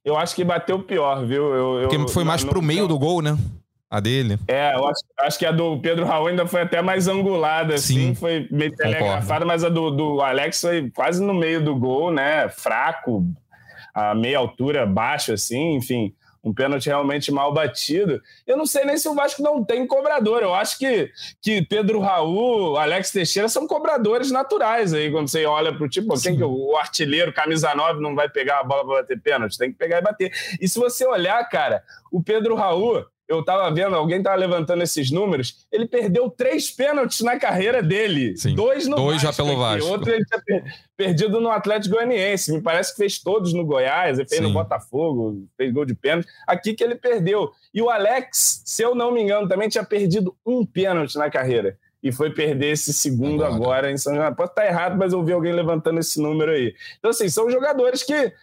Eu 0.04 0.18
acho 0.18 0.36
que 0.36 0.44
bateu 0.44 0.78
pior, 0.80 1.26
viu? 1.26 1.44
Eu, 1.56 1.80
eu 1.84 1.88
Porque 1.88 2.12
foi 2.12 2.26
mais 2.26 2.44
para 2.44 2.60
o 2.60 2.62
meio 2.62 2.90
do 2.90 3.00
gol, 3.00 3.22
né? 3.22 3.38
A 3.92 4.00
dele? 4.00 4.40
É, 4.48 4.74
eu 4.74 4.88
acho, 4.88 5.02
acho, 5.20 5.38
que 5.38 5.46
a 5.46 5.52
do 5.52 5.78
Pedro 5.82 6.06
Raul 6.06 6.28
ainda 6.28 6.48
foi 6.48 6.62
até 6.62 6.82
mais 6.82 7.10
angulada, 7.10 7.76
assim, 7.76 8.08
Sim, 8.08 8.16
foi 8.16 8.48
meio 8.50 8.74
telegrafada, 8.74 9.44
mas 9.44 9.66
a 9.66 9.70
do, 9.70 9.92
do 9.92 10.22
Alex 10.22 10.62
foi 10.62 10.90
quase 10.92 11.22
no 11.22 11.34
meio 11.34 11.62
do 11.62 11.76
gol, 11.76 12.10
né? 12.10 12.48
Fraco, 12.48 13.26
a 13.94 14.16
meia 14.16 14.38
altura, 14.38 14.86
baixo, 14.86 15.34
assim, 15.34 15.76
enfim, 15.76 16.16
um 16.42 16.54
pênalti 16.54 16.88
realmente 16.88 17.34
mal 17.34 17.54
batido. 17.54 18.22
Eu 18.48 18.56
não 18.56 18.66
sei 18.66 18.86
nem 18.86 18.98
se 18.98 19.10
o 19.10 19.14
Vasco 19.14 19.44
não 19.44 19.62
tem 19.62 19.86
cobrador. 19.86 20.42
Eu 20.42 20.54
acho 20.54 20.80
que, 20.80 21.12
que 21.42 21.62
Pedro 21.62 22.00
Raul, 22.00 22.78
Alex 22.78 23.12
Teixeira 23.12 23.50
são 23.50 23.68
cobradores 23.68 24.32
naturais 24.32 24.94
aí, 24.94 25.12
quando 25.12 25.28
você 25.28 25.46
olha 25.46 25.74
para 25.74 25.86
o 25.86 25.90
tipo, 25.90 26.20
quem 26.20 26.38
que 26.38 26.44
o 26.44 26.78
artilheiro, 26.78 27.34
camisa 27.34 27.76
9, 27.76 28.02
não 28.02 28.16
vai 28.16 28.30
pegar 28.30 28.60
a 28.60 28.64
bola 28.64 28.86
para 28.86 29.02
bater 29.02 29.22
pênalti? 29.22 29.58
Tem 29.58 29.70
que 29.70 29.78
pegar 29.78 29.98
e 29.98 30.02
bater. 30.02 30.32
E 30.62 30.68
se 30.70 30.80
você 30.80 31.06
olhar, 31.06 31.44
cara, 31.50 31.84
o 32.10 32.24
Pedro 32.24 32.56
Raul 32.56 33.06
eu 33.32 33.40
estava 33.40 33.74
vendo, 33.74 33.96
alguém 33.96 34.18
estava 34.18 34.36
levantando 34.36 34.84
esses 34.84 35.10
números, 35.10 35.66
ele 35.72 35.88
perdeu 35.88 36.30
três 36.30 36.70
pênaltis 36.70 37.22
na 37.22 37.40
carreira 37.40 37.82
dele. 37.82 38.36
Sim. 38.36 38.54
Dois 38.54 38.88
no 38.88 38.98
Dois 38.98 39.24
Vasco 39.24 39.38
já 39.38 39.44
pelo 39.44 39.58
Vasco. 39.58 39.90
Outro 39.90 40.12
ele 40.12 40.26
tinha 40.26 40.64
perdido 40.98 41.40
no 41.40 41.50
Atlético 41.50 41.96
Goianiense. 41.96 42.52
Me 42.52 42.62
parece 42.62 42.92
que 42.92 42.98
fez 42.98 43.20
todos 43.20 43.54
no 43.54 43.66
Goiás, 43.66 44.20
ele 44.20 44.28
fez 44.28 44.42
Sim. 44.42 44.48
no 44.48 44.54
Botafogo, 44.54 45.48
fez 45.56 45.72
gol 45.72 45.86
de 45.86 45.96
pênalti. 45.96 46.28
Aqui 46.46 46.74
que 46.74 46.84
ele 46.84 46.96
perdeu. 46.96 47.52
E 47.74 47.82
o 47.82 47.90
Alex, 47.90 48.64
se 48.66 48.84
eu 48.84 48.94
não 48.94 49.14
me 49.14 49.22
engano, 49.22 49.48
também 49.48 49.70
tinha 49.70 49.86
perdido 49.86 50.36
um 50.46 50.66
pênalti 50.66 51.16
na 51.16 51.30
carreira. 51.30 51.78
E 52.04 52.12
foi 52.12 52.32
perder 52.32 52.72
esse 52.72 52.92
segundo 52.94 53.46
agora, 53.46 53.56
agora 53.56 53.92
em 53.92 53.98
São 53.98 54.14
João. 54.14 54.34
Pode 54.34 54.52
estar 54.52 54.66
errado, 54.66 54.98
mas 54.98 55.14
eu 55.14 55.24
vi 55.24 55.32
alguém 55.32 55.54
levantando 55.54 56.00
esse 56.00 56.20
número 56.20 56.52
aí. 56.52 56.76
Então, 57.00 57.12
assim, 57.12 57.30
são 57.30 57.50
jogadores 57.50 58.04
que 58.04 58.34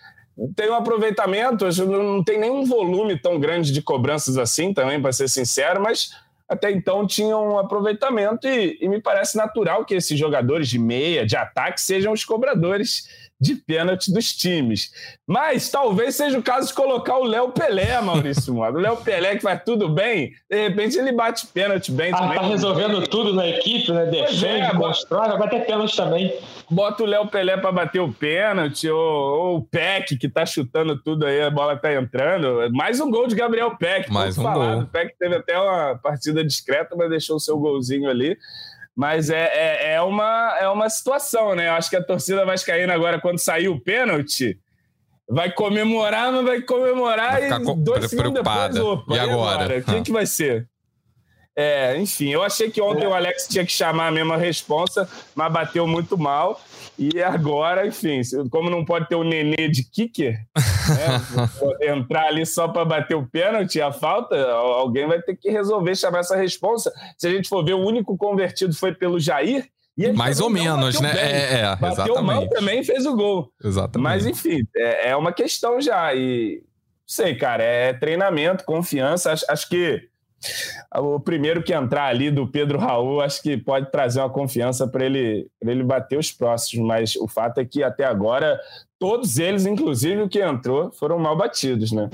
tem 0.55 0.71
um 0.71 0.75
aproveitamento, 0.75 1.67
não 1.87 2.23
tem 2.23 2.39
nenhum 2.39 2.65
volume 2.65 3.19
tão 3.19 3.41
grande 3.41 3.73
de 3.73 3.83
cobranças 3.83 4.39
assim 4.39 4.73
também, 4.73 5.01
para 5.01 5.13
ser 5.13 5.29
sincero, 5.29 5.83
mas 5.83 6.11
até 6.49 6.71
então 6.71 7.07
tinham 7.07 7.55
um 7.55 7.59
aproveitamento 7.59 8.47
e, 8.49 8.79
e, 8.81 8.89
me 8.89 9.03
parece 9.03 9.37
natural 9.37 9.85
que 9.85 9.95
esses 9.95 10.19
jogadores 10.19 10.69
de 10.69 10.79
meia, 10.79 11.27
de 11.27 11.37
ataque, 11.37 11.81
sejam 11.81 12.13
os 12.13 12.25
cobradores 12.25 13.28
de 13.41 13.55
pênalti 13.55 14.13
dos 14.13 14.33
times. 14.33 14.91
Mas 15.27 15.71
talvez 15.71 16.17
seja 16.17 16.39
o 16.39 16.43
caso 16.43 16.69
de 16.69 16.75
colocar 16.75 17.19
o 17.19 17.25
Léo 17.25 17.51
Pelé, 17.51 18.01
Maurício. 18.01 18.57
O 18.57 18.71
Léo 18.79 18.97
Pelé 18.97 19.37
que 19.37 19.43
faz 19.43 19.63
tudo 19.65 19.89
bem, 19.89 20.33
de 20.51 20.69
repente 20.69 20.99
ele 20.99 21.13
bate 21.13 21.47
pênalti 21.47 21.93
bem 21.93 22.13
ah, 22.13 22.19
também. 22.19 22.39
Tá 22.39 22.47
resolvendo 22.47 23.07
tudo 23.07 23.33
na 23.33 23.47
equipe, 23.47 23.93
né? 23.93 24.07
Defende, 24.07 24.45
é, 24.45 24.75
constrói, 24.75 25.29
vai 25.29 25.39
bater 25.39 25.67
pênalti 25.67 25.97
também. 25.97 26.35
Bota 26.69 27.03
o 27.05 27.07
Léo 27.07 27.29
Pelé 27.29 27.57
para 27.57 27.71
bater 27.71 28.01
o 28.01 28.13
pênalti, 28.13 28.89
ou, 28.89 28.99
ou, 28.99 29.57
o 29.59 29.63
Peck, 29.63 30.17
que 30.17 30.29
tá 30.29 30.45
chutando 30.45 31.01
tudo 31.01 31.25
aí, 31.25 31.41
a 31.41 31.51
bola 31.51 31.77
tá 31.77 31.95
entrando. 31.95 32.71
Mais 32.73 33.01
um 33.01 33.11
gol 33.11 33.27
de 33.29 33.37
Gabriel 33.37 33.77
Peck. 33.77 34.13
Mais 34.13 34.37
um 34.37 34.43
falado. 34.43 34.75
gol. 34.75 34.83
O 34.83 34.87
Peck 34.87 35.15
teve 35.19 35.37
até 35.37 35.59
uma 35.59 35.99
partida 36.03 36.45
discreta, 36.45 36.97
mas 36.97 37.09
deixou 37.09 37.37
o 37.37 37.41
seu 37.41 37.57
golzinho 37.57 38.11
ali. 38.11 38.37
Mas 38.99 39.31
é, 39.31 39.45
é, 39.55 39.93
é, 39.93 40.03
uma, 40.03 40.59
é 40.61 40.69
uma 40.69 40.91
situação, 40.91 41.55
né? 41.55 41.69
Eu 41.69 41.75
acho 41.75 41.89
que 41.89 41.95
a 41.95 42.03
torcida 42.03 42.45
vascaína 42.45 42.93
agora, 42.93 43.21
quando 43.21 43.39
sair 43.39 43.69
o 43.69 43.79
pênalti, 43.79 44.59
vai 45.31 45.53
comemorar, 45.53 46.33
mas 46.33 46.45
vai 46.45 46.63
comemorar 46.63 47.39
vai 47.39 47.63
e 47.63 47.77
dois 47.77 48.11
segundos 48.11 48.35
depois, 48.35 48.77
opa, 48.77 49.15
e 49.15 49.19
agora? 49.21 49.79
O 49.79 49.85
que, 49.85 49.97
ah. 49.99 50.03
que 50.03 50.11
vai 50.11 50.27
ser? 50.27 50.69
É, 51.55 51.97
enfim, 51.97 52.31
eu 52.31 52.43
achei 52.43 52.73
que 52.73 52.83
ontem 52.83 53.07
o 53.07 53.15
Alex 53.15 53.47
tinha 53.47 53.65
que 53.65 53.71
chamar 53.71 54.09
a 54.09 54.11
mesma 54.11 54.37
responsa, 54.37 55.09
mas 55.33 55.53
bateu 55.53 55.87
muito 55.87 56.19
mal. 56.19 56.61
E 56.99 57.23
agora, 57.23 57.87
enfim, 57.87 58.21
como 58.51 58.69
não 58.69 58.85
pode 58.85 59.09
ter 59.09 59.15
o 59.15 59.23
Nenê 59.23 59.69
de 59.69 59.85
kicker, 59.85 60.37
né, 60.57 61.87
entrar 61.95 62.27
ali 62.27 62.45
só 62.45 62.67
para 62.67 62.85
bater 62.85 63.15
o 63.15 63.25
pênalti, 63.25 63.81
a 63.81 63.93
falta, 63.93 64.37
alguém 64.51 65.07
vai 65.07 65.23
ter 65.23 65.37
que 65.37 65.49
resolver 65.49 65.95
chamar 65.95 66.21
essa 66.21 66.37
responsa. 66.37 66.93
Se 67.17 67.29
a 67.29 67.31
gente 67.31 67.49
for 67.49 67.65
ver, 67.65 67.75
o 67.75 67.87
único 67.87 68.17
convertido 68.17 68.75
foi 68.75 68.93
pelo 68.93 69.21
Jair. 69.21 69.69
Mais 70.17 70.41
ou 70.41 70.51
menos, 70.51 71.01
né? 71.01 71.13
É, 71.17 71.61
é, 71.61 71.77
bateu 71.77 72.05
exatamente. 72.05 72.25
mal 72.25 72.49
também 72.49 72.85
fez 72.85 73.07
o 73.07 73.15
gol. 73.17 73.53
Exatamente. 73.63 74.03
Mas, 74.03 74.27
enfim, 74.27 74.61
é, 74.77 75.11
é 75.11 75.17
uma 75.17 75.33
questão 75.33 75.81
já. 75.81 76.15
E 76.15 76.63
sei, 77.07 77.37
cara, 77.37 77.63
é 77.63 77.93
treinamento, 77.93 78.65
confiança. 78.65 79.33
Acho, 79.33 79.45
acho 79.49 79.69
que 79.69 80.08
o 80.97 81.21
primeiro 81.21 81.63
que 81.63 81.73
entrar 81.73 82.07
ali 82.07 82.31
do 82.31 82.47
Pedro 82.47 82.79
Raul, 82.79 83.21
acho 83.21 83.43
que 83.43 83.57
pode 83.57 83.91
trazer 83.91 84.21
uma 84.21 84.31
confiança 84.31 84.87
para 84.87 85.05
ele, 85.05 85.49
ele 85.61 85.83
bater 85.83 86.19
os 86.19 86.31
próximos, 86.31 86.87
mas 86.87 87.17
o 87.17 87.27
fato 87.27 87.59
é 87.59 87.65
que 87.65 87.83
até 87.83 88.05
agora 88.05 88.59
todos 88.99 89.39
eles, 89.39 89.67
inclusive 89.67 90.23
o 90.23 90.29
que 90.29 90.41
entrou, 90.41 90.91
foram 90.93 91.19
mal 91.19 91.37
batidos, 91.37 91.93
né? 91.93 92.11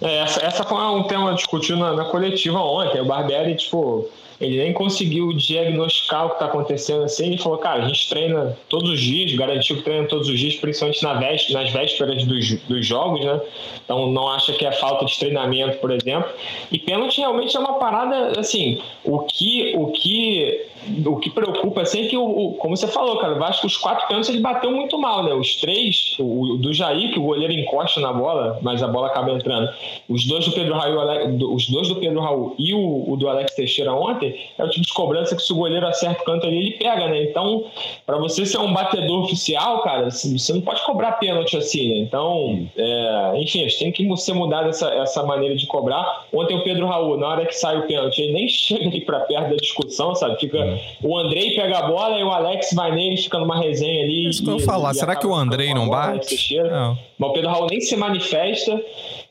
É, 0.00 0.18
essa, 0.18 0.40
essa 0.40 0.64
foi 0.64 0.78
um 0.78 1.04
tema 1.04 1.34
discutido 1.34 1.78
na, 1.78 1.92
na 1.92 2.04
coletiva 2.06 2.58
ontem. 2.58 3.00
O 3.00 3.04
Barbieri, 3.04 3.54
tipo, 3.56 4.08
ele 4.40 4.56
nem 4.56 4.72
conseguiu 4.72 5.34
diagnosticar 5.34 6.24
o 6.24 6.28
que 6.30 6.34
está 6.36 6.46
acontecendo 6.46 7.04
assim. 7.04 7.26
Ele 7.26 7.38
falou, 7.38 7.58
cara, 7.58 7.84
a 7.84 7.88
gente 7.88 8.08
treina 8.08 8.56
todos 8.68 8.90
os 8.90 9.00
dias, 9.00 9.34
garantiu 9.34 9.76
que 9.76 9.82
treina 9.82 10.08
todos 10.08 10.28
os 10.28 10.38
dias, 10.38 10.56
principalmente 10.56 11.02
na 11.02 11.14
véspera, 11.14 11.62
nas 11.62 11.70
vésperas 11.70 12.24
dos, 12.24 12.54
dos 12.62 12.86
jogos, 12.86 13.22
né? 13.22 13.38
Então 13.84 14.10
não 14.10 14.28
acha 14.30 14.54
que 14.54 14.64
é 14.64 14.72
falta 14.72 15.04
de 15.04 15.18
treinamento, 15.18 15.76
por 15.78 15.90
exemplo. 15.90 16.30
E 16.72 16.78
pênalti 16.78 17.18
realmente 17.18 17.54
é 17.54 17.60
uma 17.60 17.74
parada, 17.74 18.40
assim, 18.40 18.80
o 19.04 19.20
que, 19.20 19.74
o 19.76 19.88
que 19.88 20.69
o 21.06 21.16
que 21.16 21.30
preocupa 21.30 21.82
assim 21.82 22.06
é 22.06 22.08
que, 22.08 22.16
o, 22.16 22.24
o, 22.24 22.54
como 22.54 22.76
você 22.76 22.86
falou, 22.86 23.18
cara, 23.18 23.34
o 23.34 23.38
Vasco, 23.38 23.66
os 23.66 23.76
quatro 23.76 24.06
pênaltis 24.06 24.30
ele 24.30 24.40
bateu 24.40 24.70
muito 24.70 24.98
mal, 24.98 25.24
né? 25.24 25.32
Os 25.32 25.56
três 25.56 25.70
três, 25.70 26.16
o, 26.18 26.56
do 26.56 26.72
Jair, 26.72 27.12
que 27.12 27.18
o 27.18 27.22
goleiro 27.22 27.52
encosta 27.52 28.00
na 28.00 28.12
bola, 28.12 28.58
mas 28.62 28.82
a 28.82 28.88
bola 28.88 29.06
acaba 29.06 29.32
entrando. 29.32 29.70
Os 30.08 30.26
dois 30.26 30.44
do 30.44 30.52
Pedro 30.52 30.74
Raul, 30.74 31.54
os 31.54 31.68
dois 31.68 31.88
do 31.88 31.96
Pedro 31.96 32.20
Raul 32.20 32.54
e 32.58 32.74
o, 32.74 33.10
o 33.10 33.16
do 33.16 33.28
Alex 33.28 33.54
Teixeira 33.54 33.92
ontem, 33.92 34.38
é 34.58 34.64
o 34.64 34.68
tipo 34.68 34.84
de 34.84 34.92
cobrança 34.92 35.36
que 35.36 35.42
se 35.42 35.52
o 35.52 35.56
goleiro 35.56 35.86
acerta 35.86 36.22
o 36.22 36.24
canto 36.24 36.46
ali, 36.46 36.58
ele 36.58 36.72
pega, 36.72 37.08
né? 37.08 37.22
Então, 37.24 37.64
para 38.04 38.18
você 38.18 38.44
ser 38.44 38.58
um 38.58 38.72
batedor 38.72 39.24
oficial, 39.24 39.82
cara, 39.82 40.10
você 40.10 40.52
não 40.52 40.60
pode 40.60 40.82
cobrar 40.84 41.12
pênalti 41.12 41.56
assim, 41.56 41.88
né? 41.88 41.98
Então, 41.98 42.66
é, 42.76 43.32
enfim, 43.36 43.66
tem 43.78 43.92
que 43.92 44.16
ser 44.16 44.32
mudada 44.34 44.68
essa, 44.68 44.88
essa 44.94 45.22
maneira 45.22 45.56
de 45.56 45.66
cobrar. 45.66 46.26
Ontem 46.32 46.56
o 46.56 46.64
Pedro 46.64 46.86
Raul, 46.86 47.16
na 47.16 47.28
hora 47.28 47.46
que 47.46 47.54
sai 47.54 47.78
o 47.78 47.86
pênalti, 47.86 48.20
ele 48.20 48.32
nem 48.32 48.48
chega 48.48 48.86
ali 48.86 49.00
para 49.00 49.20
perto 49.20 49.50
da 49.50 49.56
discussão, 49.56 50.14
sabe? 50.14 50.38
Fica 50.38 50.69
o 51.02 51.18
Andrei 51.18 51.54
pega 51.54 51.78
a 51.78 51.82
bola 51.88 52.18
e 52.18 52.22
o 52.22 52.30
Alex 52.30 52.72
vai 52.74 52.94
nele, 52.94 53.16
fica 53.16 53.38
numa 53.38 53.58
resenha 53.60 54.04
ali. 54.04 54.28
Isso 54.28 54.42
que 54.42 54.50
eu 54.50 54.58
ia 54.58 54.64
falar. 54.64 54.94
Será 54.94 55.16
que 55.16 55.26
o 55.26 55.34
Andrei 55.34 55.72
não 55.74 55.88
bate? 55.88 56.58
Não. 56.62 56.98
Mas 57.18 57.30
o 57.30 57.32
Pedro 57.32 57.50
Raul 57.50 57.66
nem 57.70 57.80
se 57.80 57.96
manifesta. 57.96 58.80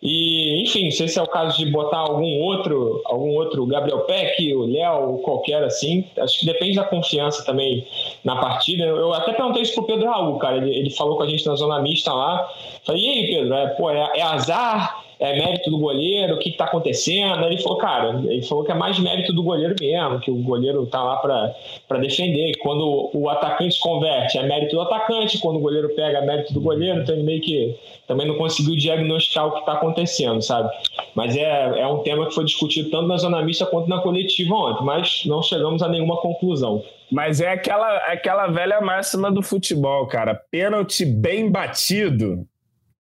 E, 0.01 0.61
enfim, 0.61 0.85
não 0.85 0.91
sei 0.91 1.07
se 1.07 1.19
é 1.19 1.21
o 1.21 1.27
caso 1.27 1.57
de 1.57 1.69
botar 1.71 1.97
algum 1.97 2.39
outro, 2.41 3.01
algum 3.05 3.35
outro 3.35 3.65
Gabriel 3.65 4.01
Peck, 4.01 4.53
o 4.53 4.65
Léo, 4.65 5.19
qualquer 5.19 5.63
assim. 5.63 6.05
Acho 6.17 6.39
que 6.39 6.45
depende 6.45 6.75
da 6.75 6.83
confiança 6.83 7.43
também 7.43 7.85
na 8.23 8.37
partida. 8.37 8.83
Eu 8.83 9.13
até 9.13 9.33
perguntei 9.33 9.63
isso 9.63 9.73
pro 9.73 9.83
Pedro 9.83 10.09
Raul, 10.09 10.37
cara. 10.37 10.57
Ele, 10.57 10.73
ele 10.73 10.89
falou 10.91 11.17
com 11.17 11.23
a 11.23 11.27
gente 11.27 11.45
na 11.45 11.55
zona 11.55 11.81
mista 11.81 12.13
lá. 12.13 12.47
Falei, 12.85 13.01
e 13.01 13.09
aí, 13.09 13.27
Pedro? 13.27 13.53
É, 13.53 13.67
pô, 13.69 13.89
é, 13.89 14.11
é 14.15 14.21
azar? 14.21 15.08
É 15.19 15.37
mérito 15.37 15.69
do 15.69 15.77
goleiro, 15.77 16.35
o 16.35 16.39
que 16.39 16.49
está 16.49 16.63
acontecendo. 16.63 17.43
Ele 17.43 17.61
falou, 17.61 17.77
cara, 17.77 18.23
ele 18.25 18.41
falou 18.41 18.63
que 18.63 18.71
é 18.71 18.75
mais 18.75 18.97
mérito 18.97 19.33
do 19.33 19.43
goleiro 19.43 19.75
mesmo, 19.79 20.19
que 20.21 20.31
o 20.31 20.35
goleiro 20.35 20.83
está 20.83 21.03
lá 21.03 21.17
para 21.17 21.99
defender. 21.99 22.53
Quando 22.59 23.11
o 23.13 23.29
atacante 23.29 23.77
converte, 23.81 24.37
é 24.37 24.43
mérito 24.43 24.77
do 24.77 24.81
atacante, 24.81 25.37
quando 25.39 25.57
o 25.57 25.59
goleiro 25.59 25.89
pega, 25.89 26.19
é 26.19 26.25
mérito 26.25 26.53
do 26.53 26.61
goleiro. 26.61 27.01
Então 27.01 27.13
ele 27.13 27.23
meio 27.23 27.41
que 27.41 27.75
também 28.07 28.25
não 28.25 28.35
conseguiu 28.35 28.77
diagnosticar 28.77 29.47
o 29.47 29.51
que 29.51 29.59
está 29.59 29.73
acontecendo, 29.73 30.41
sabe? 30.41 30.69
Mas 31.13 31.35
é, 31.35 31.81
é 31.81 31.87
um 31.87 31.99
tema 31.99 32.25
que 32.25 32.33
foi 32.33 32.45
discutido 32.45 32.89
tanto 32.89 33.07
na 33.07 33.17
zona 33.17 33.41
mista 33.43 33.65
quanto 33.65 33.89
na 33.89 33.99
coletiva 33.99 34.55
ontem, 34.55 34.85
mas 34.85 35.23
não 35.25 35.43
chegamos 35.43 35.81
a 35.81 35.89
nenhuma 35.89 36.15
conclusão. 36.21 36.81
Mas 37.11 37.41
é 37.41 37.51
aquela, 37.51 37.97
aquela 38.05 38.47
velha 38.47 38.79
máxima 38.79 39.31
do 39.31 39.41
futebol, 39.41 40.07
cara. 40.07 40.39
Pênalti 40.49 41.05
bem 41.05 41.51
batido 41.51 42.47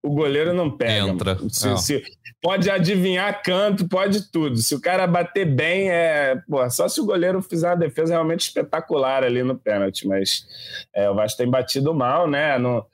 o 0.01 0.09
goleiro 0.09 0.53
não 0.53 0.69
pega. 0.69 1.07
Entra. 1.07 1.37
Se, 1.49 1.77
se, 1.77 2.03
pode 2.41 2.69
adivinhar 2.69 3.41
canto, 3.43 3.87
pode 3.87 4.31
tudo. 4.31 4.57
Se 4.57 4.73
o 4.73 4.81
cara 4.81 5.05
bater 5.05 5.45
bem, 5.45 5.89
é. 5.89 6.41
Pô, 6.47 6.67
só 6.69 6.87
se 6.87 7.01
o 7.01 7.05
goleiro 7.05 7.41
fizer 7.41 7.67
uma 7.69 7.75
defesa 7.75 8.13
realmente 8.13 8.41
espetacular 8.41 9.23
ali 9.23 9.43
no 9.43 9.57
pênalti. 9.57 10.07
Mas 10.07 10.45
é, 10.93 11.09
o 11.09 11.15
Vasco 11.15 11.37
tem 11.37 11.49
batido 11.49 11.93
mal, 11.93 12.27
né? 12.27 12.57
No, 12.57 12.85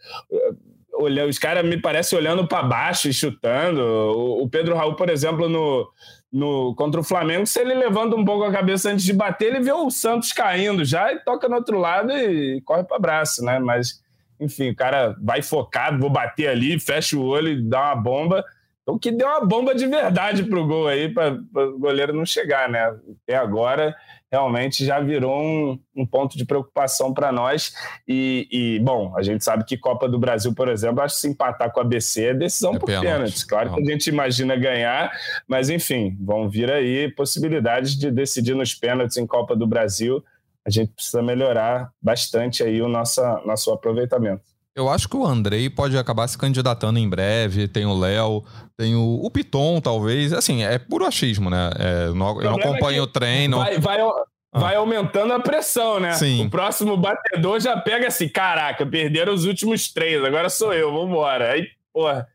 olha, 0.96 1.28
os 1.28 1.38
caras 1.38 1.63
me 1.63 1.80
parecem 1.80 2.18
olhando 2.18 2.48
para 2.48 2.63
baixo 2.63 3.08
e 3.08 3.13
chutando. 3.13 3.82
O, 3.82 4.44
o, 4.44 4.50
Pedro 4.50 4.76
Raul, 4.76 4.96
por 4.96 5.10
exemplo, 5.10 5.48
no, 5.48 5.88
no, 6.32 6.74
contra 6.76 7.00
o 7.00 7.04
Flamengo, 7.04 7.46
se 7.46 7.60
ele 7.60 7.76
levanta 7.76 8.15
um 8.15 8.26
pouco 8.26 8.44
a 8.46 8.52
cabeça 8.52 8.89
antes 8.89 9.06
de 9.06 9.13
bater, 9.13 9.48
ele 9.48 9.63
vê 9.63 9.72
o 9.72 9.91
Santos 9.91 10.34
caindo 10.34 10.84
já 10.84 11.12
e 11.13 11.20
toca 11.20 11.48
no 11.48 11.56
outro 11.56 11.78
lado 11.78 12.12
e 12.12 12.62
corre 12.62 12.84
para 12.84 12.98
abraço, 12.98 13.44
né? 13.44 13.60
Mas 13.60 14.04
enfim, 14.39 14.69
o 14.69 14.76
cara 14.76 15.15
vai 15.21 15.41
focado, 15.41 16.00
vou 16.00 16.10
bater 16.10 16.48
ali, 16.48 16.80
fecha 16.80 17.17
o 17.17 17.26
olho 17.26 17.50
e 17.50 17.62
dá 17.62 17.93
uma 17.93 17.95
bomba. 17.95 18.45
Então, 18.86 19.00
que 19.00 19.12
deu 19.12 19.28
uma 19.28 19.43
bomba 19.43 19.74
de 19.74 19.88
verdade 19.88 20.43
pro 20.43 20.67
gol 20.67 20.88
aí, 20.88 21.10
para 21.10 21.34
o 21.34 21.80
goleiro 21.80 22.13
não 22.13 22.24
chegar, 22.24 22.69
né? 22.69 22.95
Até 23.24 23.36
agora, 23.36 23.95
realmente 24.32 24.86
já 24.86 25.00
virou 25.00 25.41
um, 25.41 25.80
um 25.95 26.06
ponto 26.06 26.38
de 26.38 26.45
preocupação 26.45 27.12
para 27.12 27.32
nós. 27.32 27.74
E, 28.08 28.48
e, 28.52 28.80
bom, 28.80 29.12
a 29.17 29.24
gente 29.24 29.43
sabe 29.43 29.65
que 29.65 29.76
Copa 29.76 30.08
do 30.08 30.19
Brasil, 30.19 30.54
por 30.54 30.67
exemplo, 30.67 31.02
acho 31.02 31.15
que 31.15 31.21
se 31.21 31.28
empatar 31.28 31.71
com 31.71 31.80
a 31.80 31.84
BC 31.84 32.26
é 32.26 32.34
decisão 32.36 32.76
é 32.76 32.80
por 32.80 32.86
pênaltis. 32.86 33.43
Claro 33.43 33.71
não. 33.71 33.78
que 33.78 33.82
a 33.82 33.91
gente 33.91 34.08
imagina 34.08 34.56
ganhar, 34.56 35.12
mas 35.48 35.69
enfim, 35.69 36.15
vão 36.19 36.48
vir 36.48 36.71
aí 36.71 37.10
possibilidades 37.10 37.98
de 37.98 38.12
decidir 38.12 38.54
nos 38.54 38.76
pênaltis 38.76 39.17
em 39.17 39.26
Copa 39.26 39.56
do 39.56 39.65
Brasil 39.65 40.24
a 40.65 40.69
gente 40.69 40.91
precisa 40.93 41.21
melhorar 41.21 41.91
bastante 42.01 42.63
aí 42.63 42.82
o 42.82 42.88
nosso, 42.88 43.21
nosso 43.45 43.71
aproveitamento. 43.71 44.43
Eu 44.75 44.89
acho 44.89 45.08
que 45.08 45.15
o 45.15 45.25
Andrei 45.25 45.69
pode 45.69 45.97
acabar 45.97 46.28
se 46.28 46.38
candidatando 46.38 46.99
em 46.99 47.08
breve. 47.08 47.67
Tem 47.67 47.86
o 47.86 47.97
Léo, 47.97 48.43
tem 48.75 48.93
o, 48.93 49.21
o 49.23 49.32
Piton, 49.32 49.80
talvez. 49.80 50.34
Assim, 50.34 50.63
é 50.63 50.78
puro 50.78 51.06
achismo, 51.06 51.49
né? 51.49 51.69
É, 51.80 52.08
não, 52.08 52.41
eu 52.41 52.51
não 52.51 52.60
é 52.60 52.62
acompanho 52.62 52.99
é 52.99 53.01
o 53.01 53.08
treino. 53.08 53.58
Vai, 53.58 53.80
vai, 53.80 54.01
ah. 54.01 54.25
vai, 54.54 54.75
aumentando 54.75 55.32
a 55.32 55.39
pressão, 55.39 55.99
né? 56.01 56.12
Sim. 56.13 56.45
O 56.45 56.49
próximo 56.49 56.97
batedor 56.97 57.62
já 57.62 57.80
pega 57.80 58.08
assim: 58.08 58.28
caraca, 58.28 58.86
perderam 58.86 59.34
os 59.34 59.45
últimos 59.45 59.93
três, 59.93 60.21
agora 60.21 60.49
sou 60.49 60.73
eu, 60.73 60.91
vambora. 60.91 61.51
Aí, 61.51 61.67
porra. 61.93 62.28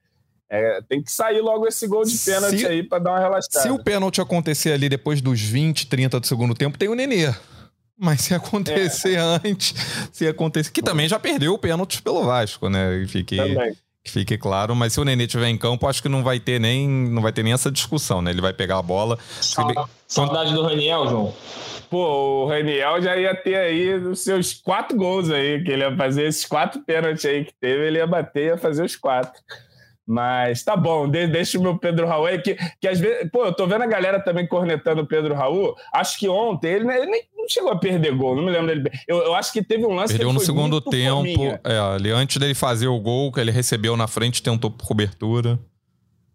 É, 0.52 0.80
tem 0.88 1.00
que 1.00 1.12
sair 1.12 1.40
logo 1.40 1.64
esse 1.68 1.86
gol 1.86 2.02
de 2.02 2.18
pênalti 2.18 2.58
se, 2.58 2.66
aí 2.66 2.82
para 2.82 2.98
dar 2.98 3.10
uma 3.12 3.20
relaxada. 3.20 3.60
Se 3.60 3.70
o 3.70 3.80
pênalti 3.80 4.20
acontecer 4.20 4.72
ali 4.72 4.88
depois 4.88 5.20
dos 5.20 5.40
20, 5.40 5.86
30 5.86 6.18
do 6.18 6.26
segundo 6.26 6.56
tempo, 6.56 6.76
tem 6.76 6.88
o 6.88 6.94
Nenê. 6.96 7.32
Mas 8.02 8.22
se 8.22 8.34
acontecer 8.34 9.16
é. 9.16 9.18
antes, 9.18 9.74
se 10.10 10.26
acontecer. 10.26 10.70
Que 10.70 10.80
também 10.80 11.06
já 11.06 11.20
perdeu 11.20 11.52
o 11.52 11.58
pênalti 11.58 12.00
pelo 12.00 12.24
Vasco, 12.24 12.70
né? 12.70 13.04
Fique, 13.06 13.36
que 14.02 14.10
fique 14.10 14.38
claro. 14.38 14.74
Mas 14.74 14.94
se 14.94 15.00
o 15.00 15.04
Nenê 15.04 15.26
tiver 15.26 15.48
em 15.48 15.58
campo, 15.58 15.86
acho 15.86 16.00
que 16.00 16.08
não 16.08 16.22
vai 16.22 16.40
ter 16.40 16.58
nem, 16.58 16.88
não 16.88 17.20
vai 17.20 17.30
ter 17.30 17.42
nem 17.42 17.52
essa 17.52 17.70
discussão, 17.70 18.22
né? 18.22 18.30
Ele 18.30 18.40
vai 18.40 18.54
pegar 18.54 18.78
a 18.78 18.82
bola. 18.82 19.18
Saudade 20.08 20.54
do 20.54 20.62
Raniel, 20.62 21.08
João. 21.08 21.34
Pô, 21.90 22.44
o 22.44 22.48
Raniel 22.48 23.02
já 23.02 23.14
ia 23.18 23.34
ter 23.34 23.56
aí 23.56 23.94
os 23.94 24.20
seus 24.20 24.54
quatro 24.54 24.96
gols 24.96 25.28
aí, 25.28 25.62
que 25.62 25.70
ele 25.70 25.82
ia 25.82 25.94
fazer 25.94 26.24
esses 26.24 26.46
quatro 26.46 26.80
pênaltis 26.80 27.26
aí 27.26 27.44
que 27.44 27.52
teve, 27.60 27.86
ele 27.86 27.98
ia 27.98 28.06
bater 28.06 28.44
e 28.44 28.46
ia 28.46 28.56
fazer 28.56 28.82
os 28.82 28.96
quatro. 28.96 29.42
Mas 30.10 30.64
tá 30.64 30.74
bom, 30.74 31.08
deixa 31.08 31.56
o 31.56 31.62
meu 31.62 31.78
Pedro 31.78 32.04
Raul 32.04 32.26
aí, 32.26 32.42
que, 32.42 32.56
que 32.80 32.88
às 32.88 32.98
vezes. 32.98 33.30
Pô, 33.30 33.44
eu 33.44 33.54
tô 33.54 33.64
vendo 33.64 33.82
a 33.82 33.86
galera 33.86 34.18
também 34.18 34.44
cornetando 34.44 35.02
o 35.02 35.06
Pedro 35.06 35.36
Raul. 35.36 35.76
Acho 35.94 36.18
que 36.18 36.28
ontem 36.28 36.66
ele, 36.66 36.92
ele 36.92 37.06
nem 37.06 37.22
não 37.36 37.48
chegou 37.48 37.70
a 37.70 37.78
perder 37.78 38.12
gol, 38.16 38.34
não 38.34 38.42
me 38.42 38.50
lembro 38.50 38.66
dele. 38.66 38.90
Eu, 39.06 39.18
eu 39.18 39.34
acho 39.36 39.52
que 39.52 39.62
teve 39.62 39.86
um 39.86 39.94
lance 39.94 40.14
Perdeu 40.14 40.30
que 40.30 40.34
no 40.34 40.40
segundo 40.40 40.80
tempo. 40.80 41.60
É, 41.62 41.78
ali, 41.78 42.10
antes 42.10 42.38
dele 42.38 42.56
fazer 42.56 42.88
o 42.88 42.98
gol, 42.98 43.30
que 43.30 43.38
ele 43.38 43.52
recebeu 43.52 43.96
na 43.96 44.08
frente, 44.08 44.42
tentou 44.42 44.68
por 44.68 44.84
cobertura. 44.84 45.56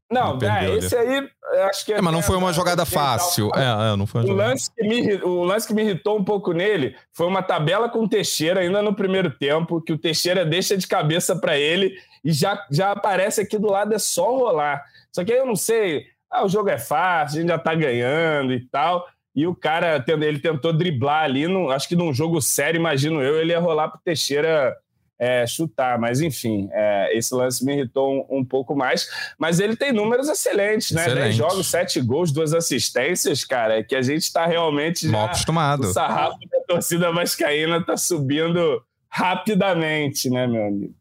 Não, 0.10 0.40
é, 0.42 0.76
esse 0.76 0.96
aí 0.96 1.28
acho 1.68 1.86
que 1.86 1.94
é, 1.94 2.02
mas 2.02 2.14
não 2.14 2.22
foi 2.22 2.38
uma 2.38 2.54
jogada 2.54 2.86
fácil. 2.86 3.50
É, 3.56 3.92
é, 3.92 3.96
não 3.98 4.08
foi 4.08 4.24
o, 4.24 4.34
lance 4.34 4.72
que 4.74 4.88
me, 4.88 5.16
o 5.16 5.44
lance 5.44 5.68
que 5.68 5.74
me 5.74 5.82
irritou 5.82 6.18
um 6.18 6.24
pouco 6.24 6.54
nele 6.54 6.96
foi 7.12 7.28
uma 7.28 7.44
tabela 7.44 7.90
com 7.90 8.04
o 8.04 8.08
Teixeira 8.08 8.62
ainda 8.62 8.82
no 8.82 8.96
primeiro 8.96 9.32
tempo, 9.32 9.82
que 9.82 9.92
o 9.92 9.98
Teixeira 9.98 10.46
deixa 10.46 10.78
de 10.78 10.88
cabeça 10.88 11.36
para 11.36 11.58
ele 11.58 11.98
e 12.26 12.34
já, 12.34 12.66
já 12.72 12.92
aparece 12.92 13.40
aqui 13.40 13.58
do 13.60 13.70
lado, 13.70 13.94
é 13.94 14.00
só 14.00 14.36
rolar. 14.36 14.84
Só 15.12 15.24
que 15.24 15.32
aí 15.32 15.38
eu 15.38 15.46
não 15.46 15.56
sei, 15.56 16.08
ah, 16.30 16.44
o 16.44 16.50
jogo 16.50 16.70
é 16.70 16.78
fácil, 16.80 17.38
a 17.38 17.42
gente 17.42 17.50
já 17.50 17.60
tá 17.60 17.76
ganhando 17.76 18.52
e 18.52 18.66
tal. 18.66 19.08
E 19.36 19.46
o 19.46 19.54
cara, 19.54 20.04
ele 20.08 20.40
tentou 20.40 20.74
driblar 20.74 21.24
ali, 21.24 21.48
no, 21.48 21.70
acho 21.70 21.88
que 21.88 21.96
num 21.96 22.12
jogo 22.12 22.42
sério, 22.42 22.80
imagino 22.80 23.22
eu, 23.22 23.40
ele 23.40 23.52
ia 23.52 23.60
rolar 23.60 23.90
pro 23.90 24.02
Teixeira 24.04 24.76
é, 25.20 25.46
chutar. 25.46 26.00
Mas, 26.00 26.20
enfim, 26.20 26.68
é, 26.72 27.16
esse 27.16 27.34
lance 27.34 27.64
me 27.64 27.74
irritou 27.74 28.12
um, 28.12 28.40
um, 28.40 28.46
pouco 28.46 28.76
mais. 28.76 29.08
Mas 29.38 29.60
ele 29.60 29.76
tem 29.76 29.92
números 29.92 30.28
excelentes, 30.28 30.92
né? 30.92 31.02
Excelente. 31.04 31.24
10 31.24 31.36
jogos, 31.36 31.68
7 31.68 32.02
gols, 32.02 32.32
duas 32.32 32.54
assistências, 32.54 33.44
cara, 33.44 33.78
é 33.78 33.84
que 33.84 33.96
a 33.96 34.02
gente 34.02 34.24
está 34.24 34.46
realmente 34.46 35.10
já... 35.10 35.26
acostumado. 35.26 35.88
O 35.88 35.94
sarrafo 35.94 36.40
da 36.52 36.60
torcida 36.68 37.12
vascaína 37.12 37.86
tá 37.86 37.96
subindo 37.96 38.82
rapidamente, 39.10 40.30
né, 40.30 40.48
meu 40.48 40.66
amigo? 40.66 40.94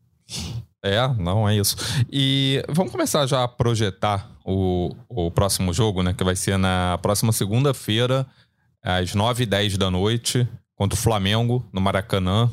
É, 0.85 1.09
não 1.19 1.49
é 1.49 1.57
isso. 1.57 1.77
E 2.13 2.63
vamos 2.69 2.93
começar 2.93 3.25
já 3.25 3.43
a 3.43 3.49
projetar 3.49 4.31
o, 4.45 4.95
o 5.09 5.31
próximo 5.31 5.73
jogo, 5.73 6.03
né? 6.03 6.13
Que 6.13 6.23
vai 6.23 6.37
ser 6.37 6.59
na 6.59 6.99
próxima 7.01 7.33
segunda-feira, 7.33 8.27
às 8.83 9.15
9h10 9.15 9.79
da 9.79 9.91
noite, 9.91 10.47
contra 10.77 10.95
o 10.95 11.01
Flamengo, 11.01 11.67
no 11.73 11.81
Maracanã. 11.81 12.53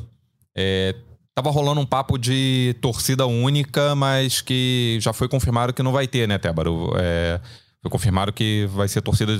É, 0.56 0.94
tava 1.34 1.50
rolando 1.50 1.82
um 1.82 1.86
papo 1.86 2.16
de 2.16 2.74
torcida 2.80 3.26
única, 3.26 3.94
mas 3.94 4.40
que 4.40 4.96
já 4.98 5.12
foi 5.12 5.28
confirmado 5.28 5.74
que 5.74 5.82
não 5.82 5.92
vai 5.92 6.08
ter, 6.08 6.26
né, 6.26 6.38
Tébaro? 6.38 6.90
É, 6.96 7.38
foi 7.82 7.90
confirmado 7.90 8.32
que 8.32 8.66
vai 8.72 8.88
ser 8.88 9.02
torcida 9.02 9.36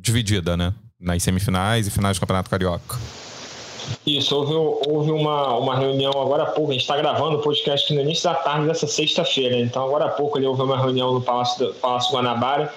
dividida, 0.00 0.56
né? 0.56 0.72
Nas 0.98 1.22
semifinais 1.22 1.86
e 1.86 1.90
finais 1.90 2.16
do 2.16 2.20
Campeonato 2.20 2.48
Carioca. 2.48 2.96
Isso, 4.06 4.34
houve, 4.36 4.54
houve 4.88 5.12
uma, 5.12 5.56
uma 5.56 5.76
reunião 5.76 6.10
agora 6.10 6.42
há 6.42 6.46
pouco, 6.46 6.70
a 6.70 6.72
gente 6.72 6.82
está 6.82 6.96
gravando 6.96 7.38
o 7.38 7.40
podcast 7.40 7.92
no 7.94 8.00
início 8.00 8.24
da 8.24 8.34
tarde 8.34 8.66
dessa 8.66 8.86
sexta-feira, 8.86 9.56
então 9.56 9.84
agora 9.84 10.06
há 10.06 10.08
pouco 10.08 10.38
ali 10.38 10.46
houve 10.46 10.62
uma 10.62 10.76
reunião 10.76 11.14
no 11.14 11.20
Palácio, 11.20 11.66
do, 11.66 11.74
Palácio 11.74 12.12
Guanabara, 12.12 12.72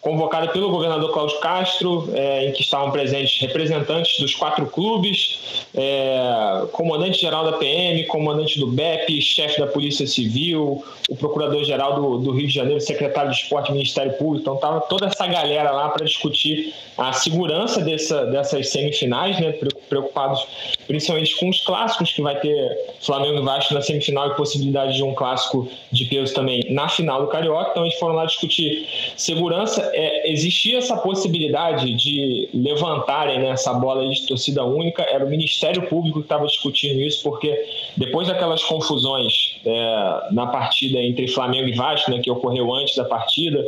convocada 0.00 0.48
pelo 0.48 0.70
governador 0.70 1.12
Cláudio 1.12 1.38
Castro, 1.40 2.08
é, 2.14 2.46
em 2.46 2.52
que 2.52 2.62
estavam 2.62 2.90
presentes 2.90 3.38
representantes 3.40 4.18
dos 4.18 4.34
quatro 4.34 4.64
clubes, 4.66 5.66
é, 5.74 6.64
comandante-geral 6.72 7.44
da 7.44 7.58
PM, 7.58 8.04
comandante 8.06 8.58
do 8.58 8.66
BEP, 8.66 9.20
chefe 9.20 9.60
da 9.60 9.66
Polícia 9.66 10.06
Civil, 10.06 10.82
o 11.08 11.16
procurador-geral 11.16 11.94
do, 11.94 12.18
do, 12.18 12.32
Rio 12.32 12.48
de 12.48 12.54
Janeiro, 12.54 12.80
secretário 12.80 13.30
de 13.30 13.36
Esporte 13.36 13.70
Ministério 13.72 14.12
Público, 14.14 14.40
então 14.40 14.54
estava 14.54 14.80
toda 14.80 15.06
essa 15.06 15.26
galera 15.26 15.70
lá 15.70 15.90
para 15.90 16.06
discutir 16.06 16.72
a 16.96 17.12
segurança 17.12 17.80
dessa, 17.80 18.24
dessas 18.26 18.70
semifinais, 18.70 19.38
né, 19.38 19.52
preocupados 19.90 20.78
principalmente 20.90 21.36
com 21.36 21.48
os 21.48 21.60
clássicos, 21.60 22.12
que 22.12 22.20
vai 22.20 22.34
ter 22.40 22.96
Flamengo 23.00 23.38
e 23.38 23.42
Vasco 23.42 23.72
na 23.72 23.80
semifinal 23.80 24.28
e 24.28 24.34
possibilidade 24.34 24.96
de 24.96 25.04
um 25.04 25.14
clássico 25.14 25.68
de 25.92 26.04
peso 26.06 26.34
também 26.34 26.66
na 26.70 26.88
final 26.88 27.20
do 27.20 27.28
Carioca. 27.28 27.70
Então 27.70 27.84
eles 27.86 27.96
foram 27.96 28.16
lá 28.16 28.24
discutir 28.24 28.88
segurança. 29.16 29.88
É, 29.94 30.32
existia 30.32 30.78
essa 30.78 30.96
possibilidade 30.96 31.94
de 31.94 32.48
levantarem 32.52 33.38
né, 33.38 33.50
essa 33.50 33.72
bola 33.72 34.08
de 34.08 34.26
torcida 34.26 34.64
única, 34.64 35.04
era 35.04 35.24
o 35.24 35.30
Ministério 35.30 35.88
Público 35.88 36.18
que 36.18 36.24
estava 36.24 36.44
discutindo 36.44 37.00
isso, 37.00 37.22
porque 37.22 37.56
depois 37.96 38.26
daquelas 38.26 38.64
confusões 38.64 39.60
é, 39.64 40.32
na 40.32 40.48
partida 40.48 40.98
entre 40.98 41.28
Flamengo 41.28 41.68
e 41.68 41.72
Vasco, 41.72 42.10
né, 42.10 42.18
que 42.18 42.32
ocorreu 42.32 42.74
antes 42.74 42.96
da 42.96 43.04
partida, 43.04 43.64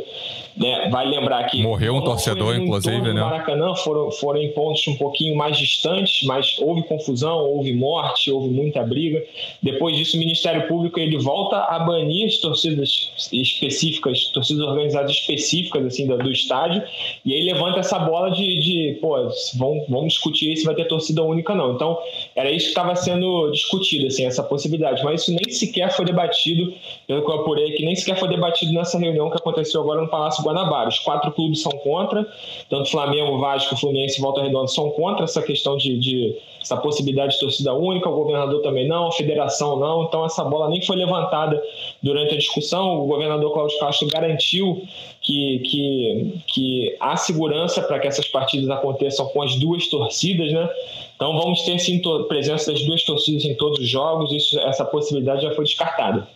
né, 0.57 0.89
vai 0.89 1.07
lembrar 1.07 1.43
que. 1.45 1.61
Morreu 1.63 1.95
um 1.95 2.01
torcedor, 2.01 2.55
inclusive, 2.55 3.13
né? 3.13 3.21
Maracanã 3.21 3.73
foram, 3.75 4.11
foram 4.11 4.41
em 4.41 4.51
pontos 4.51 4.85
um 4.87 4.95
pouquinho 4.95 5.35
mais 5.35 5.57
distantes, 5.57 6.27
mas 6.27 6.57
houve 6.59 6.83
confusão, 6.83 7.12
houve 7.21 7.73
morte, 7.73 8.31
houve 8.31 8.49
muita 8.49 8.81
briga. 8.83 9.23
Depois 9.61 9.95
disso, 9.95 10.15
o 10.17 10.19
Ministério 10.19 10.67
Público 10.67 10.99
ele 10.99 11.17
volta 11.17 11.57
a 11.57 11.79
banir 11.79 12.27
as 12.27 12.37
torcidas 12.37 13.11
específicas, 13.31 14.25
torcidas 14.29 14.65
organizadas 14.65 15.11
específicas 15.11 15.85
assim 15.85 16.07
do, 16.07 16.17
do 16.17 16.31
estádio, 16.31 16.81
e 17.25 17.33
aí 17.33 17.43
levanta 17.43 17.79
essa 17.79 17.99
bola 17.99 18.31
de, 18.31 18.59
de 18.59 18.97
pô, 19.01 19.15
vamos, 19.55 19.87
vamos 19.87 20.13
discutir 20.13 20.55
se 20.55 20.65
vai 20.65 20.75
ter 20.75 20.85
torcida 20.85 21.21
única 21.23 21.53
não. 21.53 21.73
Então, 21.73 21.97
era 22.35 22.49
isso 22.49 22.65
que 22.65 22.71
estava 22.71 22.95
sendo 22.95 23.51
discutido, 23.51 24.07
assim, 24.07 24.25
essa 24.25 24.43
possibilidade, 24.43 25.03
mas 25.03 25.21
isso 25.21 25.31
nem 25.31 25.53
sequer 25.53 25.91
foi 25.91 26.05
debatido, 26.05 26.73
pelo 27.07 27.23
que 27.23 27.31
eu 27.31 27.35
apurei, 27.35 27.71
que 27.73 27.85
nem 27.85 27.95
sequer 27.95 28.17
foi 28.17 28.29
debatido 28.29 28.71
nessa 28.73 28.97
reunião 28.97 29.29
que 29.29 29.37
aconteceu 29.37 29.81
agora 29.81 30.01
no 30.01 30.07
Palácio 30.07 30.43
Guanabara. 30.43 30.89
Os 30.89 30.99
quatro 30.99 31.31
clubes 31.31 31.61
são 31.61 31.71
contra, 31.71 32.25
tanto 32.69 32.89
Flamengo, 32.89 33.39
Vasco, 33.39 33.75
Fluminense 33.75 34.19
e 34.19 34.21
Volta 34.21 34.41
Redonda 34.41 34.67
são 34.67 34.89
contra 34.91 35.25
essa 35.25 35.41
questão 35.41 35.77
de, 35.77 35.97
de 35.99 36.35
essa 36.61 36.77
possibilidade 36.77 36.92
de 37.01 37.39
torcida 37.39 37.73
única, 37.73 38.09
o 38.09 38.15
governador 38.15 38.61
também 38.61 38.87
não, 38.87 39.07
a 39.07 39.11
federação 39.11 39.79
não, 39.79 40.03
então 40.03 40.25
essa 40.25 40.43
bola 40.43 40.69
nem 40.69 40.81
foi 40.81 40.95
levantada 40.95 41.61
durante 42.01 42.33
a 42.33 42.37
discussão. 42.37 43.01
O 43.01 43.07
governador 43.07 43.51
Cláudio 43.53 43.79
Castro 43.79 44.07
garantiu 44.07 44.83
que, 45.21 45.59
que, 45.59 46.33
que 46.47 46.95
há 46.99 47.15
segurança 47.15 47.81
para 47.81 47.99
que 47.99 48.07
essas 48.07 48.27
partidas 48.27 48.69
aconteçam 48.69 49.25
com 49.27 49.41
as 49.41 49.55
duas 49.55 49.87
torcidas, 49.87 50.51
né? 50.51 50.69
Então 51.15 51.37
vamos 51.37 51.61
ter 51.61 51.79
sim 51.79 52.01
presença 52.27 52.71
das 52.71 52.83
duas 52.83 53.03
torcidas 53.03 53.45
em 53.45 53.55
todos 53.55 53.79
os 53.79 53.87
jogos, 53.87 54.31
isso, 54.31 54.59
essa 54.59 54.83
possibilidade 54.83 55.43
já 55.43 55.51
foi 55.55 55.63
descartada. 55.63 56.27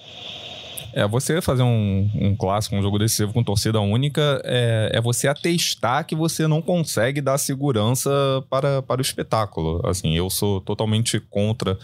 É, 0.93 1.07
você 1.07 1.41
fazer 1.41 1.63
um, 1.63 2.09
um 2.15 2.35
clássico, 2.35 2.75
um 2.75 2.81
jogo 2.81 2.99
decisivo 2.99 3.33
com 3.33 3.43
torcida 3.43 3.79
única, 3.79 4.41
é, 4.43 4.91
é 4.93 5.01
você 5.01 5.27
atestar 5.27 6.05
que 6.05 6.15
você 6.15 6.47
não 6.47 6.61
consegue 6.61 7.21
dar 7.21 7.37
segurança 7.37 8.09
para, 8.49 8.81
para 8.81 8.99
o 8.99 9.01
espetáculo. 9.01 9.81
Assim, 9.85 10.15
eu 10.15 10.29
sou 10.29 10.61
totalmente 10.61 11.19
contra 11.19 11.77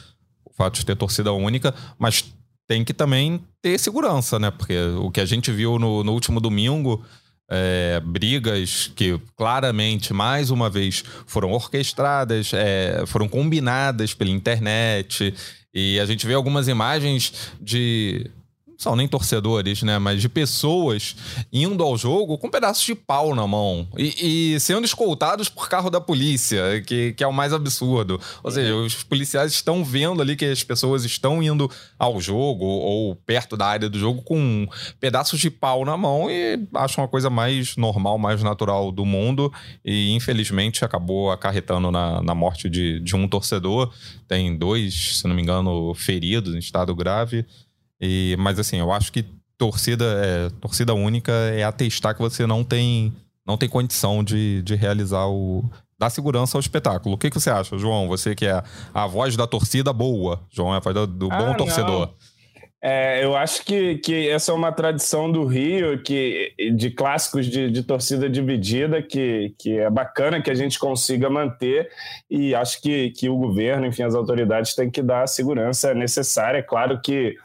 o 0.46 0.54
fato 0.54 0.76
de 0.76 0.86
ter 0.86 0.96
torcida 0.96 1.32
única, 1.32 1.74
mas 1.98 2.34
tem 2.68 2.84
que 2.84 2.94
também 2.94 3.44
ter 3.62 3.78
segurança, 3.80 4.40
né? 4.40 4.50
Porque 4.52 4.78
o 5.00 5.12
que 5.12 5.22
a 5.22 5.26
gente 5.26 5.52
viu 5.52 5.78
no, 5.78 6.04
no 6.04 6.14
último 6.14 6.40
domingo. 6.40 7.04
É, 7.56 8.00
brigas 8.00 8.90
que 8.96 9.20
claramente, 9.36 10.12
mais 10.14 10.50
uma 10.50 10.70
vez, 10.70 11.04
foram 11.28 11.52
orquestradas, 11.52 12.52
é, 12.54 13.04
foram 13.06 13.28
combinadas 13.28 14.14
pela 14.14 14.32
internet. 14.32 15.36
E 15.74 16.00
a 16.00 16.06
gente 16.06 16.26
vê 16.26 16.34
algumas 16.34 16.68
imagens 16.68 17.52
de 17.62 18.32
são 18.78 18.96
nem 18.96 19.08
torcedores, 19.08 19.84
né? 19.84 19.98
Mas 20.00 20.22
de 20.22 20.30
pessoas 20.30 21.16
indo 21.52 21.84
ao 21.84 21.98
jogo 21.98 22.38
com 22.38 22.50
pedaços 22.50 22.84
de 22.84 22.96
pau 22.96 23.34
na 23.36 23.48
mão 23.48 23.88
e, 23.98 24.54
e 24.56 24.60
sendo 24.60 24.86
escoltados 24.86 25.50
por 25.50 25.70
carro 25.70 25.90
da 25.90 26.02
polícia, 26.02 26.82
que, 26.86 27.14
que 27.14 27.24
é 27.24 27.28
o 27.28 27.34
mais 27.34 27.54
absurdo. 27.54 28.20
Ou 28.44 28.50
é. 28.50 28.54
seja, 28.54 28.76
os 28.76 29.04
policiais 29.04 29.52
estão 29.54 29.84
vendo 29.84 30.22
ali 30.22 30.36
que 30.36 30.46
as 30.46 30.64
pessoas 30.64 31.06
estão 31.06 31.42
indo 31.42 31.70
ao 31.98 32.20
jogo 32.20 32.66
ou 32.66 33.16
perto 33.16 33.56
da 33.56 33.66
área 33.66 33.90
do 33.90 33.98
jogo 33.98 34.22
com 34.22 34.68
pedaços 35.00 35.40
de 35.40 35.50
pau 35.50 35.86
na 35.86 35.96
mão 35.96 36.30
e 36.30 36.60
acham 36.74 37.04
a 37.04 37.08
coisa 37.08 37.30
mais 37.30 37.76
normal, 37.76 38.18
mais 38.18 38.44
natural 38.44 38.92
do 38.92 39.06
mundo. 39.06 39.52
E 39.84 40.12
infelizmente 40.12 40.84
acabou 40.84 41.32
acarretando 41.32 41.92
na, 41.92 42.22
na 42.22 42.36
morte 42.36 42.70
de, 42.70 43.00
de 43.00 43.16
um 43.16 43.28
torcedor. 43.28 43.92
Tem 44.28 44.56
dois, 44.58 45.20
se 45.20 45.28
não 45.28 45.36
me 45.36 45.42
engano, 45.42 45.94
feridos 45.94 46.56
em 46.56 46.60
estado 46.60 46.96
grave. 46.96 47.46
E, 48.06 48.36
mas 48.38 48.60
assim, 48.60 48.80
eu 48.80 48.92
acho 48.92 49.14
que 49.14 49.26
torcida, 49.58 50.04
é, 50.04 50.50
torcida 50.60 50.94
única 50.94 51.32
é 51.32 51.64
atestar 51.64 52.14
que 52.14 52.22
você 52.22 52.46
não 52.46 52.62
tem, 52.62 53.14
não 53.48 53.58
tem 53.58 53.70
condição 53.70 54.22
de, 54.22 54.62
de 54.62 54.76
realizar 54.76 55.26
o. 55.28 55.64
dar 55.98 56.10
segurança 56.10 56.58
ao 56.58 56.60
espetáculo. 56.60 57.16
O 57.16 57.18
que, 57.18 57.30
que 57.30 57.40
você 57.40 57.50
acha, 57.50 57.78
João? 57.78 58.10
Você 58.10 58.36
que 58.36 58.46
é 58.46 58.62
a 58.94 59.08
voz 59.08 59.38
da 59.38 59.48
torcida 59.48 59.94
boa. 59.94 60.42
João 60.52 60.74
é 60.74 60.78
a 60.78 60.80
voz 60.82 60.94
do, 60.94 61.08
do 61.08 61.30
ah, 61.32 61.38
bom 61.38 61.54
torcedor. 61.54 62.14
É, 62.86 63.24
eu 63.24 63.34
acho 63.38 63.64
que, 63.64 63.96
que 64.00 64.28
essa 64.28 64.52
é 64.52 64.54
uma 64.54 64.74
tradição 64.74 65.32
do 65.32 65.46
Rio, 65.46 66.04
que, 66.04 66.54
de 66.76 66.92
clássicos 66.92 67.46
de, 67.46 67.72
de, 67.72 67.82
torcida 67.82 68.30
dividida, 68.30 69.02
que, 69.02 69.56
que 69.58 69.80
é 69.80 69.90
bacana 69.90 70.42
que 70.42 70.52
a 70.52 70.54
gente 70.54 70.78
consiga 70.78 71.30
manter, 71.30 71.90
e 72.30 72.54
acho 72.54 72.82
que, 72.82 73.12
que 73.12 73.30
o 73.30 73.38
governo, 73.38 73.86
enfim, 73.86 74.04
as 74.04 74.14
autoridades 74.14 74.76
têm 74.76 74.92
que 74.92 75.02
dar 75.02 75.24
a 75.24 75.28
segurança 75.28 75.94
necessária. 75.94 76.58
É 76.58 76.62
claro 76.62 77.00
que 77.00 77.38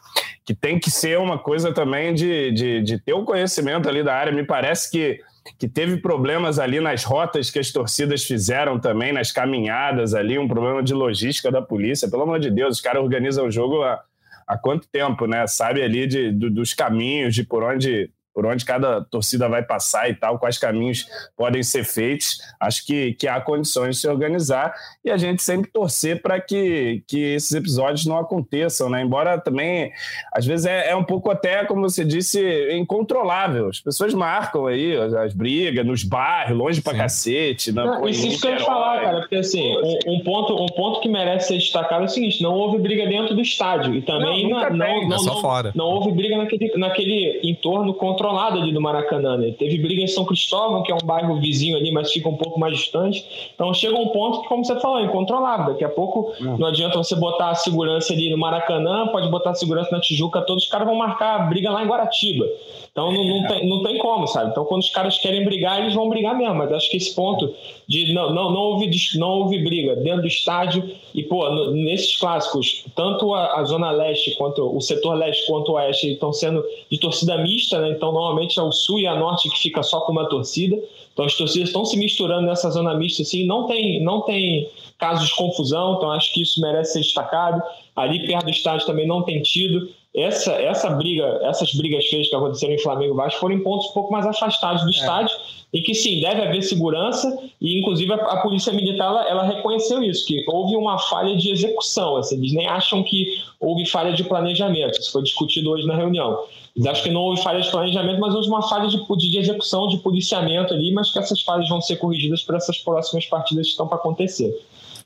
que 0.45 0.55
tem 0.55 0.79
que 0.79 0.91
ser 0.91 1.19
uma 1.19 1.39
coisa 1.39 1.73
também 1.75 2.15
de, 2.15 2.51
de, 2.53 2.83
de 2.83 2.99
ter 2.99 3.13
o 3.13 3.19
um 3.19 3.25
conhecimento 3.25 3.89
ali 3.89 4.03
da 4.03 4.15
área. 4.15 4.33
Me 4.33 4.45
parece 4.45 4.91
que, 4.91 5.21
que 5.59 5.69
teve 5.69 5.99
problemas 5.99 6.59
ali 6.59 6.81
nas 6.81 7.05
rotas 7.05 7.51
que 7.51 7.59
as 7.59 7.71
torcidas 7.71 8.25
fizeram 8.25 8.79
também, 8.79 9.13
nas 9.13 9.31
caminhadas 9.31 10.15
ali, 10.15 10.39
um 10.39 10.49
problema 10.49 10.83
de 10.83 10.95
logística 10.95 11.51
da 11.51 11.61
polícia. 11.61 12.11
Pelo 12.11 12.23
amor 12.23 12.41
de 12.41 12.51
Deus, 12.51 12.77
os 12.77 12.81
caras 12.81 13.03
organizam 13.03 13.47
o 13.47 13.51
jogo 13.51 13.83
há, 13.83 14.01
há 14.47 14.57
quanto 14.57 14.89
tempo, 14.89 15.27
né? 15.27 15.47
Sabe 15.47 15.83
ali 15.83 16.07
de, 16.07 16.33
do, 16.33 16.51
dos 16.51 16.73
caminhos, 16.73 17.35
de 17.35 17.45
por 17.45 17.63
onde 17.63 18.11
por 18.39 18.47
onde 18.47 18.65
cada 18.65 19.03
torcida 19.03 19.49
vai 19.49 19.65
passar 19.65 20.09
e 20.09 20.15
tal, 20.15 20.39
quais 20.39 20.57
caminhos 20.57 21.09
podem 21.37 21.61
ser 21.61 21.85
feitos. 21.85 22.39
Acho 22.61 22.87
que, 22.87 23.15
que 23.15 23.27
há 23.27 23.41
condições 23.41 23.97
de 23.97 24.03
se 24.03 24.07
organizar 24.09 24.73
e 25.05 25.11
a 25.11 25.17
gente 25.17 25.43
sempre 25.43 25.69
torcer 25.69 26.23
para 26.23 26.41
que, 26.41 27.03
que 27.09 27.19
esses 27.19 27.51
episódios 27.51 28.07
não 28.07 28.17
aconteçam, 28.17 28.89
né? 28.89 29.03
Embora 29.03 29.41
também, 29.41 29.91
às 30.33 30.47
vezes, 30.47 30.67
é, 30.67 30.91
é 30.91 30.95
um 30.95 31.03
pouco 31.03 31.33
até, 31.33 31.65
como 31.65 31.81
você 31.81 32.05
disse, 32.05 32.41
incontrolável. 32.77 33.71
As 33.71 33.81
pessoas 33.81 34.15
marcam 34.15 34.67
aí 34.67 34.97
as 34.97 35.35
brigas 35.35 35.85
nos 35.85 36.05
bairros, 36.05 36.57
longe 36.57 36.81
pra 36.81 36.93
Sim. 36.93 36.99
cacete. 36.99 37.73
Na, 37.73 37.87
não, 37.87 38.09
isso, 38.09 38.25
isso 38.25 38.41
que 38.41 38.47
eu 38.47 38.53
ia 38.53 38.61
falar, 38.61 39.03
cara, 39.03 39.19
porque 39.19 39.35
assim, 39.35 39.77
um, 39.79 40.13
um, 40.15 40.21
ponto, 40.21 40.55
um 40.55 40.69
ponto 40.69 41.01
que 41.01 41.09
merece 41.09 41.49
ser 41.49 41.55
destacado 41.55 42.03
é 42.03 42.07
o 42.07 42.09
seguinte: 42.09 42.41
não 42.41 42.55
houve 42.55 42.79
briga 42.79 43.05
dentro 43.05 43.35
do 43.35 43.43
estádio 43.43 43.97
e 43.97 44.03
também 44.03 44.49
não, 44.49 44.61
não, 44.61 44.77
não, 44.77 45.09
não, 45.09 45.25
não, 45.25 45.41
fora. 45.41 45.73
não 45.75 45.87
houve 45.87 46.13
briga 46.13 46.37
naquele, 46.37 46.73
naquele 46.77 47.41
entorno 47.43 47.93
controlado 47.95 48.28
controlada 48.29 48.59
ali 48.59 48.73
do 48.73 48.81
Maracanã. 48.81 49.37
Né? 49.37 49.55
Teve 49.59 49.79
briga 49.79 50.03
em 50.03 50.07
São 50.07 50.25
Cristóvão, 50.25 50.83
que 50.83 50.93
é 50.93 50.95
um 50.95 51.07
bairro 51.07 51.41
vizinho 51.41 51.77
ali, 51.77 51.91
mas 51.91 52.13
fica 52.13 52.29
um 52.29 52.37
pouco 52.37 52.61
mais 52.61 52.77
distante. 52.77 53.51
Então 53.55 53.73
chega 53.73 53.97
um 53.97 54.09
ponto 54.09 54.43
que, 54.43 54.49
como 54.49 54.65
você 54.65 54.79
falou, 54.79 54.99
é 54.99 55.05
incontrolável. 55.05 55.73
Daqui 55.73 55.85
a 55.85 55.89
pouco 55.89 56.33
é. 56.39 56.45
não 56.45 56.67
adianta 56.67 56.97
você 56.99 57.17
botar 57.17 57.51
a 57.51 57.55
segurança 57.55 58.13
ali 58.13 58.31
no 58.31 58.39
Maracanã, 58.39 59.09
pode 59.09 59.29
botar 59.29 59.51
a 59.51 59.55
segurança 59.55 59.91
na 59.91 60.01
Tijuca, 60.01 60.43
todos 60.43 60.65
os 60.65 60.71
caras 60.71 60.87
vão 60.87 60.97
marcar 60.97 61.37
a 61.37 61.39
briga 61.45 61.71
lá 61.71 61.83
em 61.83 61.87
Guaratiba. 61.87 62.47
Então 62.91 63.13
não, 63.13 63.25
não, 63.25 63.47
tem, 63.47 63.69
não 63.69 63.83
tem 63.83 63.99
como, 63.99 64.27
sabe? 64.27 64.51
Então 64.51 64.65
quando 64.65 64.83
os 64.83 64.91
caras 64.91 65.19
querem 65.19 65.45
brigar, 65.45 65.81
eles 65.81 65.95
vão 65.95 66.09
brigar 66.09 66.37
mesmo. 66.37 66.57
Mas 66.57 66.73
acho 66.73 66.91
que 66.91 66.97
esse 66.97 67.15
ponto 67.15 67.55
de 67.89 68.13
não, 68.13 68.35
não, 68.35 68.51
não, 68.51 68.61
houve, 68.61 68.91
não 69.17 69.29
houve 69.29 69.59
briga 69.63 69.97
dentro 69.97 70.23
do 70.23 70.29
estádio 70.29 70.91
e, 71.15 71.23
pô, 71.23 71.49
nesses 71.71 72.19
clássicos, 72.19 72.85
tanto 72.95 73.35
a, 73.35 73.61
a, 73.61 73.65
Zona 73.65 73.91
Leste 73.91 74.37
quanto 74.37 74.77
o 74.77 74.81
setor 74.81 75.15
leste 75.15 75.47
quanto 75.47 75.73
o 75.73 75.75
oeste 75.75 76.13
estão 76.13 76.33
sendo 76.33 76.65
de 76.91 76.99
torcida 76.99 77.39
mista, 77.39 77.81
né? 77.81 77.91
Então 77.91 78.13
normalmente 78.19 78.59
é 78.59 78.63
o 78.63 78.73
sul 78.73 78.99
e 78.99 79.07
a 79.07 79.15
norte 79.15 79.49
que 79.49 79.59
fica 79.59 79.83
só 79.83 80.01
com 80.01 80.13
uma 80.13 80.29
torcida. 80.29 80.77
Então 81.13 81.25
as 81.25 81.35
torcidas 81.35 81.69
estão 81.69 81.85
se 81.85 81.97
misturando 81.97 82.47
nessa 82.47 82.71
zona 82.71 82.95
mista, 82.95 83.23
assim, 83.23 83.47
não 83.47 83.67
tem, 83.67 84.03
não 84.03 84.23
tem 84.23 84.69
casos 84.99 85.29
de 85.29 85.37
confusão, 85.37 85.95
então 85.97 86.11
acho 86.11 86.33
que 86.33 86.43
isso 86.43 86.61
merece 86.61 86.95
ser 86.95 87.01
destacado. 87.01 87.63
Ali 87.95 88.27
perto 88.27 88.45
do 88.45 88.51
estádio 88.51 88.87
também 88.87 89.07
não 89.07 89.23
tem 89.23 89.43
tido 89.43 89.89
essa, 90.15 90.53
essa 90.53 90.91
briga, 90.91 91.25
essas 91.43 91.73
brigas 91.75 92.07
feitas 92.07 92.29
que 92.29 92.37
aconteceram 92.37 92.75
em 92.75 92.79
Flamengo 92.79 93.15
e 93.15 93.17
Vasco 93.17 93.41
foram 93.41 93.55
em 93.55 93.63
pontos 93.63 93.91
um 93.91 93.93
pouco 93.93 94.13
mais 94.13 94.27
afastados 94.27 94.83
do 94.83 94.89
é. 94.89 94.91
estádio, 94.91 95.37
e 95.73 95.83
que 95.83 95.95
sim, 95.95 96.21
deve 96.21 96.41
haver 96.41 96.63
segurança, 96.63 97.39
e 97.61 97.79
inclusive 97.79 98.11
a, 98.13 98.17
a 98.17 98.41
Polícia 98.41 98.73
Militar 98.73 99.09
ela, 99.09 99.29
ela, 99.29 99.43
reconheceu 99.43 100.03
isso, 100.03 100.27
que 100.27 100.43
houve 100.49 100.77
uma 100.77 100.99
falha 100.99 101.37
de 101.37 101.51
execução, 101.51 102.17
assim, 102.17 102.37
eles 102.37 102.55
nem 102.55 102.67
acham 102.67 103.03
que 103.03 103.27
houve 103.61 103.85
falha 103.85 104.13
de 104.13 104.25
planejamento, 104.25 104.99
isso 104.99 105.13
foi 105.13 105.23
discutido 105.23 105.71
hoje 105.71 105.87
na 105.87 105.95
reunião. 105.95 106.39
Eles 106.75 106.89
acham 106.89 107.05
que 107.05 107.11
não 107.11 107.23
houve 107.23 107.43
falha 107.43 107.61
de 107.61 107.71
planejamento, 107.71 108.21
mas 108.21 108.35
houve 108.35 108.49
uma 108.49 108.63
falha 108.63 108.89
de, 108.89 108.99
de 108.99 109.39
execução, 109.39 109.89
de 109.89 109.99
policiamento 109.99 110.73
ali, 110.73 110.93
mas 110.93 111.13
que 111.13 111.19
essas 111.19 111.43
falhas 111.43 111.69
vão 111.69 111.81
ser 111.81 111.97
corrigidas 111.97 112.43
para 112.45 112.57
essas 112.57 112.79
próximas 112.79 113.27
partidas 113.27 113.67
que 113.67 113.73
estão 113.73 113.87
para 113.87 113.99
acontecer. 113.99 114.55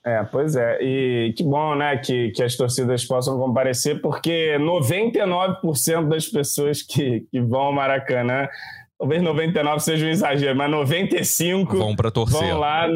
É, 0.04 0.24
pois 0.24 0.56
é. 0.56 0.78
E 0.82 1.32
que 1.36 1.44
bom, 1.44 1.76
né, 1.76 1.96
que, 1.96 2.30
que 2.30 2.42
as 2.42 2.56
torcidas 2.56 3.04
possam 3.04 3.38
comparecer, 3.38 4.00
porque 4.00 4.56
99% 4.58 6.08
das 6.08 6.26
pessoas 6.26 6.82
que, 6.82 7.24
que 7.30 7.40
vão 7.40 7.60
ao 7.60 7.72
Maracanã, 7.72 8.48
talvez 8.98 9.22
99 9.22 9.80
seja 9.80 10.06
um 10.06 10.10
exagero, 10.10 10.56
mas 10.56 10.70
95 10.70 11.76
vão 11.76 11.94
para 11.94 12.10
torcer. 12.10 12.40
Vão 12.40 12.58
lá 12.58 12.88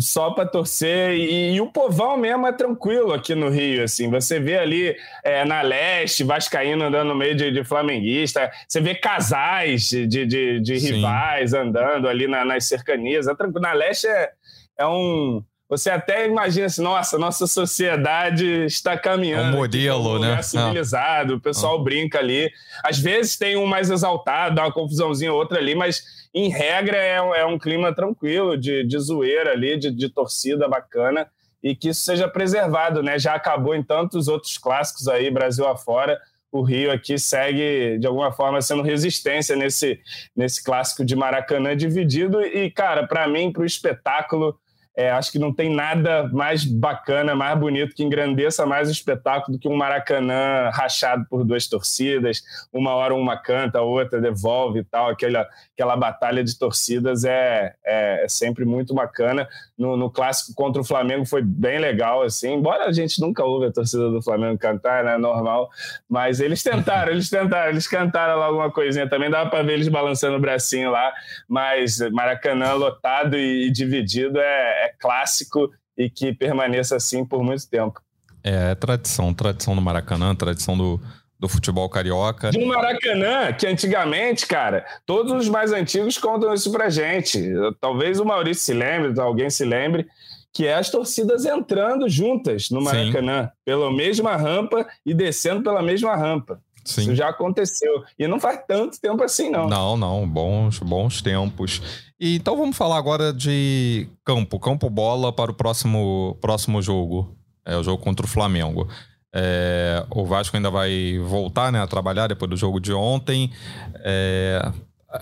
só 0.00 0.30
para 0.30 0.46
torcer. 0.46 1.14
E, 1.14 1.54
e, 1.54 1.60
o 1.60 1.66
povão 1.66 2.16
mesmo 2.16 2.46
é 2.46 2.52
tranquilo 2.52 3.12
aqui 3.12 3.34
no 3.34 3.50
Rio. 3.50 3.84
Assim, 3.84 4.08
você 4.08 4.40
vê 4.40 4.58
ali 4.58 4.96
é, 5.22 5.44
na 5.44 5.60
leste, 5.60 6.24
Vascaíno 6.24 6.84
andando 6.84 7.08
no 7.08 7.14
meio 7.14 7.34
de, 7.34 7.50
de 7.50 7.64
flamenguista, 7.64 8.50
você 8.66 8.80
vê 8.80 8.94
casais 8.94 9.88
de, 9.88 10.06
de, 10.06 10.60
de 10.60 10.78
rivais 10.78 11.52
andando 11.52 12.08
ali 12.08 12.26
na, 12.26 12.44
nas 12.44 12.64
cercanias. 12.64 13.26
É 13.26 13.34
tranquilo. 13.34 13.60
Na 13.60 13.72
leste 13.72 14.06
é, 14.06 14.30
é 14.78 14.86
um 14.86 15.42
você 15.68 15.90
até 15.90 16.26
imagina 16.26 16.66
assim, 16.66 16.82
nossa, 16.82 17.18
nossa 17.18 17.46
sociedade 17.46 18.64
está 18.64 18.96
caminhando. 18.96 19.52
É 19.52 19.54
um 19.54 19.60
modelo, 19.60 20.16
um 20.16 20.18
né? 20.18 20.40
Civilizado, 20.40 21.34
o 21.34 21.40
pessoal 21.40 21.78
ah. 21.78 21.84
brinca 21.84 22.18
ali. 22.18 22.50
Às 22.82 22.98
vezes 22.98 23.36
tem 23.36 23.56
um 23.56 23.66
mais 23.66 23.90
exaltado, 23.90 24.54
dá 24.54 24.62
uma 24.62 24.72
confusãozinha 24.72 25.32
outra 25.32 25.58
ali, 25.58 25.74
mas 25.74 26.02
em 26.34 26.48
regra 26.48 26.96
é, 26.96 27.16
é 27.16 27.44
um 27.44 27.58
clima 27.58 27.94
tranquilo, 27.94 28.56
de, 28.56 28.82
de 28.84 28.98
zoeira 28.98 29.52
ali, 29.52 29.78
de, 29.78 29.90
de 29.90 30.08
torcida 30.08 30.66
bacana, 30.66 31.28
e 31.62 31.76
que 31.76 31.90
isso 31.90 32.02
seja 32.02 32.26
preservado, 32.26 33.02
né? 33.02 33.18
Já 33.18 33.34
acabou 33.34 33.74
em 33.74 33.82
tantos 33.82 34.26
outros 34.26 34.56
clássicos 34.56 35.06
aí, 35.06 35.30
Brasil 35.30 35.66
afora. 35.66 36.18
O 36.50 36.62
Rio 36.62 36.90
aqui 36.90 37.18
segue, 37.18 37.98
de 37.98 38.06
alguma 38.06 38.32
forma, 38.32 38.62
sendo 38.62 38.82
resistência 38.82 39.54
nesse, 39.54 40.00
nesse 40.34 40.64
clássico 40.64 41.04
de 41.04 41.14
Maracanã 41.14 41.76
dividido. 41.76 42.40
E, 42.40 42.70
cara, 42.70 43.06
para 43.06 43.28
mim, 43.28 43.52
para 43.52 43.62
o 43.62 43.66
espetáculo, 43.66 44.58
é, 44.98 45.12
acho 45.12 45.30
que 45.30 45.38
não 45.38 45.54
tem 45.54 45.72
nada 45.72 46.28
mais 46.32 46.64
bacana, 46.64 47.32
mais 47.32 47.56
bonito, 47.56 47.94
que 47.94 48.02
engrandeça 48.02 48.66
mais 48.66 48.88
o 48.88 48.90
espetáculo 48.90 49.56
do 49.56 49.60
que 49.60 49.68
um 49.68 49.76
Maracanã 49.76 50.70
rachado 50.70 51.24
por 51.30 51.44
duas 51.44 51.68
torcidas. 51.68 52.42
Uma 52.72 52.96
hora 52.96 53.14
uma 53.14 53.36
canta, 53.36 53.78
a 53.78 53.82
outra 53.82 54.20
devolve 54.20 54.80
e 54.80 54.84
tal. 54.84 55.08
Aquela, 55.08 55.46
aquela 55.72 55.96
batalha 55.96 56.42
de 56.42 56.58
torcidas 56.58 57.22
é, 57.24 57.76
é, 57.86 58.24
é 58.24 58.28
sempre 58.28 58.64
muito 58.64 58.92
bacana. 58.92 59.48
No, 59.78 59.96
no, 59.96 60.10
clássico 60.10 60.52
contra 60.52 60.82
o 60.82 60.84
Flamengo 60.84 61.24
foi 61.24 61.42
bem 61.42 61.78
legal, 61.78 62.22
assim. 62.22 62.54
Embora 62.54 62.86
a 62.86 62.92
gente 62.92 63.20
nunca 63.20 63.44
ouve 63.44 63.66
a 63.66 63.72
torcida 63.72 64.10
do 64.10 64.20
Flamengo 64.20 64.58
cantar, 64.58 65.04
né? 65.04 65.16
Normal. 65.16 65.70
Mas 66.08 66.40
eles 66.40 66.60
tentaram, 66.60 67.12
eles 67.12 67.30
tentaram, 67.30 67.70
eles 67.70 67.86
cantaram 67.86 68.36
lá 68.36 68.46
alguma 68.46 68.72
coisinha. 68.72 69.08
Também 69.08 69.30
dava 69.30 69.48
para 69.48 69.62
ver 69.62 69.74
eles 69.74 69.86
balançando 69.86 70.38
o 70.38 70.40
bracinho 70.40 70.90
lá. 70.90 71.12
Mas 71.48 72.00
Maracanã 72.10 72.72
lotado 72.72 73.36
e 73.36 73.70
dividido 73.70 74.40
é, 74.40 74.87
é 74.88 74.92
clássico 74.98 75.70
e 75.96 76.08
que 76.08 76.32
permaneça 76.32 76.96
assim 76.96 77.24
por 77.24 77.42
muito 77.42 77.68
tempo. 77.68 78.00
É, 78.42 78.72
é 78.72 78.74
tradição, 78.74 79.34
tradição 79.34 79.74
do 79.74 79.82
Maracanã, 79.82 80.34
tradição 80.34 80.76
do, 80.76 81.00
do 81.38 81.48
futebol 81.48 81.88
carioca. 81.88 82.50
Do 82.50 82.66
Maracanã, 82.66 83.52
que 83.52 83.66
antigamente, 83.66 84.46
cara, 84.46 84.84
todos 85.04 85.32
os 85.32 85.48
mais 85.48 85.72
antigos 85.72 86.18
contam 86.18 86.52
isso 86.54 86.70
pra 86.72 86.88
gente. 86.88 87.40
Talvez 87.80 88.18
o 88.20 88.24
Maurício 88.24 88.64
se 88.64 88.72
lembre, 88.72 89.20
alguém 89.20 89.50
se 89.50 89.64
lembre, 89.64 90.06
que 90.52 90.66
é 90.66 90.74
as 90.74 90.90
torcidas 90.90 91.44
entrando 91.44 92.08
juntas 92.08 92.70
no 92.70 92.80
Maracanã, 92.80 93.44
Sim. 93.44 93.50
pela 93.64 93.92
mesma 93.92 94.36
rampa 94.36 94.86
e 95.04 95.14
descendo 95.14 95.62
pela 95.62 95.82
mesma 95.82 96.16
rampa. 96.16 96.60
Sim. 96.88 97.02
Isso 97.02 97.14
já 97.14 97.28
aconteceu. 97.28 98.02
E 98.18 98.26
não 98.26 98.40
faz 98.40 98.60
tanto 98.66 98.98
tempo 98.98 99.22
assim, 99.22 99.50
não. 99.50 99.68
Não, 99.68 99.96
não. 99.96 100.26
Bons, 100.26 100.78
bons 100.78 101.20
tempos. 101.20 101.82
E, 102.18 102.36
então 102.36 102.56
vamos 102.56 102.76
falar 102.76 102.96
agora 102.96 103.32
de 103.32 104.08
campo. 104.24 104.58
Campo 104.58 104.88
bola 104.88 105.30
para 105.32 105.50
o 105.50 105.54
próximo, 105.54 106.36
próximo 106.40 106.80
jogo. 106.80 107.36
É 107.64 107.76
o 107.76 107.82
jogo 107.82 108.02
contra 108.02 108.24
o 108.24 108.28
Flamengo. 108.28 108.88
É, 109.34 110.02
o 110.10 110.24
Vasco 110.24 110.56
ainda 110.56 110.70
vai 110.70 111.18
voltar 111.18 111.70
né, 111.70 111.82
a 111.82 111.86
trabalhar 111.86 112.26
depois 112.26 112.50
do 112.50 112.56
jogo 112.56 112.80
de 112.80 112.92
ontem. 112.94 113.52
É, 113.96 114.72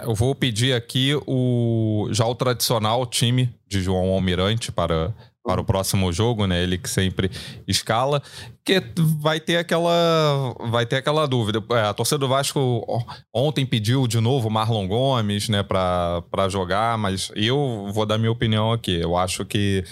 eu 0.02 0.14
vou 0.14 0.34
pedir 0.36 0.72
aqui 0.72 1.12
o 1.26 2.08
já 2.12 2.24
o 2.24 2.34
tradicional 2.34 3.04
time 3.06 3.52
de 3.68 3.82
João 3.82 4.10
Almirante 4.10 4.70
para 4.70 5.12
para 5.46 5.60
o 5.60 5.64
próximo 5.64 6.12
jogo, 6.12 6.44
né? 6.44 6.60
Ele 6.60 6.76
que 6.76 6.90
sempre 6.90 7.30
escala, 7.68 8.20
que 8.64 8.82
vai 9.20 9.38
ter 9.38 9.58
aquela 9.58 10.52
vai 10.68 10.84
ter 10.84 10.96
aquela 10.96 11.24
dúvida. 11.26 11.62
É, 11.70 11.82
a 11.82 11.94
torcida 11.94 12.18
do 12.18 12.26
Vasco 12.26 12.84
ontem 13.32 13.64
pediu 13.64 14.08
de 14.08 14.18
novo 14.18 14.50
Marlon 14.50 14.88
Gomes, 14.88 15.48
né, 15.48 15.62
para 15.62 16.48
jogar, 16.50 16.98
mas 16.98 17.30
eu 17.36 17.88
vou 17.94 18.04
dar 18.04 18.18
minha 18.18 18.32
opinião 18.32 18.72
aqui. 18.72 19.00
Eu 19.00 19.16
acho 19.16 19.44
que 19.44 19.84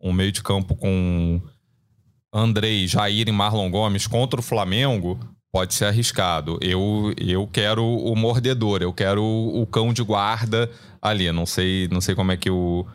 um 0.00 0.12
meio 0.12 0.30
de 0.30 0.40
campo 0.40 0.76
com 0.76 1.40
Andrei, 2.32 2.86
Jair 2.86 3.28
e 3.28 3.32
Marlon 3.32 3.68
Gomes 3.70 4.06
contra 4.06 4.38
o 4.38 4.42
Flamengo 4.42 5.18
pode 5.52 5.74
ser 5.74 5.86
arriscado. 5.86 6.58
Eu, 6.62 7.12
eu 7.18 7.46
quero 7.48 7.84
o 7.84 8.14
mordedor, 8.14 8.82
eu 8.82 8.92
quero 8.92 9.22
o, 9.22 9.66
cão 9.66 9.92
de 9.92 10.02
guarda 10.02 10.70
ali. 11.00 11.30
Não 11.32 11.44
sei, 11.44 11.88
não 11.90 12.00
sei 12.00 12.14
como 12.14 12.30
é 12.30 12.36
que 12.36 12.48
o 12.50 12.86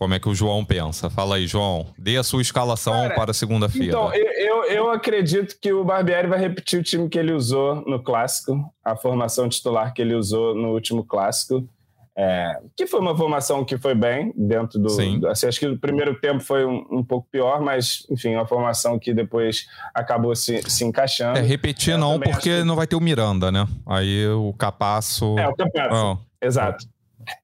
como 0.00 0.14
é 0.14 0.18
que 0.18 0.30
o 0.30 0.34
João 0.34 0.64
pensa? 0.64 1.10
Fala 1.10 1.36
aí, 1.36 1.46
João. 1.46 1.88
Dê 1.98 2.16
a 2.16 2.22
sua 2.22 2.40
escalação 2.40 2.94
Cara, 2.94 3.14
para 3.14 3.34
segunda-feira. 3.34 3.88
Então, 3.88 4.14
eu, 4.14 4.64
eu 4.64 4.90
acredito 4.90 5.58
que 5.60 5.74
o 5.74 5.84
Barbieri 5.84 6.26
vai 6.26 6.40
repetir 6.40 6.80
o 6.80 6.82
time 6.82 7.06
que 7.06 7.18
ele 7.18 7.34
usou 7.34 7.84
no 7.86 8.02
clássico, 8.02 8.64
a 8.82 8.96
formação 8.96 9.46
titular 9.46 9.92
que 9.92 10.00
ele 10.00 10.14
usou 10.14 10.54
no 10.54 10.70
último 10.70 11.04
clássico. 11.04 11.68
É, 12.16 12.58
que 12.74 12.86
foi 12.86 12.98
uma 12.98 13.14
formação 13.14 13.62
que 13.62 13.76
foi 13.76 13.94
bem 13.94 14.32
dentro 14.34 14.78
do. 14.78 14.88
Sim. 14.88 15.20
Assim, 15.26 15.46
acho 15.46 15.60
que 15.60 15.66
o 15.66 15.78
primeiro 15.78 16.18
tempo 16.18 16.40
foi 16.40 16.64
um, 16.64 16.82
um, 16.90 17.04
pouco 17.04 17.28
pior, 17.30 17.60
mas, 17.60 18.06
enfim, 18.10 18.34
uma 18.34 18.46
formação 18.46 18.98
que 18.98 19.12
depois 19.12 19.66
acabou 19.94 20.34
se, 20.34 20.62
se 20.62 20.82
encaixando. 20.82 21.38
É, 21.38 21.42
repetir 21.42 21.98
não, 21.98 22.18
porque 22.18 22.60
que... 22.60 22.64
não 22.64 22.74
vai 22.74 22.86
ter 22.86 22.96
o 22.96 23.00
Miranda, 23.00 23.52
né? 23.52 23.66
Aí 23.84 24.26
o 24.28 24.54
Capasso. 24.54 25.38
É, 25.38 25.46
o 25.46 25.54
Capasso. 25.54 26.18
Oh. 26.18 26.18
Exato. 26.42 26.86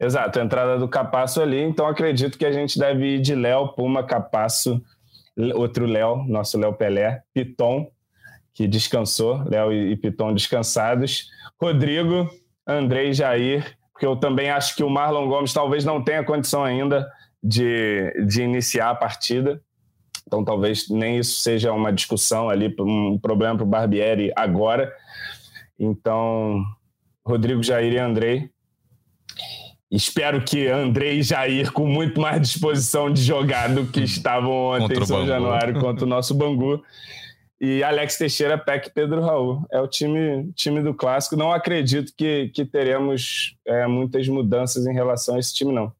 Exato, 0.01 0.39
a 0.39 0.45
entrada 0.45 0.79
do 0.79 0.89
Capasso 0.89 1.41
ali, 1.41 1.61
então 1.61 1.87
acredito 1.87 2.39
que 2.39 2.47
a 2.47 2.53
gente 2.53 2.79
deve 2.79 3.17
ir 3.17 3.21
de 3.21 3.35
Léo, 3.35 3.69
Puma, 3.69 4.03
Capasso, 4.03 4.83
outro 5.55 5.87
Léo, 5.87 6.25
nosso 6.27 6.59
Léo 6.59 6.75
Pelé, 6.75 7.23
Piton, 7.33 7.91
que 8.55 8.67
descansou, 8.67 9.43
Léo 9.49 9.73
e 9.73 9.97
Piton 9.97 10.33
descansados, 10.33 11.29
Rodrigo, 11.61 12.29
Andrei 12.67 13.13
Jair, 13.13 13.77
porque 13.93 14.07
eu 14.07 14.17
também 14.17 14.51
acho 14.51 14.75
que 14.77 14.83
o 14.83 14.91
Marlon 14.91 15.29
Gomes 15.29 15.53
talvez 15.53 15.85
não 15.85 16.03
tenha 16.03 16.25
condição 16.25 16.65
ainda 16.65 17.07
de, 17.43 18.13
de 18.27 18.43
iniciar 18.43 18.91
a 18.91 18.95
partida, 18.95 19.61
então 20.27 20.45
talvez 20.45 20.89
nem 20.89 21.19
isso 21.19 21.41
seja 21.41 21.73
uma 21.73 21.93
discussão 21.93 22.51
ali, 22.51 22.75
um 22.81 23.19
problema 23.19 23.57
para 23.57 23.65
o 23.65 23.69
Barbieri 23.69 24.33
agora. 24.35 24.93
Então, 25.79 26.65
Rodrigo, 27.25 27.63
Jair 27.63 27.93
e 27.93 27.99
Andrei, 27.99 28.51
Espero 29.91 30.43
que 30.43 30.67
André 30.67 31.15
e 31.15 31.23
Jair, 31.23 31.73
com 31.73 31.87
muito 31.87 32.21
mais 32.21 32.41
disposição 32.41 33.13
de 33.13 33.23
jogar 33.23 33.73
do 33.73 33.87
que 33.87 34.01
estavam 34.01 34.51
ontem 34.51 34.99
em 34.99 35.07
São 35.07 35.27
Januário 35.27 35.79
contra 35.79 36.05
o 36.05 36.09
nosso 36.09 36.35
Bangu. 36.35 36.83
E 37.61 37.83
Alex 37.83 38.19
Teixeira, 38.19 38.59
Peck 38.59 38.91
Pedro 38.93 39.23
Raul. 39.23 39.65
É 39.71 39.81
o 39.81 39.87
time, 39.87 40.53
time 40.55 40.83
do 40.83 40.93
clássico. 40.93 41.37
Não 41.37 41.53
acredito 41.53 42.13
que, 42.17 42.51
que 42.53 42.65
teremos 42.65 43.57
é, 43.67 43.87
muitas 43.87 44.29
mudanças 44.29 44.87
em 44.87 44.93
relação 44.93 45.37
a 45.37 45.39
esse 45.39 45.55
time, 45.55 45.73
não. 45.73 45.93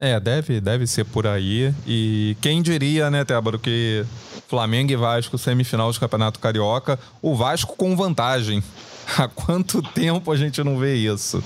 É, 0.00 0.18
deve, 0.20 0.60
deve 0.60 0.86
ser 0.86 1.04
por 1.04 1.26
aí. 1.26 1.74
E 1.86 2.36
quem 2.40 2.62
diria, 2.62 3.10
né, 3.10 3.24
Tébaro, 3.24 3.58
que 3.58 4.04
Flamengo 4.46 4.92
e 4.92 4.96
Vasco, 4.96 5.36
semifinal 5.36 5.90
de 5.90 5.98
Campeonato 5.98 6.38
Carioca, 6.38 6.98
o 7.20 7.34
Vasco 7.34 7.76
com 7.76 7.96
vantagem. 7.96 8.62
Há 9.18 9.28
quanto 9.28 9.82
tempo 9.82 10.30
a 10.32 10.36
gente 10.36 10.62
não 10.62 10.78
vê 10.78 10.94
isso? 10.94 11.42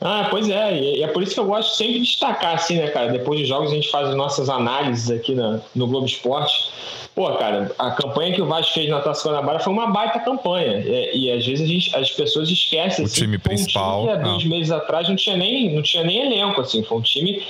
Ah, 0.00 0.28
pois 0.30 0.48
é, 0.48 0.78
e 0.78 1.02
é 1.02 1.08
por 1.08 1.22
isso 1.22 1.34
que 1.34 1.40
eu 1.40 1.46
gosto 1.46 1.76
sempre 1.76 1.94
de 1.94 2.04
destacar, 2.04 2.54
assim, 2.54 2.76
né, 2.76 2.88
cara? 2.88 3.10
Depois 3.10 3.40
dos 3.40 3.48
jogos 3.48 3.72
a 3.72 3.74
gente 3.74 3.90
faz 3.90 4.08
as 4.08 4.14
nossas 4.14 4.48
análises 4.48 5.10
aqui 5.10 5.34
na, 5.34 5.60
no 5.74 5.88
Globo 5.88 6.06
Esporte. 6.06 6.70
Pô, 7.18 7.32
cara, 7.32 7.74
a 7.76 7.90
campanha 7.90 8.32
que 8.32 8.40
o 8.40 8.46
Vasco 8.46 8.74
fez 8.74 8.88
na 8.88 9.00
Taça 9.00 9.28
Guanabara 9.28 9.58
foi 9.58 9.72
uma 9.72 9.88
baita 9.88 10.20
campanha. 10.20 10.78
E, 10.78 11.24
e 11.24 11.32
às 11.32 11.44
vezes 11.44 11.68
gente, 11.68 11.96
as 11.96 12.08
pessoas 12.12 12.48
esquecem. 12.48 13.04
O 13.04 13.08
assim, 13.08 13.22
time 13.22 13.38
principal. 13.38 14.04
Um 14.04 14.06
time 14.06 14.22
que, 14.22 14.28
há 14.28 14.32
ah. 14.34 14.48
meses 14.48 14.70
atrás 14.70 15.08
não 15.08 15.16
tinha, 15.16 15.36
nem, 15.36 15.74
não 15.74 15.82
tinha 15.82 16.04
nem 16.04 16.20
elenco, 16.20 16.60
assim. 16.60 16.80
Foi 16.84 16.96
um 16.96 17.00
time 17.00 17.42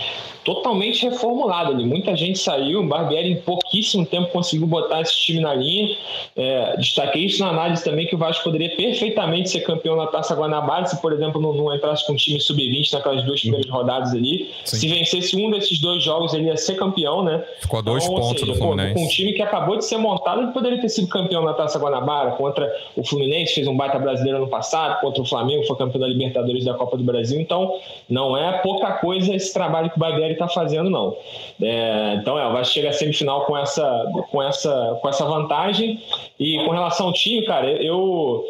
totalmente 0.48 1.06
reformulado 1.06 1.72
ali. 1.72 1.84
Muita 1.84 2.16
gente 2.16 2.38
saiu, 2.38 2.80
o 2.80 2.86
Barbieri 2.86 3.32
em 3.32 3.36
pouquíssimo 3.36 4.06
tempo 4.06 4.28
conseguiu 4.32 4.66
botar 4.66 5.02
esse 5.02 5.14
time 5.14 5.40
na 5.40 5.52
linha. 5.52 5.94
É, 6.34 6.74
destaquei 6.78 7.26
isso 7.26 7.40
na 7.40 7.50
análise 7.50 7.84
também 7.84 8.06
que 8.06 8.14
o 8.14 8.18
Vasco 8.18 8.44
poderia 8.44 8.74
perfeitamente 8.74 9.50
ser 9.50 9.60
campeão 9.60 9.94
na 9.96 10.06
Taça 10.06 10.34
Guanabara 10.34 10.86
se, 10.86 10.98
por 11.02 11.12
exemplo, 11.12 11.38
não, 11.38 11.52
não 11.52 11.74
entrasse 11.74 12.06
com 12.06 12.14
um 12.14 12.16
time 12.16 12.40
sub-20 12.40 12.94
naquelas 12.94 13.22
duas 13.24 13.42
primeiras 13.42 13.70
rodadas 13.70 14.14
ali. 14.14 14.50
Sim. 14.64 14.76
Se 14.78 14.88
vencesse 14.88 15.36
um 15.36 15.50
desses 15.50 15.78
dois 15.80 16.02
jogos, 16.02 16.32
ele 16.32 16.46
ia 16.46 16.56
ser 16.56 16.76
campeão, 16.76 17.22
né? 17.22 17.44
Ficou 17.60 17.80
a 17.80 17.82
dois 17.82 18.04
então, 18.04 18.16
pontos 18.16 18.40
seja, 18.40 18.52
do 18.52 18.58
Fluminense. 18.58 18.94
Com 18.94 19.04
um 19.04 19.08
time 19.08 19.34
que 19.34 19.42
acabou 19.58 19.76
de 19.76 19.84
ser 19.84 19.98
montado, 19.98 20.42
ele 20.42 20.52
poderia 20.52 20.80
ter 20.80 20.88
sido 20.88 21.08
campeão 21.08 21.42
na 21.44 21.52
Taça 21.52 21.78
Guanabara 21.78 22.32
contra 22.32 22.72
o 22.96 23.04
Fluminense, 23.04 23.54
fez 23.54 23.66
um 23.66 23.76
baita 23.76 23.98
brasileiro 23.98 24.38
no 24.38 24.48
passado, 24.48 25.00
contra 25.00 25.20
o 25.20 25.26
Flamengo, 25.26 25.64
foi 25.64 25.76
campeão 25.76 26.00
da 26.00 26.06
Libertadores 26.06 26.64
da 26.64 26.74
Copa 26.74 26.96
do 26.96 27.04
Brasil. 27.04 27.40
Então, 27.40 27.74
não 28.08 28.36
é 28.36 28.58
pouca 28.58 28.92
coisa 28.92 29.34
esse 29.34 29.52
trabalho 29.52 29.90
que 29.90 29.96
o 29.96 29.98
Barbieri 30.00 30.34
está 30.34 30.48
fazendo, 30.48 30.88
não. 30.88 31.16
É, 31.60 32.14
então, 32.20 32.38
é, 32.38 32.46
o 32.46 32.52
Vasco 32.52 32.74
chega 32.74 32.90
à 32.90 32.92
semifinal 32.92 33.44
com 33.44 33.56
essa, 33.56 34.06
com, 34.30 34.42
essa, 34.42 34.98
com 35.02 35.08
essa 35.08 35.24
vantagem. 35.24 36.00
E 36.38 36.64
com 36.64 36.70
relação 36.70 37.06
ao 37.06 37.12
time, 37.12 37.44
cara, 37.44 37.70
eu, 37.70 38.44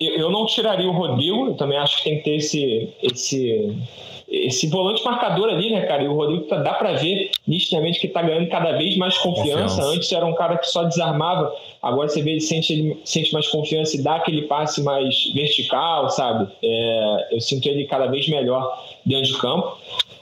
eu 0.00 0.30
não 0.30 0.46
tiraria 0.46 0.88
o 0.88 0.92
Rodrigo, 0.92 1.48
eu 1.48 1.54
também 1.54 1.78
acho 1.78 1.98
que 1.98 2.04
tem 2.04 2.16
que 2.18 2.24
ter 2.24 2.36
esse, 2.36 2.88
esse 3.02 3.76
esse 4.28 4.66
volante 4.68 5.04
marcador 5.04 5.48
ali, 5.48 5.70
né, 5.70 5.82
cara? 5.86 6.02
E 6.02 6.08
o 6.08 6.14
Rodrigo 6.14 6.44
tá, 6.44 6.56
dá 6.56 6.74
para 6.74 6.94
ver 6.94 7.30
nitidamente 7.46 8.00
que 8.00 8.08
tá 8.08 8.22
ganhando 8.22 8.48
cada 8.48 8.72
vez 8.72 8.96
mais 8.96 9.16
confiança. 9.18 9.76
confiança. 9.76 9.84
Antes 9.84 10.12
era 10.12 10.26
um 10.26 10.34
cara 10.34 10.58
que 10.58 10.66
só 10.66 10.82
desarmava, 10.82 11.52
agora 11.80 12.08
você 12.08 12.22
vê 12.22 12.32
ele 12.32 12.40
sente, 12.40 12.72
ele 12.72 13.00
sente 13.04 13.32
mais 13.32 13.46
confiança 13.48 13.96
e 13.96 14.02
dá 14.02 14.16
aquele 14.16 14.42
passe 14.42 14.82
mais 14.82 15.32
vertical, 15.32 16.10
sabe? 16.10 16.48
É, 16.62 17.28
eu 17.32 17.40
sinto 17.40 17.66
ele 17.66 17.84
cada 17.86 18.06
vez 18.06 18.28
melhor 18.28 18.82
dentro 19.04 19.32
de 19.32 19.38
campo. 19.38 19.78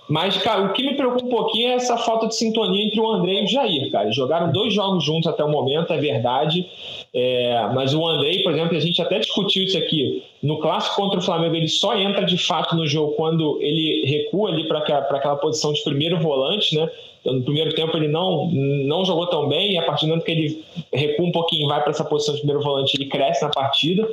Mas, 0.09 0.37
cara, 0.39 0.63
o 0.63 0.73
que 0.73 0.83
me 0.83 0.95
preocupa 0.95 1.25
um 1.25 1.31
pouquinho 1.31 1.69
é 1.69 1.75
essa 1.75 1.97
falta 1.97 2.27
de 2.27 2.37
sintonia 2.37 2.85
entre 2.85 3.01
o 3.01 3.09
André 3.11 3.41
e 3.41 3.45
o 3.45 3.49
Jair, 3.49 3.91
cara. 3.91 4.13
Jogaram 4.13 4.53
dois 4.53 4.75
jogos 4.75 5.03
juntos 5.03 5.27
até 5.27 5.43
o 5.43 5.51
momento, 5.51 5.93
é 5.93 5.99
verdade. 5.99 6.67
É, 7.13 7.71
mas 7.75 7.95
o 7.95 8.07
Andrei, 8.07 8.43
por 8.43 8.53
exemplo, 8.53 8.77
a 8.77 8.81
gente 8.81 9.01
até 9.01 9.19
discutiu 9.19 9.65
isso 9.65 9.79
aqui. 9.79 10.23
No 10.43 10.59
clássico 10.59 10.97
contra 10.97 11.19
o 11.19 11.23
Flamengo, 11.23 11.57
ele 11.57 11.69
só 11.69 11.97
entra 11.97 12.25
de 12.25 12.37
fato 12.37 12.77
no 12.77 12.87
jogo 12.87 13.13
quando 13.13 13.59
ele 13.63 14.05
recua 14.05 14.51
ali 14.51 14.69
para 14.69 14.79
aquela 14.79 15.37
posição 15.37 15.73
de 15.73 15.83
primeiro 15.83 16.19
volante, 16.21 16.77
né? 16.77 16.91
Então, 17.21 17.37
no 17.37 17.43
primeiro 17.43 17.75
tempo 17.75 17.97
ele 17.97 18.09
não, 18.09 18.51
não 18.53 19.03
jogou 19.07 19.27
tão 19.29 19.49
bem, 19.49 19.73
e 19.73 19.79
a 19.79 19.83
partir 19.87 20.05
do 20.05 20.09
momento 20.11 20.27
que 20.27 20.33
ele 20.33 20.65
recua 20.93 21.25
um 21.25 21.33
pouquinho 21.33 21.65
e 21.65 21.69
vai 21.69 21.81
para 21.81 21.91
essa 21.91 22.05
posição 22.05 22.35
de 22.35 22.41
primeiro 22.41 22.63
volante, 22.63 22.95
ele 22.95 23.09
cresce 23.09 23.43
na 23.43 23.49
partida. 23.49 24.07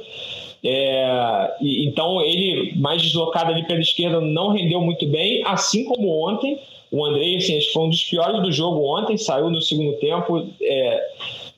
É, 0.64 1.56
e, 1.60 1.88
então 1.88 2.22
ele, 2.22 2.74
mais 2.78 3.02
deslocado 3.02 3.52
ali 3.52 3.66
pela 3.66 3.80
esquerda, 3.80 4.22
não 4.22 4.50
rendeu 4.50 4.82
muito 4.82 5.08
bem, 5.08 5.44
assim 5.46 5.84
como 5.86 6.28
ontem. 6.28 6.60
O 6.92 7.06
Andrei, 7.06 7.38
assim, 7.38 7.60
foi 7.72 7.84
um 7.84 7.90
dos 7.90 8.04
piores 8.04 8.42
do 8.42 8.52
jogo 8.52 8.86
ontem, 8.86 9.18
saiu 9.18 9.50
no 9.50 9.62
segundo 9.62 9.94
tempo. 9.98 10.46
É, 10.62 11.10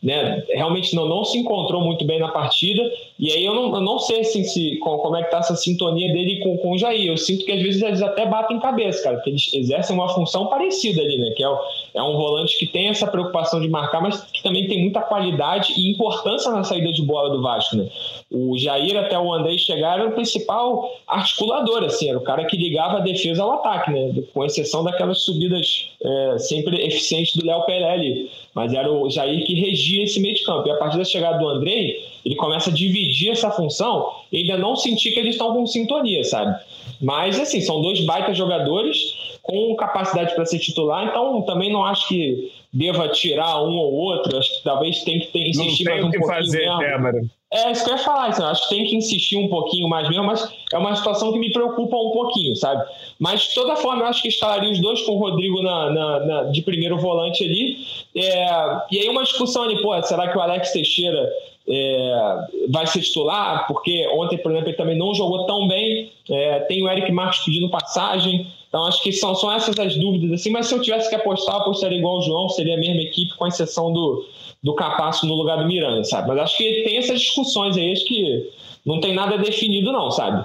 né, 0.04 0.44
realmente 0.50 0.94
não, 0.96 1.08
não 1.08 1.24
se 1.24 1.38
encontrou 1.38 1.82
muito 1.82 2.04
bem 2.04 2.20
na 2.20 2.28
partida. 2.28 2.84
E 3.18 3.32
aí 3.32 3.46
eu 3.46 3.56
não, 3.56 3.74
eu 3.74 3.82
não 3.82 3.98
sei 4.00 4.20
assim, 4.20 4.44
se, 4.44 4.78
como 4.80 5.16
é 5.16 5.24
que 5.24 5.32
tá 5.32 5.38
essa 5.38 5.56
sintonia 5.56 6.12
dele 6.12 6.42
com, 6.44 6.58
com 6.58 6.74
o 6.74 6.78
Jair. 6.78 7.08
Eu 7.08 7.16
sinto 7.16 7.46
que 7.46 7.52
às 7.54 7.62
vezes 7.62 7.82
eles 7.82 8.02
até 8.02 8.26
batem 8.26 8.60
cabeça, 8.60 9.02
cara, 9.02 9.16
porque 9.16 9.30
eles 9.30 9.54
exercem 9.54 9.96
uma 9.96 10.10
função 10.10 10.48
parecida 10.48 11.02
ali, 11.02 11.18
né? 11.18 11.32
Que 11.32 11.44
é, 11.44 11.48
é 11.94 12.04
um 12.04 12.18
volante 12.18 12.60
que 12.60 12.68
tem 12.68 12.90
essa 12.90 13.08
preocupação 13.08 13.62
de 13.62 13.70
marcar, 13.70 14.02
mas 14.02 14.22
que 14.24 14.44
também 14.44 14.68
tem 14.68 14.82
muita 14.82 15.02
qualidade 15.02 15.72
e 15.78 15.92
importância 15.92 16.52
na 16.52 16.66
saída 16.66 16.92
de 16.92 17.02
bola 17.02 17.30
do 17.30 17.42
Vasco, 17.42 17.78
né? 17.78 17.88
O 18.30 18.58
Jair 18.58 18.98
até 18.98 19.18
o 19.18 19.32
André 19.32 19.58
chegar 19.58 20.00
era 20.00 20.10
o 20.10 20.12
principal 20.12 20.90
articulador, 21.08 21.84
assim, 21.84 22.10
era 22.10 22.18
o 22.18 22.24
cara 22.24 22.44
que 22.46 22.58
ligava 22.58 22.98
a 22.98 23.02
defesa 23.02 23.42
ao 23.42 23.54
ataque, 23.54 23.92
né? 23.92 24.22
Com 24.34 24.44
exceção 24.44 24.84
daquelas 24.84 25.20
subidas 25.20 25.92
é, 26.04 26.38
sempre 26.40 26.86
eficientes 26.86 27.36
do 27.36 27.46
Léo 27.46 27.66
Pelé 27.66 27.90
ali. 27.90 28.30
Mas 28.54 28.74
era 28.74 28.92
o 28.92 29.10
Jair 29.10 29.46
que 29.46 29.54
regia 29.56 29.93
esse 30.02 30.20
meio 30.20 30.34
de 30.34 30.44
campo. 30.44 30.68
E 30.68 30.72
a 30.72 30.78
partir 30.78 30.98
da 30.98 31.04
chegada 31.04 31.38
do 31.38 31.48
Andrei, 31.48 31.98
ele 32.26 32.36
começa 32.36 32.70
a 32.70 32.74
dividir 32.74 33.32
essa 33.32 33.52
função 33.52 34.10
e 34.32 34.38
ainda 34.38 34.58
não 34.58 34.76
sentir 34.76 35.12
que 35.12 35.20
eles 35.20 35.36
estão 35.36 35.54
com 35.54 35.66
sintonia, 35.68 36.24
sabe? 36.24 36.58
Mas, 37.02 37.40
assim, 37.40 37.62
são 37.62 37.82
dois 37.82 38.06
baitas 38.06 38.38
jogadores 38.38 38.98
com 39.42 39.76
capacidade 39.76 40.34
para 40.34 40.46
ser 40.46 40.60
titular, 40.60 41.08
então 41.08 41.42
também 41.42 41.72
não 41.72 41.84
acho 41.84 42.08
que 42.08 42.50
deva 42.74 43.10
tirar 43.10 43.62
um 43.62 43.76
ou 43.78 43.94
outro. 43.94 44.38
Acho 44.38 44.58
que 44.58 44.64
talvez 44.64 45.04
tem 45.04 45.20
que 45.20 45.28
ter, 45.28 45.50
insistir 45.50 45.84
mais 45.84 46.04
um 46.04 46.10
que 46.10 46.18
pouquinho 46.18 46.40
fazer, 46.40 46.78
mesmo. 46.78 47.30
É, 47.54 47.72
isso 47.72 47.84
que 47.84 47.92
eu 47.92 47.96
ia 47.96 48.04
falar, 48.04 48.30
assim, 48.30 48.42
acho 48.42 48.68
que 48.68 48.76
tem 48.76 48.84
que 48.84 48.96
insistir 48.96 49.38
um 49.38 49.48
pouquinho 49.48 49.88
mais 49.88 50.10
mesmo, 50.10 50.24
mas 50.24 50.52
é 50.74 50.78
uma 50.78 50.96
situação 50.96 51.32
que 51.32 51.38
me 51.38 51.54
preocupa 51.54 51.96
um 51.96 52.10
pouquinho, 52.10 52.56
sabe? 52.56 52.84
Mas, 53.20 53.42
de 53.42 53.54
toda 53.54 53.76
forma, 53.76 54.02
eu 54.02 54.08
acho 54.08 54.24
que 54.24 54.28
escalaria 54.28 54.72
os 54.72 54.82
dois 54.82 55.02
com 55.04 55.12
o 55.12 55.20
Rodrigo 55.20 55.62
na, 55.62 55.92
na, 55.92 56.20
na 56.22 56.44
de 56.46 56.64
primeiro 56.64 56.98
volante 56.98 57.44
ali. 57.44 57.78
É, 58.16 58.48
e 58.92 59.00
aí 59.00 59.08
uma 59.08 59.22
discussão 59.22 59.64
ali, 59.66 59.80
pô, 59.84 60.02
será 60.02 60.30
que 60.30 60.38
o 60.38 60.42
Alex 60.42 60.72
Teixeira 60.72 61.32
é, 61.70 62.38
vai 62.70 62.88
ser 62.88 63.02
titular? 63.02 63.68
Porque 63.68 64.08
ontem, 64.14 64.40
por 64.40 64.52
exemplo, 64.52 64.70
ele 64.70 64.78
também 64.78 64.98
não 64.98 65.14
jogou 65.14 65.46
tão 65.46 65.68
bem. 65.68 66.12
É, 66.28 66.60
tem 66.62 66.84
o 66.84 66.90
Eric 66.90 67.12
Marques 67.12 67.46
pedindo 67.46 67.70
passagem. 67.70 68.48
Então, 68.74 68.86
acho 68.86 69.04
que 69.04 69.12
são, 69.12 69.36
são 69.36 69.52
essas 69.52 69.78
as 69.78 69.96
dúvidas, 69.96 70.32
assim. 70.32 70.50
Mas 70.50 70.66
se 70.66 70.74
eu 70.74 70.82
tivesse 70.82 71.08
que 71.08 71.14
apostar, 71.14 71.58
eu 71.58 71.62
apostaria 71.62 72.00
igual 72.00 72.18
o 72.18 72.22
João, 72.24 72.50
seria 72.50 72.74
a 72.74 72.80
mesma 72.80 73.04
equipe, 73.04 73.38
com 73.38 73.46
exceção 73.46 73.94
do, 73.94 74.26
do 74.64 74.74
Capasso 74.74 75.28
no 75.28 75.36
lugar 75.36 75.60
do 75.60 75.68
Miranda, 75.68 76.04
sabe? 76.04 76.30
Mas 76.30 76.40
acho 76.40 76.58
que 76.58 76.82
tem 76.84 76.98
essas 76.98 77.20
discussões 77.22 77.78
aí, 77.78 77.92
acho 77.92 78.04
que 78.04 78.52
não 78.84 79.00
tem 79.00 79.14
nada 79.14 79.38
definido, 79.38 79.92
não, 79.92 80.10
sabe? 80.10 80.44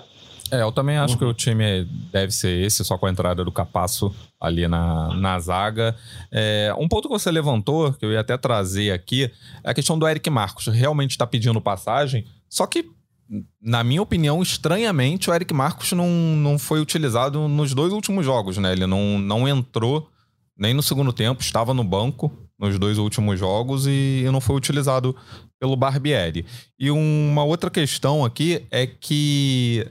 É, 0.51 0.61
eu 0.61 0.71
também 0.71 0.99
acho 0.99 1.17
que 1.17 1.25
o 1.25 1.33
time 1.33 1.87
deve 2.13 2.31
ser 2.31 2.63
esse, 2.63 2.85
só 2.85 2.99
com 2.99 3.07
a 3.07 3.11
entrada 3.11 3.43
do 3.43 3.51
Capasso 3.51 4.15
ali 4.39 4.69
na, 4.69 5.15
na 5.15 5.39
zaga. 5.39 5.97
É, 6.31 6.75
um 6.79 6.87
ponto 6.87 7.09
que 7.09 7.15
você 7.15 7.31
levantou, 7.31 7.95
que 7.95 8.05
eu 8.05 8.13
ia 8.13 8.21
até 8.21 8.37
trazer 8.37 8.93
aqui, 8.93 9.31
é 9.65 9.71
a 9.71 9.75
questão 9.75 9.99
do 9.99 10.07
Eric 10.07 10.29
Marcos. 10.29 10.67
Realmente 10.67 11.13
está 11.13 11.27
pedindo 11.27 11.59
passagem, 11.63 12.27
só 12.47 12.67
que, 12.67 12.85
na 13.61 13.85
minha 13.85 14.01
opinião, 14.01 14.43
estranhamente, 14.43 15.31
o 15.31 15.35
Eric 15.35 15.53
Marcos 15.53 15.93
não, 15.93 16.09
não 16.09 16.59
foi 16.59 16.81
utilizado 16.81 17.47
nos 17.49 17.75
dois 17.75 17.93
últimos 17.93 18.25
jogos, 18.25 18.57
né? 18.57 18.73
Ele 18.73 18.87
não, 18.87 19.19
não 19.19 19.47
entrou 19.47 20.09
nem 20.57 20.75
no 20.75 20.83
segundo 20.83 21.13
tempo, 21.13 21.43
estava 21.43 21.73
no 21.73 21.85
banco 21.85 22.33
nos 22.59 22.79
dois 22.79 22.99
últimos 22.99 23.39
jogos 23.39 23.87
e 23.87 24.25
não 24.33 24.41
foi 24.41 24.57
utilizado 24.57 25.15
pelo 25.61 25.77
Barbieri. 25.77 26.45
E 26.79 26.91
uma 26.91 27.45
outra 27.45 27.71
questão 27.71 28.25
aqui 28.25 28.67
é 28.71 28.87
que 28.87 29.87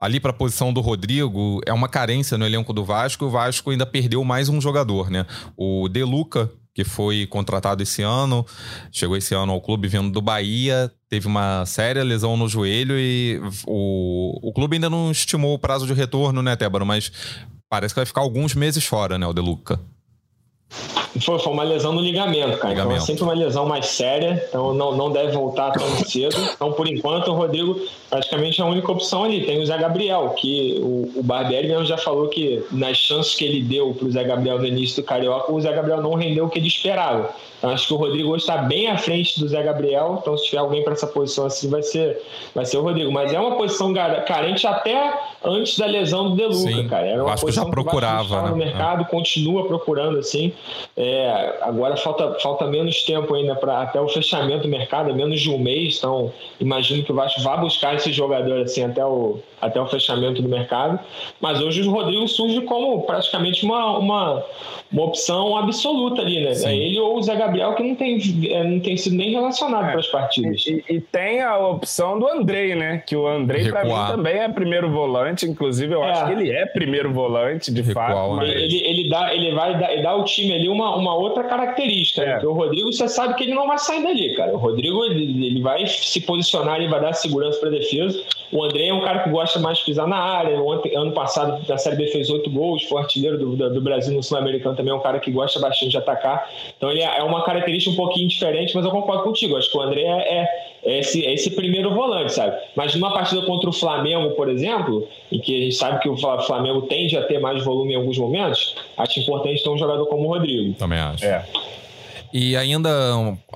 ali 0.00 0.20
para 0.20 0.30
a 0.30 0.34
posição 0.34 0.72
do 0.72 0.80
Rodrigo 0.80 1.60
é 1.66 1.72
uma 1.72 1.88
carência 1.88 2.38
no 2.38 2.46
elenco 2.46 2.72
do 2.72 2.84
Vasco. 2.84 3.24
O 3.24 3.30
Vasco 3.30 3.70
ainda 3.70 3.84
perdeu 3.84 4.22
mais 4.22 4.48
um 4.48 4.60
jogador, 4.60 5.10
né? 5.10 5.26
O 5.56 5.88
Deluca, 5.88 6.50
que 6.74 6.84
foi 6.84 7.26
contratado 7.26 7.82
esse 7.82 8.02
ano, 8.02 8.46
chegou 8.90 9.16
esse 9.16 9.34
ano 9.34 9.52
ao 9.52 9.60
clube 9.60 9.88
vindo 9.88 10.10
do 10.10 10.22
Bahia, 10.22 10.90
teve 11.08 11.26
uma 11.26 11.66
séria 11.66 12.02
lesão 12.02 12.36
no 12.36 12.48
joelho 12.48 12.98
e 12.98 13.40
o, 13.66 14.48
o 14.48 14.52
clube 14.52 14.76
ainda 14.76 14.88
não 14.88 15.10
estimou 15.10 15.54
o 15.54 15.58
prazo 15.58 15.86
de 15.86 15.92
retorno, 15.92 16.42
né, 16.42 16.56
Tébaro? 16.56 16.86
Mas 16.86 17.12
parece 17.68 17.92
que 17.92 18.00
vai 18.00 18.06
ficar 18.06 18.22
alguns 18.22 18.54
meses 18.54 18.84
fora, 18.84 19.18
né, 19.18 19.26
o 19.26 19.32
Deluca. 19.32 19.78
Foi, 21.20 21.38
foi 21.38 21.52
uma 21.52 21.62
lesão 21.62 21.92
no 21.92 22.00
ligamento, 22.00 22.56
cara. 22.58 22.74
Ligamento. 22.74 22.80
Então 22.80 22.96
é 22.96 23.00
sempre 23.00 23.22
uma 23.22 23.34
lesão 23.34 23.66
mais 23.66 23.86
séria, 23.86 24.42
então 24.48 24.72
não, 24.72 24.96
não 24.96 25.10
deve 25.10 25.32
voltar 25.32 25.72
tão 25.72 25.86
cedo. 26.04 26.36
Então, 26.54 26.72
por 26.72 26.88
enquanto, 26.88 27.28
o 27.28 27.34
Rodrigo 27.34 27.80
praticamente 28.08 28.60
é 28.60 28.64
a 28.64 28.66
única 28.66 28.90
opção 28.90 29.24
ali. 29.24 29.44
Tem 29.44 29.60
o 29.60 29.66
Zé 29.66 29.76
Gabriel, 29.76 30.30
que 30.30 30.78
o, 30.80 31.20
o 31.20 31.22
Barbieri 31.22 31.68
mesmo 31.68 31.84
já 31.84 31.98
falou 31.98 32.28
que 32.28 32.64
nas 32.70 32.96
chances 32.96 33.34
que 33.34 33.44
ele 33.44 33.62
deu 33.62 33.94
para 33.94 34.06
o 34.06 34.10
Zé 34.10 34.24
Gabriel 34.24 34.58
no 34.58 34.66
início 34.66 35.02
do 35.02 35.06
Carioca, 35.06 35.52
o 35.52 35.60
Zé 35.60 35.72
Gabriel 35.72 36.00
não 36.00 36.14
rendeu 36.14 36.46
o 36.46 36.48
que 36.48 36.58
ele 36.58 36.68
esperava. 36.68 37.30
Então, 37.62 37.70
acho 37.70 37.86
que 37.86 37.94
o 37.94 37.96
Rodrigo 37.96 38.30
hoje 38.30 38.42
está 38.42 38.56
bem 38.58 38.88
à 38.88 38.98
frente 38.98 39.38
do 39.38 39.46
Zé 39.46 39.62
Gabriel, 39.62 40.18
então 40.20 40.36
se 40.36 40.46
tiver 40.46 40.58
alguém 40.58 40.82
para 40.82 40.94
essa 40.94 41.06
posição 41.06 41.46
assim, 41.46 41.70
vai 41.70 41.82
ser, 41.82 42.20
vai 42.52 42.64
ser 42.64 42.76
o 42.78 42.82
Rodrigo. 42.82 43.12
Mas 43.12 43.32
é 43.32 43.38
uma 43.38 43.56
posição 43.56 43.94
carente 44.26 44.66
até 44.66 45.16
antes 45.44 45.78
da 45.78 45.86
lesão 45.86 46.34
do 46.34 46.54
Sim, 46.54 46.88
cara. 46.88 47.06
Era 47.06 47.24
uma 47.24 47.36
posição 47.36 47.66
já 47.66 47.70
procurava 47.70 48.36
que 48.36 48.42
né? 48.42 48.50
no 48.50 48.56
mercado, 48.56 49.02
é. 49.02 49.04
continua 49.04 49.66
procurando 49.68 50.18
assim. 50.18 50.52
É, 51.02 51.58
agora 51.62 51.96
falta, 51.96 52.38
falta 52.40 52.66
menos 52.66 53.02
tempo 53.02 53.34
ainda 53.34 53.56
para 53.56 53.82
até 53.82 54.00
o 54.00 54.08
fechamento 54.08 54.62
do 54.62 54.68
mercado, 54.68 55.10
é 55.10 55.12
menos 55.12 55.40
de 55.40 55.50
um 55.50 55.58
mês, 55.58 55.96
então 55.98 56.32
imagino 56.60 57.02
que 57.02 57.10
o 57.10 57.14
Vasco 57.14 57.40
vá 57.42 57.56
buscar 57.56 57.94
esse 57.94 58.12
jogador 58.12 58.60
assim 58.60 58.84
até 58.84 59.04
o, 59.04 59.40
até 59.60 59.80
o 59.80 59.86
fechamento 59.86 60.42
do 60.42 60.48
mercado. 60.48 60.98
Mas 61.40 61.60
hoje 61.60 61.82
o 61.82 61.90
Rodrigo 61.90 62.26
surge 62.26 62.60
como 62.62 63.02
praticamente 63.02 63.64
uma, 63.64 63.96
uma, 63.98 64.44
uma 64.92 65.04
opção 65.04 65.56
absoluta 65.56 66.20
ali, 66.20 66.40
né? 66.40 66.52
É 66.64 66.76
ele 66.76 66.98
ou 66.98 67.18
o 67.18 67.22
Zé 67.22 67.36
Gabriel 67.36 67.74
que 67.74 67.82
não 67.82 67.94
tem, 67.94 68.18
é, 68.50 68.64
não 68.64 68.80
tem 68.80 68.96
sido 68.96 69.16
nem 69.16 69.30
relacionado 69.30 69.86
é. 69.86 69.90
para 69.92 70.00
as 70.00 70.08
partidas. 70.08 70.66
E, 70.66 70.84
e, 70.88 71.00
tem 71.00 71.40
a 71.40 71.56
opção 71.58 72.18
do 72.18 72.26
Andrei, 72.26 72.74
né? 72.74 73.02
Que 73.06 73.14
o 73.14 73.26
Andrei, 73.26 73.70
para 73.70 73.84
mim, 73.84 73.94
também 74.08 74.38
é 74.38 74.48
primeiro 74.48 74.90
volante. 74.90 75.46
Inclusive, 75.46 75.94
eu 75.94 76.02
é. 76.02 76.10
acho 76.10 76.26
que 76.26 76.32
ele 76.32 76.50
é 76.50 76.66
primeiro 76.66 77.12
volante, 77.12 77.72
de 77.72 77.82
Recuar 77.82 78.10
fato. 78.10 78.32
Mas... 78.32 78.48
Ele, 78.48 78.82
ele, 78.84 79.08
dá, 79.08 79.34
ele 79.34 79.54
vai 79.54 79.78
dar, 79.78 79.92
ele 79.92 80.02
dá 80.02 80.10
ao 80.10 80.24
time 80.24 80.54
ali 80.54 80.68
uma, 80.68 80.91
uma 80.96 81.14
outra 81.14 81.44
característica. 81.44 82.24
Né? 82.24 82.32
Porque 82.32 82.46
o 82.46 82.52
Rodrigo, 82.52 82.92
você 82.92 83.08
sabe 83.08 83.34
que 83.34 83.44
ele 83.44 83.54
não 83.54 83.66
vai 83.66 83.78
sair 83.78 84.02
dali, 84.02 84.34
cara. 84.34 84.52
O 84.52 84.56
Rodrigo, 84.56 85.04
ele, 85.04 85.46
ele 85.46 85.60
vai 85.60 85.86
se 85.86 86.20
posicionar, 86.20 86.76
ele 86.76 86.88
vai 86.88 87.00
dar 87.00 87.12
segurança 87.12 87.58
para 87.58 87.68
a 87.68 87.72
defesa. 87.72 88.22
O 88.52 88.62
André 88.62 88.88
é 88.88 88.94
um 88.94 89.00
cara 89.00 89.20
que 89.20 89.30
gosta 89.30 89.58
mais 89.58 89.78
de 89.78 89.84
pisar 89.84 90.06
na 90.06 90.18
área. 90.18 90.60
Ontem, 90.60 90.94
ano 90.94 91.12
passado, 91.12 91.64
na 91.66 91.78
Série 91.78 91.96
B, 91.96 92.06
fez 92.08 92.28
oito 92.30 92.50
gols, 92.50 92.82
foi 92.84 93.00
artilheiro 93.00 93.38
do, 93.38 93.56
do, 93.56 93.74
do 93.74 93.80
Brasil 93.80 94.14
no 94.14 94.22
Sul-Americano 94.22 94.76
também. 94.76 94.92
É 94.92 94.96
um 94.96 95.00
cara 95.00 95.18
que 95.18 95.30
gosta 95.30 95.58
bastante 95.58 95.90
de 95.90 95.96
atacar. 95.96 96.50
Então, 96.76 96.90
ele 96.90 97.00
é, 97.00 97.18
é 97.18 97.22
uma 97.22 97.44
característica 97.44 97.92
um 97.92 97.96
pouquinho 97.96 98.28
diferente, 98.28 98.74
mas 98.74 98.84
eu 98.84 98.90
concordo 98.90 99.22
contigo. 99.22 99.56
Acho 99.56 99.70
que 99.70 99.78
o 99.78 99.80
André 99.80 100.02
é, 100.02 100.38
é, 100.38 100.38
é 100.42 100.71
esse, 100.84 101.24
é 101.24 101.32
esse 101.32 101.50
primeiro 101.50 101.94
volante, 101.94 102.32
sabe? 102.32 102.56
Mas 102.74 102.94
numa 102.94 103.12
partida 103.12 103.42
contra 103.42 103.70
o 103.70 103.72
Flamengo, 103.72 104.30
por 104.30 104.48
exemplo, 104.48 105.06
em 105.30 105.38
que 105.38 105.56
a 105.56 105.64
gente 105.64 105.76
sabe 105.76 106.00
que 106.00 106.08
o 106.08 106.16
Flamengo 106.16 106.82
tende 106.82 107.16
a 107.16 107.22
ter 107.22 107.38
mais 107.38 107.64
volume 107.64 107.92
em 107.92 107.96
alguns 107.96 108.18
momentos, 108.18 108.74
acho 108.96 109.20
importante 109.20 109.62
ter 109.62 109.70
um 109.70 109.78
jogador 109.78 110.06
como 110.06 110.28
o 110.28 110.28
Rodrigo. 110.28 110.74
Também 110.74 110.98
acho. 110.98 111.24
É. 111.24 111.44
E 112.32 112.56
ainda 112.56 112.88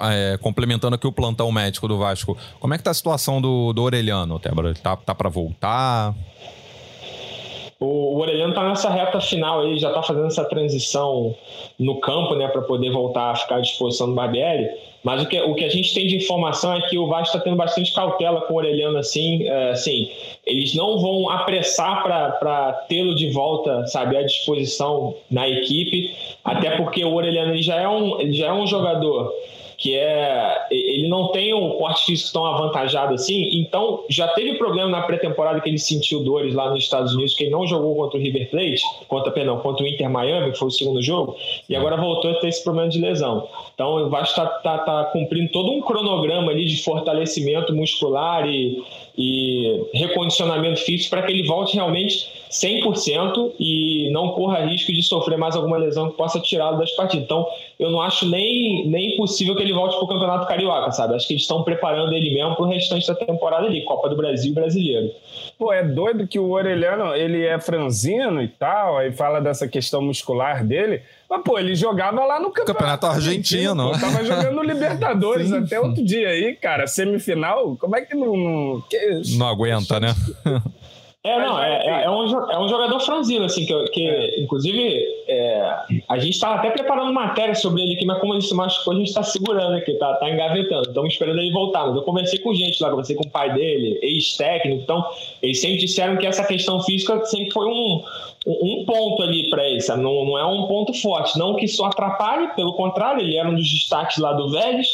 é, 0.02 0.38
complementando 0.40 0.94
aqui 0.94 1.06
o 1.06 1.12
plantão 1.12 1.50
médico 1.50 1.88
do 1.88 1.96
Vasco, 1.96 2.36
como 2.60 2.74
é 2.74 2.78
que 2.78 2.84
tá 2.84 2.90
a 2.90 2.94
situação 2.94 3.40
do, 3.40 3.72
do 3.72 3.82
Orelhano, 3.82 4.38
Tébora? 4.38 4.74
Tá, 4.74 4.94
tá 4.96 5.14
para 5.14 5.30
voltar? 5.30 6.14
O, 7.78 8.16
o 8.16 8.20
Orelhano 8.20 8.50
está 8.50 8.66
nessa 8.66 8.88
reta 8.88 9.20
final 9.20 9.60
aí, 9.60 9.78
já 9.78 9.88
está 9.88 10.02
fazendo 10.02 10.26
essa 10.26 10.44
transição 10.44 11.34
no 11.78 12.00
campo, 12.00 12.34
né, 12.34 12.48
para 12.48 12.62
poder 12.62 12.90
voltar 12.90 13.32
a 13.32 13.34
ficar 13.34 13.56
à 13.56 13.60
disposição 13.60 14.08
do 14.08 14.14
Barbieri. 14.14 14.70
Mas 15.04 15.22
o 15.22 15.26
que, 15.26 15.40
o 15.40 15.54
que 15.54 15.64
a 15.64 15.68
gente 15.68 15.94
tem 15.94 16.06
de 16.06 16.16
informação 16.16 16.74
é 16.74 16.80
que 16.80 16.98
o 16.98 17.06
Vasco 17.06 17.36
está 17.36 17.38
tendo 17.38 17.56
bastante 17.56 17.94
cautela 17.94 18.40
com 18.40 18.54
o 18.54 18.56
Orelhano 18.56 18.98
assim, 18.98 19.46
é, 19.46 19.70
assim 19.70 20.10
eles 20.44 20.74
não 20.74 20.98
vão 20.98 21.28
apressar 21.30 22.02
para 22.02 22.72
tê-lo 22.88 23.14
de 23.14 23.30
volta, 23.30 23.86
sabe, 23.86 24.16
à 24.16 24.22
disposição 24.22 25.14
na 25.30 25.48
equipe, 25.48 26.16
até 26.42 26.76
porque 26.76 27.04
o 27.04 27.14
Orelhano 27.14 27.52
ele 27.52 27.62
já 27.62 27.76
é 27.76 27.88
um, 27.88 28.20
ele 28.20 28.32
já 28.32 28.46
é 28.46 28.52
um 28.52 28.66
jogador 28.66 29.32
que 29.78 29.94
é 29.94 30.66
ele 30.70 31.08
não 31.08 31.28
tem 31.28 31.52
um 31.52 31.72
porte 31.72 32.06
físico 32.06 32.32
tão 32.32 32.46
avantajado 32.46 33.14
assim, 33.14 33.60
então 33.60 34.04
já 34.08 34.28
teve 34.28 34.54
problema 34.54 34.90
na 34.90 35.02
pré-temporada 35.02 35.60
que 35.60 35.68
ele 35.68 35.78
sentiu 35.78 36.24
dores 36.24 36.54
lá 36.54 36.70
nos 36.70 36.84
Estados 36.84 37.14
Unidos, 37.14 37.34
que 37.34 37.44
ele 37.44 37.50
não 37.50 37.66
jogou 37.66 37.94
contra 37.94 38.18
o 38.18 38.22
River 38.22 38.50
Plate, 38.50 38.82
contra, 39.08 39.30
perdão, 39.30 39.58
contra 39.58 39.84
o 39.84 39.88
Inter 39.88 40.08
Miami, 40.08 40.52
que 40.52 40.58
foi 40.58 40.68
o 40.68 40.70
segundo 40.70 41.02
jogo, 41.02 41.36
e 41.68 41.76
agora 41.76 41.96
voltou 41.96 42.30
a 42.30 42.34
ter 42.34 42.48
esse 42.48 42.64
problema 42.64 42.88
de 42.88 43.00
lesão. 43.00 43.48
Então 43.74 44.06
o 44.06 44.08
Vasco 44.08 44.40
está 44.40 44.46
tá, 44.46 44.78
tá 44.78 45.04
cumprindo 45.12 45.50
todo 45.52 45.70
um 45.70 45.80
cronograma 45.80 46.50
ali 46.50 46.64
de 46.64 46.82
fortalecimento 46.82 47.74
muscular 47.74 48.48
e, 48.48 48.82
e 49.16 49.88
recondicionamento 49.94 50.80
físico 50.80 51.10
para 51.10 51.22
que 51.22 51.32
ele 51.32 51.46
volte 51.46 51.74
realmente 51.74 52.30
100% 52.50 53.52
e 53.58 54.10
não 54.12 54.30
corra 54.30 54.66
risco 54.66 54.92
de 54.92 55.02
sofrer 55.02 55.38
mais 55.38 55.56
alguma 55.56 55.76
lesão 55.76 56.10
que 56.10 56.16
possa 56.16 56.38
tirá-lo 56.40 56.78
das 56.78 56.90
partidas. 56.92 57.24
Então, 57.24 57.46
eu 57.78 57.90
não 57.90 58.00
acho 58.00 58.28
nem, 58.28 58.86
nem 58.88 59.16
possível 59.16 59.56
que 59.56 59.62
ele 59.62 59.72
volte 59.72 59.96
para 59.96 60.04
o 60.04 60.08
Campeonato 60.08 60.46
Carioca, 60.46 60.90
sabe? 60.92 61.14
Acho 61.14 61.26
que 61.26 61.34
eles 61.34 61.42
estão 61.42 61.62
preparando 61.62 62.12
ele 62.12 62.34
mesmo 62.34 62.54
para 62.54 62.64
o 62.64 62.68
restante 62.68 63.06
da 63.06 63.14
temporada 63.14 63.66
ali, 63.66 63.84
Copa 63.84 64.08
do 64.08 64.16
Brasil 64.16 64.52
e 64.52 64.54
Brasileiro. 64.54 65.10
Pô, 65.58 65.72
é 65.72 65.82
doido 65.82 66.26
que 66.26 66.38
o 66.38 66.50
Orelhano, 66.50 67.14
ele 67.14 67.44
é 67.44 67.58
franzino 67.58 68.42
e 68.42 68.48
tal, 68.48 68.98
aí 68.98 69.12
fala 69.12 69.40
dessa 69.40 69.66
questão 69.66 70.02
muscular 70.02 70.64
dele, 70.64 71.02
mas, 71.28 71.42
pô, 71.42 71.58
ele 71.58 71.74
jogava 71.74 72.24
lá 72.24 72.38
no 72.38 72.50
Campeonato, 72.50 72.72
campeonato 72.72 73.06
Argentino. 73.06 73.90
Pô, 73.92 73.98
tava 73.98 74.24
jogando 74.24 74.62
Libertadores 74.62 75.48
Sim. 75.50 75.58
até 75.58 75.80
outro 75.80 76.04
dia 76.04 76.28
aí, 76.28 76.54
cara, 76.54 76.86
semifinal, 76.86 77.76
como 77.76 77.96
é 77.96 78.02
que 78.02 78.14
não... 78.14 78.36
Não, 78.36 78.80
que... 78.82 79.36
não 79.36 79.48
aguenta, 79.48 79.98
né? 79.98 80.14
É, 81.26 81.40
não, 81.40 81.60
é, 81.60 81.84
é, 81.84 82.04
é, 82.04 82.10
um, 82.10 82.22
é 82.52 82.58
um 82.60 82.68
jogador 82.68 83.00
franzino, 83.00 83.46
assim, 83.46 83.66
que, 83.66 83.84
que 83.86 84.08
é. 84.08 84.40
inclusive 84.40 85.04
é, 85.26 85.76
a 86.08 86.18
gente 86.20 86.34
estava 86.34 86.54
até 86.54 86.70
preparando 86.70 87.12
matéria 87.12 87.52
sobre 87.56 87.82
ele 87.82 87.94
aqui, 87.94 88.06
mas 88.06 88.20
como 88.20 88.32
ele 88.32 88.42
se 88.42 88.54
machucou, 88.54 88.92
a 88.92 88.96
gente 88.96 89.08
está 89.08 89.24
segurando 89.24 89.74
aqui, 89.74 89.94
tá, 89.94 90.14
tá 90.14 90.30
engavetando, 90.30 90.82
estamos 90.82 91.12
esperando 91.12 91.40
ele 91.40 91.50
voltar. 91.50 91.84
Mas 91.84 91.96
eu 91.96 92.02
conversei 92.02 92.38
com 92.38 92.54
gente 92.54 92.80
lá, 92.80 92.90
conversei 92.90 93.16
com 93.16 93.24
o 93.24 93.30
pai 93.30 93.52
dele, 93.52 93.98
ex-técnico, 94.02 94.82
então 94.82 95.04
eles 95.42 95.60
sempre 95.60 95.78
disseram 95.78 96.16
que 96.16 96.24
essa 96.28 96.46
questão 96.46 96.80
física 96.82 97.24
sempre 97.24 97.50
foi 97.50 97.66
um, 97.66 98.04
um 98.46 98.84
ponto 98.86 99.20
ali 99.24 99.50
para 99.50 99.68
ele, 99.68 99.80
sabe? 99.80 100.04
Não, 100.04 100.24
não 100.24 100.38
é 100.38 100.46
um 100.46 100.68
ponto 100.68 100.94
forte. 100.94 101.36
Não 101.36 101.56
que 101.56 101.64
isso 101.64 101.84
atrapalhe, 101.84 102.54
pelo 102.54 102.74
contrário, 102.74 103.20
ele 103.20 103.36
era 103.36 103.48
um 103.48 103.54
dos 103.56 103.68
destaques 103.68 104.18
lá 104.18 104.32
do 104.32 104.48
Vélez, 104.48 104.86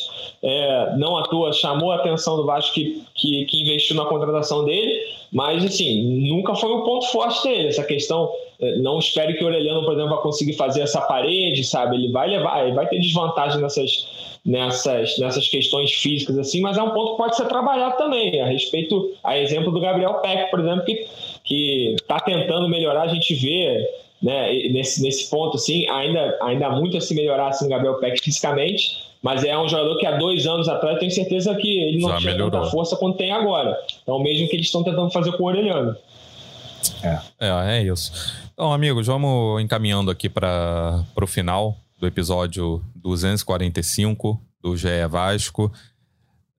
é, 0.43 0.97
não 0.97 1.15
à 1.19 1.25
toa 1.25 1.53
chamou 1.53 1.93
a 1.93 1.97
atenção 1.97 2.39
do 2.39 2.47
Vasco 2.47 2.73
que, 2.73 3.03
que, 3.15 3.45
que 3.45 3.61
investiu 3.61 3.97
na 3.97 4.07
contratação 4.07 4.65
dele 4.65 5.21
mas, 5.33 5.65
assim, 5.65 6.29
nunca 6.29 6.55
foi 6.55 6.71
o 6.71 6.85
ponto 6.85 7.07
forte 7.07 7.43
dele. 7.43 7.69
Essa 7.69 7.83
questão, 7.83 8.31
é, 8.61 8.77
não 8.77 8.99
espere 8.99 9.33
que 9.35 9.43
o 9.43 9.47
Orelhano, 9.47 9.83
por 9.83 9.95
exemplo, 9.95 10.11
vá 10.11 10.19
conseguir 10.19 10.53
fazer 10.53 10.83
essa 10.83 11.01
parede, 11.01 11.65
sabe? 11.65 11.97
Ele 11.97 12.13
vai 12.13 12.29
levar, 12.29 12.67
ele 12.67 12.75
vai 12.75 12.87
ter 12.87 13.01
desvantagem 13.01 13.63
nessas, 13.63 14.39
nessas, 14.45 15.19
nessas 15.19 15.49
questões 15.49 15.91
físicas, 15.91 16.37
assim, 16.39 16.61
mas 16.61 16.77
é 16.77 16.83
um 16.83 16.91
ponto 16.91 17.13
que 17.13 17.17
pode 17.17 17.37
ser 17.37 17.47
trabalhado 17.47 17.97
também. 17.97 18.43
A 18.43 18.47
respeito, 18.47 19.13
a 19.25 19.39
exemplo 19.39 19.73
do 19.73 19.81
Gabriel 19.81 20.21
Peck, 20.21 20.51
por 20.51 20.61
exemplo, 20.61 20.85
que 20.85 21.95
está 21.95 22.21
tentando 22.21 22.69
melhorar, 22.69 23.03
a 23.03 23.09
gente 23.09 23.35
vê 23.35 23.89
né, 24.23 24.53
nesse, 24.71 25.03
nesse 25.03 25.29
ponto, 25.29 25.57
assim, 25.57 25.89
ainda, 25.89 26.39
ainda 26.43 26.67
há 26.69 26.71
muito 26.71 26.97
a 26.97 27.01
se 27.01 27.15
melhorar 27.15 27.49
assim, 27.49 27.67
o 27.67 27.69
Gabriel 27.69 27.99
Peck 27.99 28.23
fisicamente, 28.23 29.03
mas 29.21 29.43
é 29.45 29.57
um 29.59 29.69
jogador 29.69 29.99
que 29.99 30.07
há 30.07 30.17
dois 30.17 30.47
anos 30.47 30.69
atrás 30.69 30.95
eu 30.95 31.01
tenho 31.01 31.11
certeza 31.11 31.55
que 31.55 31.81
ele 31.81 32.01
não 32.01 32.11
Já 32.11 32.19
tinha 32.19 32.33
melhorou. 32.33 32.61
tanta 32.61 32.71
força 32.71 32.97
quanto 32.97 33.19
tem 33.19 33.33
agora. 33.33 33.77
Então, 34.03 34.21
mesmo 34.23 34.49
que 34.49 34.57
eles 34.57 34.67
estão 34.67 34.83
tentando 34.83 35.11
fazer 35.11 35.33
com 35.33 35.45
o 35.45 35.47
Orelhano. 35.47 35.97
É. 37.03 37.19
é, 37.41 37.79
é 37.79 37.83
isso. 37.83 38.13
Então, 38.53 38.73
amigos, 38.73 39.07
vamos 39.07 39.61
encaminhando 39.63 40.11
aqui 40.11 40.29
para 40.29 41.05
o 41.21 41.27
final 41.27 41.77
do 41.99 42.07
episódio 42.07 42.83
245 42.97 44.41
do 44.61 44.77
GE 44.77 44.89
Vasco. 45.09 45.73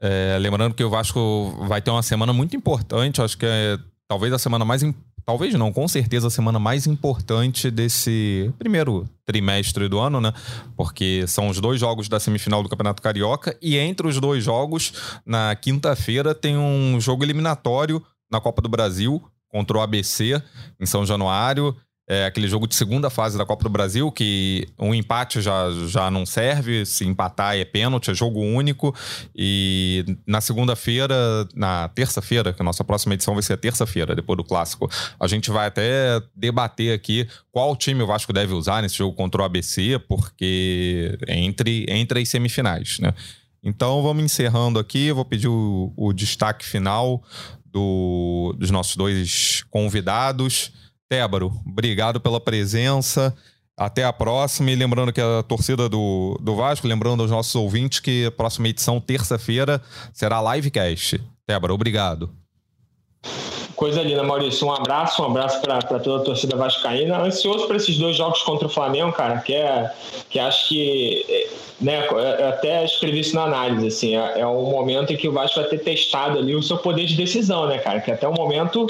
É, 0.02 0.38
lembrando 0.40 0.74
que 0.74 0.84
o 0.84 0.90
Vasco 0.90 1.54
vai 1.68 1.82
ter 1.82 1.92
uma 1.92 2.04
semana 2.04 2.34
muito 2.34 2.56
importante, 2.56 3.22
acho 3.22 3.38
que 3.38 3.46
é 3.46 3.78
talvez 4.08 4.34
a 4.34 4.38
semana 4.38 4.66
mais 4.66 4.84
talvez 5.26 5.54
não, 5.54 5.72
com 5.72 5.88
certeza 5.88 6.28
a 6.28 6.32
semana 6.32 6.60
mais 6.60 6.88
importante 6.88 7.70
desse 7.72 8.52
primeiro 8.58 9.08
trimestre 9.26 9.88
do 9.88 10.00
ano, 10.00 10.20
né? 10.20 10.34
Porque 10.76 11.26
são 11.28 11.48
os 11.48 11.60
dois 11.60 11.80
jogos 11.80 12.10
da 12.10 12.20
semifinal 12.20 12.62
do 12.62 12.70
Campeonato 12.70 13.02
Carioca 13.02 13.58
e 13.62 13.78
entre 13.78 14.08
os 14.08 14.20
dois 14.20 14.44
jogos, 14.44 15.22
na 15.26 15.56
quinta-feira, 15.56 16.36
tem 16.36 16.58
um 16.58 17.00
jogo 17.00 17.24
eliminatório 17.24 18.04
na 18.32 18.42
Copa 18.42 18.62
do 18.62 18.70
Brasil 18.70 19.22
contra 19.48 19.78
o 19.78 19.82
ABC 19.82 20.42
em 20.80 20.86
São 20.86 21.06
Januário. 21.06 21.76
É 22.06 22.26
aquele 22.26 22.50
jogo 22.50 22.68
de 22.68 22.76
segunda 22.76 23.10
fase 23.10 23.38
da 23.38 23.46
Copa 23.46 23.64
do 23.64 23.70
Brasil, 23.70 24.12
que 24.12 24.68
um 24.78 24.94
empate 24.94 25.42
já, 25.42 25.72
já 25.88 26.12
não 26.12 26.26
serve, 26.26 26.86
se 26.86 27.06
empatar 27.06 27.56
é 27.56 27.64
pênalti, 27.64 28.12
é 28.12 28.14
jogo 28.14 28.42
único. 28.42 28.94
E 29.34 30.04
na 30.28 30.42
segunda-feira, 30.42 31.16
na 31.56 31.88
terça-feira, 31.88 32.52
que 32.52 32.62
a 32.62 32.66
nossa 32.66 32.84
próxima 32.84 33.14
edição 33.14 33.34
vai 33.34 33.42
ser 33.42 33.56
terça-feira, 33.56 34.14
depois 34.14 34.36
do 34.36 34.44
clássico, 34.44 34.92
a 35.18 35.28
gente 35.28 35.50
vai 35.50 35.68
até 35.68 36.22
debater 36.36 36.94
aqui 36.94 37.26
qual 37.52 37.74
time 37.74 38.04
o 38.04 38.08
Vasco 38.08 38.34
deve 38.34 38.54
usar 38.54 38.82
nesse 38.82 38.98
jogo 38.98 39.16
contra 39.16 39.42
o 39.42 39.46
ABC, 39.46 39.98
porque 40.10 41.18
entre, 41.26 41.86
entre 41.88 42.20
as 42.20 42.28
semifinais, 42.28 43.00
né? 43.00 43.14
Então 43.64 44.04
vamos 44.04 44.26
encerrando 44.26 44.78
aqui, 44.78 45.10
vou 45.14 45.24
pedir 45.24 45.48
o, 45.48 45.94
o 45.96 46.12
destaque 46.12 46.66
final 46.66 47.24
do, 47.66 48.54
dos 48.58 48.70
nossos 48.70 48.98
dois 48.98 49.64
convidados. 49.70 50.72
Tébaro, 51.14 51.54
obrigado 51.64 52.20
pela 52.20 52.40
presença. 52.40 53.36
Até 53.78 54.04
a 54.04 54.12
próxima. 54.12 54.72
E 54.72 54.76
lembrando 54.76 55.14
que 55.14 55.22
a 55.22 55.44
torcida 55.44 55.88
do, 55.88 56.36
do 56.42 56.56
Vasco, 56.56 56.88
lembrando 56.88 57.22
aos 57.22 57.30
nossos 57.30 57.54
ouvintes 57.54 58.00
que 58.00 58.26
a 58.26 58.32
próxima 58.32 58.68
edição, 58.68 59.00
terça-feira, 59.00 59.80
será 60.12 60.42
livecast. 60.56 61.22
Tébaro, 61.46 61.76
obrigado. 61.76 62.32
Coisa 63.84 64.02
linda, 64.02 64.24
Maurício. 64.24 64.66
Um 64.66 64.72
abraço, 64.72 65.22
um 65.22 65.26
abraço 65.26 65.60
para 65.60 66.00
toda 66.00 66.22
a 66.22 66.24
torcida 66.24 66.56
vascaína. 66.56 67.20
Ansioso 67.20 67.68
para 67.68 67.76
esses 67.76 67.98
dois 67.98 68.16
jogos 68.16 68.42
contra 68.42 68.66
o 68.66 68.70
Flamengo, 68.70 69.12
cara, 69.12 69.40
que, 69.40 69.54
é, 69.54 69.92
que 70.30 70.40
acho 70.40 70.70
que 70.70 71.50
né, 71.84 72.08
eu 72.10 72.48
até 72.48 72.86
escrevi 72.86 73.20
isso 73.20 73.36
na 73.36 73.44
análise, 73.44 73.88
assim, 73.88 74.16
é, 74.16 74.40
é 74.40 74.48
um 74.48 74.70
momento 74.70 75.12
em 75.12 75.18
que 75.18 75.28
o 75.28 75.34
Vasco 75.34 75.60
vai 75.60 75.70
ter 75.70 75.80
testado 75.80 76.40
ali 76.40 76.56
o 76.56 76.64
seu 76.64 76.78
poder 76.78 77.06
de 77.06 77.16
decisão, 77.16 77.68
né, 77.68 77.78
cara? 77.78 78.00
Que 78.00 78.10
até 78.10 78.26
o 78.26 78.34
momento, 78.34 78.88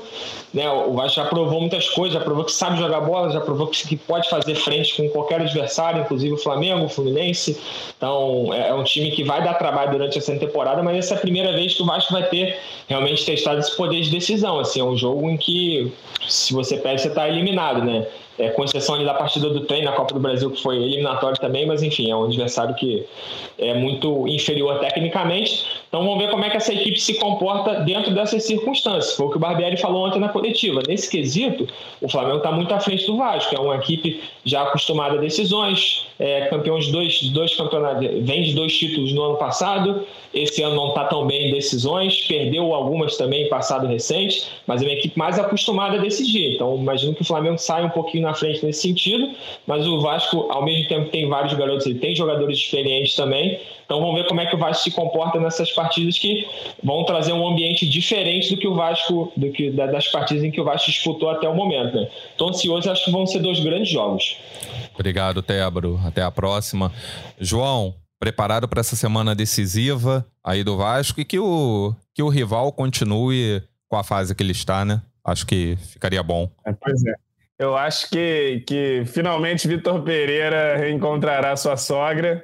né, 0.54 0.70
o 0.70 0.94
Vasco 0.94 1.16
já 1.16 1.26
provou 1.26 1.60
muitas 1.60 1.90
coisas, 1.90 2.14
já 2.14 2.24
provou 2.24 2.46
que 2.46 2.52
sabe 2.52 2.78
jogar 2.78 3.02
bola, 3.02 3.32
já 3.32 3.42
provou 3.42 3.66
que, 3.68 3.88
que 3.88 3.98
pode 3.98 4.30
fazer 4.30 4.54
frente 4.54 4.96
com 4.96 5.10
qualquer 5.10 5.42
adversário, 5.42 6.02
inclusive 6.02 6.34
o 6.34 6.38
Flamengo, 6.38 6.86
o 6.86 6.90
Fluminense. 6.90 7.60
Então, 7.98 8.54
é, 8.54 8.70
é 8.70 8.74
um 8.76 8.84
time 8.84 9.10
que 9.10 9.24
vai 9.24 9.44
dar 9.44 9.56
trabalho 9.56 9.92
durante 9.92 10.20
essa 10.20 10.36
temporada, 10.36 10.84
mas 10.84 10.98
essa 10.98 11.16
é 11.16 11.18
a 11.18 11.20
primeira 11.20 11.52
vez 11.54 11.74
que 11.74 11.82
o 11.82 11.86
Vasco 11.86 12.14
vai 12.14 12.24
ter 12.30 12.60
realmente 12.88 13.26
testado 13.26 13.60
esse 13.60 13.76
poder 13.76 14.02
de 14.02 14.12
decisão, 14.12 14.60
assim, 14.60 14.83
é 14.84 14.90
um 14.90 14.98
jogo 14.98 15.30
em 15.30 15.38
que 15.38 15.92
se 16.28 16.54
você 16.54 16.78
perde, 16.78 17.02
você 17.02 17.10
está 17.10 17.28
eliminado, 17.28 17.84
né? 17.84 18.06
é, 18.38 18.50
com 18.50 18.64
exceção 18.64 18.96
ali 18.96 19.06
da 19.06 19.14
partida 19.14 19.50
do 19.50 19.62
trem 19.62 19.84
na 19.84 19.92
Copa 19.92 20.14
do 20.14 20.20
Brasil, 20.20 20.50
que 20.50 20.62
foi 20.62 20.78
eliminatório 20.78 21.40
também, 21.40 21.66
mas 21.66 21.84
enfim, 21.84 22.10
é 22.10 22.16
um 22.16 22.26
adversário 22.26 22.74
que 22.76 23.06
é 23.58 23.74
muito 23.74 24.28
inferior 24.28 24.80
tecnicamente. 24.80 25.66
Então 25.88 26.04
vamos 26.04 26.18
ver 26.18 26.32
como 26.32 26.44
é 26.44 26.50
que 26.50 26.58
essa 26.58 26.74
equipe 26.74 27.00
se 27.00 27.16
comporta 27.16 27.82
dentro 27.82 28.14
dessas 28.14 28.44
circunstâncias. 28.44 29.16
Foi 29.16 29.28
o 29.28 29.30
que 29.30 29.38
o 29.38 29.40
Barbieri 29.40 29.78
falou 29.78 30.08
ontem 30.08 30.20
na 30.20 30.30
coletiva. 30.30 30.82
Nesse 30.88 31.10
quesito, 31.10 31.68
o 32.02 32.10
Flamengo 32.10 32.38
está 32.38 32.52
muito 32.52 32.74
à 32.74 32.80
frente 32.80 33.06
do 33.06 33.18
Vasco, 33.18 33.56
é 33.56 33.60
uma 33.60 33.76
equipe 33.76 34.22
já 34.44 34.64
acostumada 34.64 35.18
a 35.18 35.22
decisões, 35.22 36.08
é, 36.20 36.48
campeão 36.48 36.80
de 36.80 36.92
dois, 36.92 37.22
dois 37.30 37.56
campeonatos, 37.56 38.08
vem 38.22 38.44
de 38.44 38.54
dois 38.54 38.78
títulos 38.78 39.14
no 39.14 39.24
ano 39.24 39.38
passado, 39.38 40.06
esse 40.34 40.62
ano 40.64 40.76
não 40.76 40.90
está 40.90 41.06
tão 41.06 41.28
bem 41.28 41.50
em 41.50 41.54
decisões, 41.54 42.22
perdeu 42.28 42.74
algumas 42.74 43.18
também 43.18 43.46
em 43.46 43.50
passado 43.50 43.88
recente, 43.88 44.48
mas 44.66 44.82
é 44.82 44.86
uma 44.86 44.94
equipe 44.94 45.18
mais 45.18 45.38
acostumada 45.38 45.98
a 45.98 46.00
decidir. 46.00 46.56
Então, 46.56 46.76
imagino 46.76 47.14
que 47.14 47.22
o 47.22 47.26
Flamengo 47.26 47.58
saia 47.58 47.86
um 47.86 47.90
pouquinho 47.90 48.24
na 48.24 48.34
frente 48.34 48.66
nesse 48.66 48.82
sentido, 48.82 49.30
mas 49.68 49.88
o 49.88 50.00
Vasco, 50.02 50.48
ao 50.50 50.64
mesmo 50.64 50.88
tempo, 50.88 51.10
tem 51.10 51.28
vários 51.28 51.54
garotos, 51.54 51.86
ele 51.86 52.00
tem 52.00 52.16
jogadores 52.16 52.58
experientes 52.58 53.16
também. 53.16 53.60
Então, 53.94 54.02
vamos 54.02 54.20
ver 54.20 54.28
como 54.28 54.42
é 54.42 54.48
que 54.48 54.56
o 54.56 54.58
Vasco 54.58 54.86
se 54.86 54.90
comporta 54.90 55.40
nessas 55.40 55.72
partidas 55.72 56.18
que 56.18 56.48
vão 56.84 57.06
trazer 57.06 57.32
um 57.32 57.48
ambiente 57.48 57.88
diferente 57.88 58.50
do 58.50 58.60
que 58.60 58.68
o 58.68 58.74
Vasco, 58.74 59.32
do 59.38 59.52
que 59.52 59.70
das 59.70 60.08
partidas 60.08 60.44
em 60.44 60.50
que 60.50 60.60
o 60.60 60.64
Vasco 60.64 60.90
disputou 60.90 61.30
até 61.30 61.48
o 61.48 61.54
momento. 61.54 61.96
Né? 61.98 62.10
Estou 62.32 62.50
ansioso, 62.50 62.90
acho 62.90 63.06
que 63.06 63.12
vão 63.12 63.28
ser 63.28 63.38
dois 63.38 63.60
grandes 63.60 63.90
jogos. 63.90 64.36
Obrigado, 64.96 65.44
Tébaro. 65.44 66.00
Até 66.04 66.24
a 66.24 66.32
próxima. 66.32 66.92
João, 67.40 67.94
preparado 68.20 68.68
para 68.68 68.80
essa 68.80 68.96
semana 68.96 69.36
decisiva 69.36 70.26
aí 70.44 70.64
do 70.64 70.76
Vasco 70.76 71.22
e 71.22 71.26
que 71.26 71.38
o, 71.38 71.94
que 72.16 72.24
o 72.24 72.30
rival 72.30 72.72
continue 72.72 73.62
com 73.88 73.96
a 73.96 74.04
fase 74.04 74.34
que 74.34 74.42
ele 74.42 74.54
está, 74.54 74.84
né? 74.84 75.04
Acho 75.24 75.46
que 75.46 75.78
ficaria 75.92 76.24
bom. 76.24 76.50
É, 76.66 76.74
pois 76.74 77.00
é. 77.06 77.14
Eu 77.60 77.78
acho 77.78 78.10
que, 78.10 78.64
que 78.66 79.04
finalmente 79.06 79.68
Vitor 79.68 80.02
Pereira 80.02 80.78
reencontrará 80.78 81.56
sua 81.56 81.78
sogra. 81.78 82.44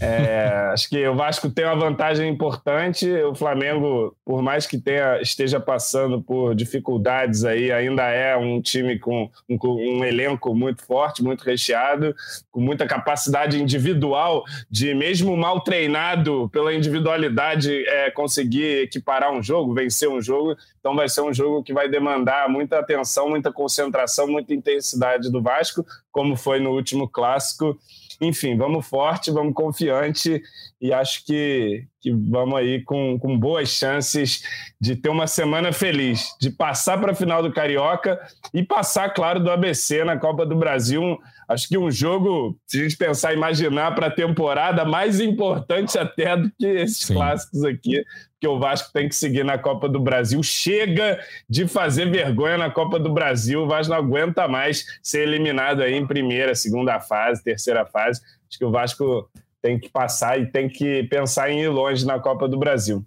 É, 0.00 0.70
acho 0.72 0.88
que 0.88 1.06
o 1.06 1.14
Vasco 1.14 1.50
tem 1.50 1.66
uma 1.66 1.76
vantagem 1.76 2.26
importante. 2.26 3.06
O 3.24 3.34
Flamengo, 3.34 4.16
por 4.24 4.40
mais 4.40 4.66
que 4.66 4.78
tenha, 4.78 5.20
esteja 5.20 5.60
passando 5.60 6.22
por 6.22 6.54
dificuldades 6.54 7.44
aí, 7.44 7.70
ainda 7.70 8.04
é 8.04 8.34
um 8.34 8.62
time 8.62 8.98
com 8.98 9.30
um, 9.46 9.58
um, 9.62 10.04
elenco 10.04 10.54
muito 10.54 10.82
forte, 10.86 11.22
muito 11.22 11.42
recheado, 11.42 12.14
com 12.50 12.60
muita 12.60 12.86
capacidade 12.86 13.60
individual 13.60 14.42
de, 14.70 14.94
mesmo 14.94 15.36
mal 15.36 15.60
treinado 15.60 16.48
pela 16.50 16.72
individualidade, 16.72 17.86
é, 17.86 18.10
conseguir 18.10 18.84
equiparar 18.84 19.30
um 19.30 19.42
jogo, 19.42 19.74
vencer 19.74 20.08
um 20.08 20.22
jogo. 20.22 20.56
Então 20.78 20.96
vai 20.96 21.10
ser 21.10 21.20
um 21.20 21.34
jogo 21.34 21.62
que 21.62 21.74
vai 21.74 21.90
demandar 21.90 22.48
muita 22.48 22.78
atenção, 22.78 23.28
muita 23.28 23.52
concentração, 23.52 24.26
muita 24.26 24.54
intensidade 24.54 25.30
do 25.30 25.42
Vasco, 25.42 25.84
como 26.10 26.36
foi 26.36 26.58
no 26.58 26.70
último 26.70 27.06
clássico. 27.06 27.78
Enfim, 28.20 28.56
vamos 28.56 28.86
forte, 28.86 29.30
vamos 29.30 29.54
confiante 29.54 30.42
e 30.78 30.92
acho 30.92 31.24
que, 31.24 31.84
que 32.00 32.12
vamos 32.12 32.58
aí 32.58 32.82
com, 32.82 33.18
com 33.18 33.38
boas 33.38 33.70
chances 33.70 34.42
de 34.78 34.94
ter 34.94 35.08
uma 35.08 35.26
semana 35.26 35.72
feliz, 35.72 36.36
de 36.38 36.50
passar 36.50 37.00
para 37.00 37.12
a 37.12 37.14
final 37.14 37.42
do 37.42 37.52
Carioca 37.52 38.20
e 38.52 38.62
passar, 38.62 39.08
claro, 39.14 39.40
do 39.40 39.50
ABC 39.50 40.04
na 40.04 40.18
Copa 40.18 40.44
do 40.44 40.54
Brasil. 40.54 41.18
Acho 41.50 41.66
que 41.66 41.76
um 41.76 41.90
jogo, 41.90 42.56
se 42.64 42.78
a 42.78 42.82
gente 42.84 42.96
pensar, 42.96 43.34
imaginar 43.34 43.92
para 43.92 44.06
a 44.06 44.10
temporada, 44.10 44.84
mais 44.84 45.18
importante 45.18 45.98
até 45.98 46.36
do 46.36 46.48
que 46.56 46.64
esses 46.64 46.98
Sim. 46.98 47.14
clássicos 47.14 47.64
aqui, 47.64 48.04
que 48.40 48.46
o 48.46 48.56
Vasco 48.56 48.92
tem 48.92 49.08
que 49.08 49.16
seguir 49.16 49.44
na 49.44 49.58
Copa 49.58 49.88
do 49.88 49.98
Brasil. 49.98 50.40
Chega 50.44 51.18
de 51.48 51.66
fazer 51.66 52.08
vergonha 52.08 52.56
na 52.56 52.70
Copa 52.70 53.00
do 53.00 53.12
Brasil. 53.12 53.64
O 53.64 53.66
Vasco 53.66 53.92
não 53.92 53.98
aguenta 53.98 54.46
mais 54.46 54.86
ser 55.02 55.26
eliminado 55.26 55.82
aí 55.82 55.92
em 55.92 56.06
primeira, 56.06 56.54
segunda 56.54 57.00
fase, 57.00 57.42
terceira 57.42 57.84
fase. 57.84 58.20
Acho 58.48 58.56
que 58.56 58.64
o 58.64 58.70
Vasco 58.70 59.28
tem 59.60 59.76
que 59.76 59.88
passar 59.88 60.40
e 60.40 60.46
tem 60.46 60.68
que 60.68 61.02
pensar 61.10 61.50
em 61.50 61.62
ir 61.62 61.68
longe 61.68 62.06
na 62.06 62.20
Copa 62.20 62.46
do 62.46 62.60
Brasil. 62.60 63.04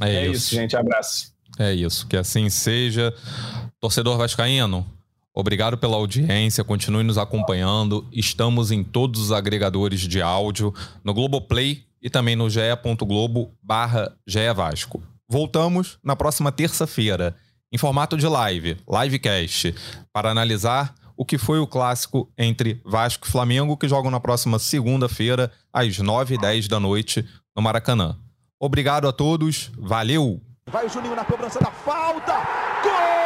É, 0.00 0.12
é 0.12 0.22
isso. 0.24 0.32
isso, 0.32 0.54
gente. 0.56 0.76
Abraço. 0.76 1.32
É 1.56 1.72
isso. 1.72 2.04
Que 2.08 2.16
assim 2.16 2.50
seja. 2.50 3.14
Torcedor 3.80 4.18
Vascaíno, 4.18 4.84
Obrigado 5.38 5.76
pela 5.76 5.96
audiência, 5.96 6.64
continue 6.64 7.04
nos 7.04 7.18
acompanhando. 7.18 8.08
Estamos 8.10 8.70
em 8.70 8.82
todos 8.82 9.20
os 9.20 9.32
agregadores 9.32 10.00
de 10.00 10.22
áudio, 10.22 10.72
no 11.04 11.12
Globoplay 11.12 11.84
e 12.00 12.08
também 12.08 12.34
no 12.34 12.48
ge.globo 12.48 13.52
barra 13.62 14.16
Vasco. 14.54 15.02
Voltamos 15.28 15.98
na 16.02 16.16
próxima 16.16 16.50
terça-feira, 16.50 17.36
em 17.70 17.76
formato 17.76 18.16
de 18.16 18.26
live, 18.26 18.78
livecast, 18.88 19.74
para 20.10 20.30
analisar 20.30 20.94
o 21.14 21.22
que 21.22 21.36
foi 21.36 21.58
o 21.58 21.66
clássico 21.66 22.32
entre 22.38 22.80
Vasco 22.82 23.28
e 23.28 23.30
Flamengo, 23.30 23.76
que 23.76 23.88
jogam 23.88 24.10
na 24.10 24.20
próxima 24.20 24.58
segunda-feira, 24.58 25.52
às 25.70 25.98
9h10 25.98 26.66
da 26.66 26.80
noite, 26.80 27.22
no 27.54 27.62
Maracanã. 27.62 28.16
Obrigado 28.58 29.06
a 29.06 29.12
todos, 29.12 29.70
valeu! 29.76 30.40
Vai 30.70 30.86
o 30.86 30.88
Juninho 30.88 31.14
na 31.14 31.26
cobrança 31.26 31.60
da 31.60 31.70
falta! 31.70 32.32
Gol! 32.82 33.25